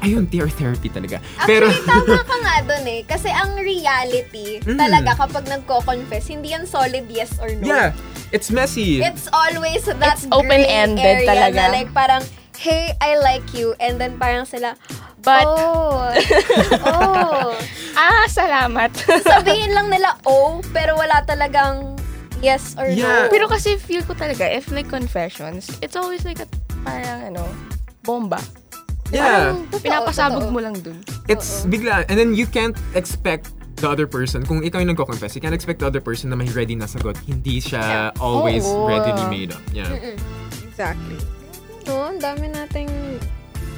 ayun, 0.01 0.25
TR 0.25 0.49
therapy 0.49 0.89
talaga. 0.89 1.17
Pero, 1.45 1.69
Actually, 1.69 1.87
tama 1.87 2.17
ka 2.21 2.35
nga 2.37 2.55
dun 2.63 2.85
eh. 2.85 3.01
Kasi 3.03 3.29
ang 3.29 3.53
reality, 3.55 4.57
Mm. 4.59 4.77
talaga 4.77 5.11
kapag 5.15 5.45
nagko-confess, 5.47 6.25
hindi 6.27 6.51
yan 6.51 6.65
solid 6.65 7.05
yes 7.07 7.37
or 7.37 7.53
no. 7.53 7.63
yeah, 7.63 7.93
it's 8.29 8.49
messy. 8.49 8.99
It's 8.99 9.29
always 9.29 9.85
that 9.85 10.17
It's 10.17 10.25
open-ended 10.29 11.23
talaga. 11.23 11.53
na 11.53 11.71
like 11.71 11.89
parang, 11.91 12.25
hey, 12.57 12.93
I 12.97 13.17
like 13.17 13.53
you. 13.53 13.73
And 13.77 13.95
then 13.95 14.17
parang 14.17 14.45
sila, 14.45 14.73
But- 15.21 15.45
oh, 15.45 16.09
oh. 16.89 17.53
Ah, 17.93 18.25
salamat. 18.25 18.89
Sabihin 19.21 19.69
lang 19.71 19.87
nila, 19.87 20.17
oh, 20.25 20.65
pero 20.73 20.97
wala 20.97 21.21
talagang 21.23 21.93
yes 22.41 22.73
or 22.73 22.89
Yeah. 22.89 23.27
no. 23.27 23.29
Pero 23.29 23.45
kasi 23.45 23.77
feel 23.77 24.01
ko 24.01 24.13
talaga, 24.13 24.49
if 24.49 24.73
like 24.73 24.89
confessions, 24.89 25.69
it's 25.79 25.93
always 25.93 26.25
like 26.25 26.41
a 26.41 26.49
parang 26.81 27.29
ano, 27.29 27.45
bomba. 28.01 28.41
Yeah. 29.11 29.51
Parang 29.53 29.83
pinapasabog 29.83 30.41
totoo. 30.47 30.55
mo 30.55 30.59
lang 30.63 30.75
dun. 30.79 30.97
It's 31.27 31.67
bigla. 31.67 32.07
And 32.07 32.15
then 32.15 32.31
you 32.33 32.47
can't 32.47 32.75
expect 32.95 33.51
the 33.81 33.89
other 33.89 34.05
person, 34.05 34.45
kung 34.45 34.61
ikaw 34.61 34.79
yung 34.79 34.93
nagko-confess, 34.93 35.33
you 35.33 35.41
can't 35.41 35.57
expect 35.57 35.81
the 35.81 35.89
other 35.89 35.99
person 35.99 36.29
na 36.29 36.37
may 36.37 36.47
ready 36.53 36.77
na 36.77 36.85
sagot. 36.85 37.17
Hindi 37.25 37.59
siya 37.59 38.13
always 38.21 38.63
Oo. 38.63 38.87
readily 38.87 39.25
made 39.27 39.51
up. 39.51 39.63
Yeah. 39.73 39.89
Mm-mm. 39.89 40.15
Exactly. 40.69 41.17
No, 41.89 42.13
ang 42.13 42.21
dami 42.21 42.53
nating 42.53 42.89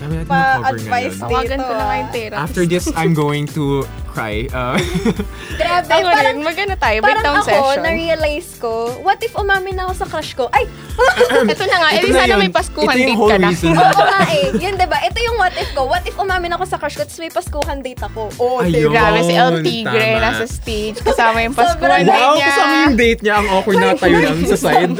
Dami 0.03 0.13
natin 0.17 0.27
Pa-advise 0.27 0.83
na-cover 0.83 0.91
ngayon. 0.91 1.13
Tawagan 1.23 1.55
Dito, 1.55 1.63
ko 1.63 1.73
na 1.73 1.85
kayong 1.87 2.11
therapist. 2.11 2.41
After 2.43 2.63
this, 2.65 2.85
I'm 2.93 3.13
going 3.15 3.45
to 3.49 3.63
cry. 4.05 4.45
Uh, 4.47 4.77
Grabe, 5.59 5.89
Ako 5.89 6.05
parang, 6.05 6.37
rin, 6.37 6.45
magana 6.45 6.75
tayo. 6.75 6.97
parang 6.99 7.23
Breakdown 7.23 7.37
ako, 7.39 7.47
session. 7.49 7.81
na-realize 7.81 8.49
ko, 8.59 8.71
what 9.01 9.17
if 9.17 9.33
umamin 9.33 9.73
ako 9.79 9.91
sa 9.95 10.05
crush 10.05 10.35
ko? 10.35 10.51
Ay, 10.51 10.67
Ito 11.49 11.63
na 11.65 11.77
nga. 11.79 11.89
Ito 11.89 12.03
Eh, 12.03 12.11
na 12.11 12.19
sana 12.19 12.29
yun. 12.29 12.39
may 12.39 12.51
paskuhan 12.51 12.83
Ito 12.85 12.93
yung 12.93 13.07
date 13.07 13.17
whole 13.17 13.31
ka 13.31 13.37
na. 13.39 13.49
reason. 13.49 13.73
oo 13.73 14.03
nga 14.03 14.21
eh. 14.29 14.45
Yun, 14.53 14.73
diba? 14.75 14.97
Ito 15.01 15.17
yung 15.19 15.37
what 15.39 15.55
if 15.55 15.69
ko. 15.71 15.81
What 15.87 16.03
if 16.03 16.15
umamin 16.15 16.51
ako 16.51 16.63
sa 16.67 16.77
crush 16.77 16.93
ko, 16.93 17.01
tapos 17.01 17.17
may 17.17 17.31
paskuhan 17.31 17.77
date 17.79 18.03
ako? 18.03 18.21
Oh, 18.37 18.59
Ayun. 18.59 18.91
Grabe, 18.91 19.19
si 19.23 19.33
El 19.33 19.53
Tigre 19.63 20.07
tama. 20.11 20.21
nasa 20.21 20.45
stage. 20.45 20.97
Kasama 20.99 21.37
yung 21.41 21.55
paskuhan 21.63 22.03
Wala 22.03 22.11
wow, 22.11 22.33
niya. 22.35 22.45
kasama 22.45 22.73
yung 22.83 22.97
date 22.99 23.21
niya. 23.23 23.35
Ang 23.39 23.47
awkward 23.49 23.77
na 23.79 23.95
tayo 23.95 24.17
lang 24.19 24.37
sa 24.45 24.57
side. 24.59 24.93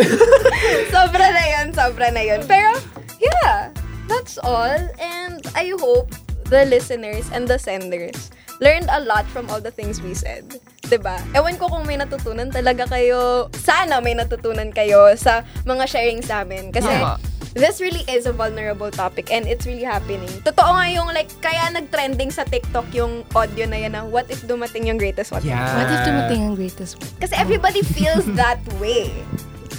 sobra 0.96 1.26
na 1.28 1.44
yun, 1.46 1.66
sobra 1.70 2.08
na 2.10 2.22
yun. 2.24 2.40
Pero, 2.46 2.72
yeah, 3.20 3.70
that's 4.08 4.38
all. 4.38 4.80
And 5.00 5.42
I 5.56 5.74
hope 5.80 6.12
the 6.50 6.66
listeners 6.66 7.30
and 7.32 7.48
the 7.48 7.58
senders 7.58 8.32
learned 8.62 8.88
a 8.92 9.02
lot 9.02 9.26
from 9.28 9.50
all 9.50 9.60
the 9.60 9.72
things 9.72 10.02
we 10.02 10.14
said. 10.14 10.60
'Di 10.86 11.00
ba? 11.02 11.18
Ewan 11.34 11.58
ko 11.58 11.72
kung 11.72 11.88
may 11.88 11.98
natutunan 11.98 12.54
talaga 12.54 12.86
kayo. 12.86 13.50
Sana 13.58 13.98
may 14.04 14.14
natutunan 14.14 14.70
kayo 14.70 15.16
sa 15.18 15.42
mga 15.66 15.84
sharings 15.90 16.30
namin. 16.30 16.70
Kasi, 16.70 16.92
Tama. 16.92 17.18
this 17.58 17.82
really 17.82 18.04
is 18.10 18.26
a 18.26 18.34
vulnerable 18.34 18.90
topic 18.90 19.30
and 19.34 19.46
it's 19.50 19.66
really 19.66 19.86
happening. 19.86 20.30
Totoo 20.46 20.70
nga 20.74 20.86
yung 20.90 21.10
like, 21.14 21.30
kaya 21.42 21.70
nag-trending 21.74 22.30
sa 22.34 22.44
TikTok 22.46 22.90
yung 22.94 23.26
audio 23.34 23.66
na 23.66 23.78
yan 23.78 23.94
na 23.94 24.02
what 24.06 24.30
if 24.30 24.42
dumating 24.46 24.90
yung 24.90 24.98
greatest 24.98 25.34
what 25.34 25.46
if? 25.46 25.54
yeah. 25.54 25.74
What 25.78 25.90
if 25.90 26.02
dumating 26.06 26.42
ang 26.52 26.56
greatest 26.58 26.98
one? 27.02 27.10
Kasi 27.22 27.34
everybody 27.38 27.82
feels 27.82 28.26
that 28.38 28.62
way. 28.82 29.10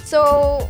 So, 0.07 0.63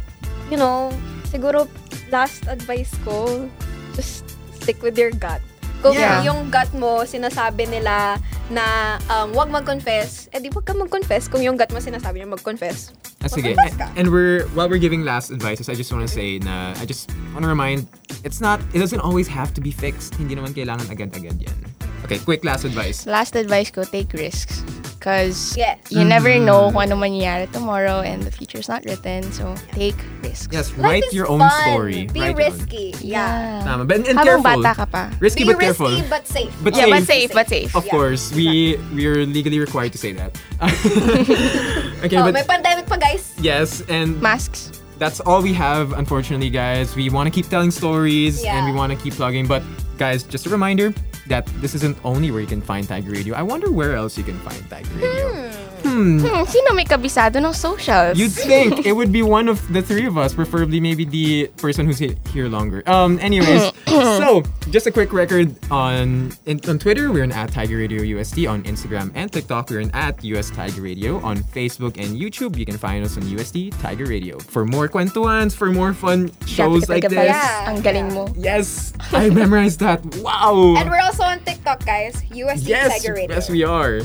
you 0.48 0.56
know, 0.56 0.92
siguro 1.28 1.68
last 2.14 2.46
advice 2.46 2.94
ko, 3.02 3.50
just 3.98 4.22
stick 4.54 4.78
with 4.78 4.94
your 4.94 5.10
gut. 5.10 5.42
Kung 5.82 5.98
Yeah. 5.98 6.22
yung 6.24 6.48
gut 6.48 6.70
mo, 6.72 7.02
sinasabi 7.04 7.68
nila 7.68 8.16
na 8.48 8.96
um, 9.10 9.34
wag 9.36 9.50
mag-confess, 9.52 10.30
eh 10.32 10.40
di 10.40 10.48
wag 10.48 10.64
ka 10.64 10.72
mag-confess. 10.72 11.28
Kung 11.28 11.42
yung 11.42 11.58
gut 11.58 11.74
mo 11.74 11.82
sinasabi 11.82 12.22
niya 12.22 12.30
mag-confess. 12.30 12.94
Ah, 13.20 13.28
sige. 13.28 13.52
And 13.98 14.08
we're 14.08 14.48
while 14.56 14.68
we're 14.68 14.80
giving 14.80 15.04
last 15.04 15.28
advices, 15.28 15.68
I 15.68 15.74
just 15.76 15.92
want 15.92 16.04
to 16.04 16.12
say 16.12 16.40
na 16.40 16.72
I 16.80 16.88
just 16.88 17.12
want 17.36 17.44
to 17.44 17.50
remind 17.50 17.84
it's 18.24 18.40
not 18.40 18.60
it 18.72 18.80
doesn't 18.80 19.00
always 19.00 19.28
have 19.28 19.52
to 19.56 19.60
be 19.60 19.72
fixed. 19.72 20.16
Hindi 20.16 20.36
naman 20.36 20.52
kailangan 20.56 20.88
agad-agad 20.88 21.36
'yan. 21.40 21.58
Okay, 22.04 22.18
quick 22.20 22.44
last 22.44 22.64
advice. 22.64 23.06
Last 23.06 23.34
advice 23.34 23.70
ko, 23.70 23.82
take 23.84 24.12
risks. 24.12 24.60
Because 25.00 25.52
Yes. 25.56 25.80
you 25.92 26.00
never 26.04 26.32
Mm. 26.32 26.44
know 26.48 26.62
kung 26.72 26.88
ano 26.88 26.96
mangyayari 26.96 27.44
tomorrow 27.52 28.00
and 28.00 28.24
the 28.24 28.32
future 28.32 28.56
is 28.60 28.68
not 28.72 28.84
written. 28.88 29.20
So, 29.36 29.52
take 29.76 29.96
risks. 30.24 30.48
Yes, 30.52 30.72
write 30.80 31.04
your 31.12 31.28
own 31.28 31.44
fun. 31.44 31.52
story. 31.60 32.08
Be 32.08 32.20
Write 32.24 32.36
your 32.40 32.48
own. 32.48 32.56
risky. 32.56 32.86
Yeah. 33.04 33.60
Tama. 33.68 33.84
But, 33.84 34.08
and 34.08 34.16
Habang 34.16 34.40
careful. 34.40 34.64
bata 34.64 34.72
ka 34.72 34.84
pa. 34.88 35.02
Risky 35.20 35.44
Be 35.44 35.52
but 35.52 35.60
careful. 35.60 35.92
risky 35.92 36.08
but 36.08 36.24
safe. 36.24 36.52
But 36.64 36.72
Yeah, 36.72 36.88
but 36.88 37.04
safe. 37.04 37.28
safe, 37.28 37.30
but 37.36 37.46
safe. 37.52 37.70
Of 37.76 37.84
Yeah. 37.84 37.92
course, 37.92 38.32
we 38.32 38.80
we're 38.96 39.28
legally 39.28 39.60
required 39.60 39.92
to 39.92 40.00
say 40.00 40.12
that. 40.16 40.32
okay, 42.04 42.16
oh, 42.16 42.24
but 42.28 42.32
may 42.32 42.44
pandemic 42.44 42.88
pa 42.88 42.96
guys. 42.96 43.32
yes, 43.40 43.84
and 43.92 44.16
Masks. 44.24 44.72
that's 44.96 45.20
all 45.24 45.40
we 45.44 45.52
have, 45.52 45.92
unfortunately, 45.96 46.48
guys. 46.48 46.96
We 46.96 47.08
want 47.12 47.28
to 47.28 47.34
keep 47.34 47.48
telling 47.52 47.72
stories 47.72 48.40
and 48.44 48.64
we 48.68 48.72
want 48.72 48.88
to 48.92 48.96
keep 48.96 49.16
plugging, 49.20 49.44
but 49.44 49.60
guys, 50.00 50.24
just 50.24 50.48
a 50.48 50.50
reminder 50.52 50.92
that 51.26 51.46
this 51.60 51.74
isn't 51.74 51.96
only 52.04 52.30
where 52.30 52.40
you 52.40 52.46
can 52.46 52.60
find 52.60 52.86
Tiger 52.86 53.10
Radio. 53.10 53.34
I 53.34 53.42
wonder 53.42 53.70
where 53.70 53.94
else 53.94 54.18
you 54.18 54.24
can 54.24 54.38
find 54.40 54.68
Tiger 54.68 54.88
Radio. 54.94 55.28
Hmm. 55.32 55.53
Hmm, 55.94 56.18
sino 56.50 56.74
may 56.74 56.82
kabisado 56.84 57.38
ng 57.38 57.54
socials? 57.54 58.18
You'd 58.18 58.34
think 58.34 58.82
it 58.82 58.92
would 58.92 59.12
be 59.14 59.22
one 59.22 59.46
of 59.46 59.62
the 59.72 59.78
three 59.78 60.06
of 60.06 60.18
us, 60.18 60.34
preferably 60.34 60.80
maybe 60.80 61.04
the 61.06 61.46
person 61.62 61.86
who's 61.86 62.02
here 62.02 62.48
longer. 62.50 62.82
Um, 62.90 63.18
anyways, 63.22 63.70
so 63.86 64.42
just 64.74 64.86
a 64.86 64.90
quick 64.90 65.12
record 65.12 65.54
on 65.70 66.34
in, 66.46 66.58
on 66.66 66.78
Twitter, 66.82 67.12
we're 67.12 67.22
in 67.22 67.30
at 67.30 67.52
Tiger 67.52 67.78
Radio 67.78 68.02
USD. 68.02 68.50
On 68.50 68.62
Instagram 68.64 69.12
and 69.14 69.30
TikTok, 69.30 69.70
we're 69.70 69.80
in 69.86 69.94
at 69.94 70.18
US 70.24 70.50
Tiger 70.50 70.82
Radio. 70.82 71.22
On 71.22 71.38
Facebook 71.54 71.94
and 72.02 72.18
YouTube, 72.18 72.58
you 72.58 72.66
can 72.66 72.76
find 72.76 73.04
us 73.04 73.16
on 73.16 73.22
USD 73.30 73.78
Tiger 73.80 74.04
Radio. 74.04 74.38
For 74.38 74.66
more 74.66 74.88
kwentuans, 74.88 75.54
for 75.54 75.70
more 75.70 75.94
fun 75.94 76.30
shows 76.46 76.88
like 76.88 77.06
this. 77.06 77.12
Yeah. 77.30 77.70
Ang 77.70 77.82
galing 77.82 78.10
mo. 78.12 78.26
Yes, 78.34 78.92
I 79.12 79.30
memorized 79.30 79.78
that. 79.78 80.02
Wow. 80.18 80.74
And 80.74 80.90
we're 80.90 81.00
also 81.00 81.22
on 81.22 81.38
TikTok, 81.46 81.86
guys. 81.86 82.18
USD 82.34 82.66
yes, 82.66 82.98
Tiger 82.98 83.14
Radio. 83.14 83.36
yes, 83.36 83.48
we 83.48 83.62
are. 83.62 84.02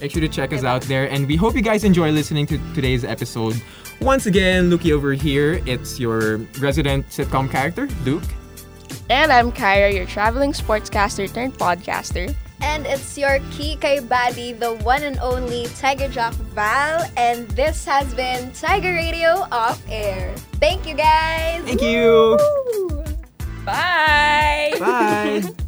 Make 0.00 0.10
sure 0.10 0.20
to 0.20 0.28
check 0.28 0.52
us 0.52 0.64
out 0.64 0.82
there, 0.82 1.08
and 1.10 1.26
we 1.26 1.36
hope 1.36 1.54
you 1.54 1.62
guys 1.62 1.84
enjoy 1.84 2.10
listening 2.10 2.46
to 2.46 2.58
today's 2.74 3.04
episode. 3.04 3.60
Once 4.00 4.26
again, 4.26 4.70
Lukey 4.70 4.92
over 4.92 5.12
here. 5.12 5.62
It's 5.66 5.98
your 5.98 6.38
resident 6.58 7.08
sitcom 7.08 7.50
character, 7.50 7.88
Luke. 8.04 8.24
And 9.10 9.30
I'm 9.32 9.52
Kyra, 9.52 9.94
your 9.94 10.06
traveling 10.06 10.52
sportscaster 10.52 11.32
turned 11.32 11.54
podcaster. 11.54 12.34
And 12.60 12.86
it's 12.86 13.18
your 13.18 13.40
key 13.50 13.76
kay 13.76 14.00
Buddy, 14.00 14.52
the 14.52 14.74
one 14.76 15.02
and 15.02 15.18
only 15.18 15.66
Tiger 15.76 16.08
Jock 16.08 16.32
Val. 16.54 17.04
And 17.16 17.46
this 17.50 17.84
has 17.84 18.12
been 18.14 18.52
Tiger 18.52 18.92
Radio 18.92 19.46
Off 19.52 19.82
Air. 19.90 20.34
Thank 20.60 20.86
you 20.86 20.94
guys. 20.94 21.62
Thank 21.64 21.82
you. 21.82 22.38
Woo! 22.38 23.04
Bye! 23.64 24.72
Bye. 24.78 25.42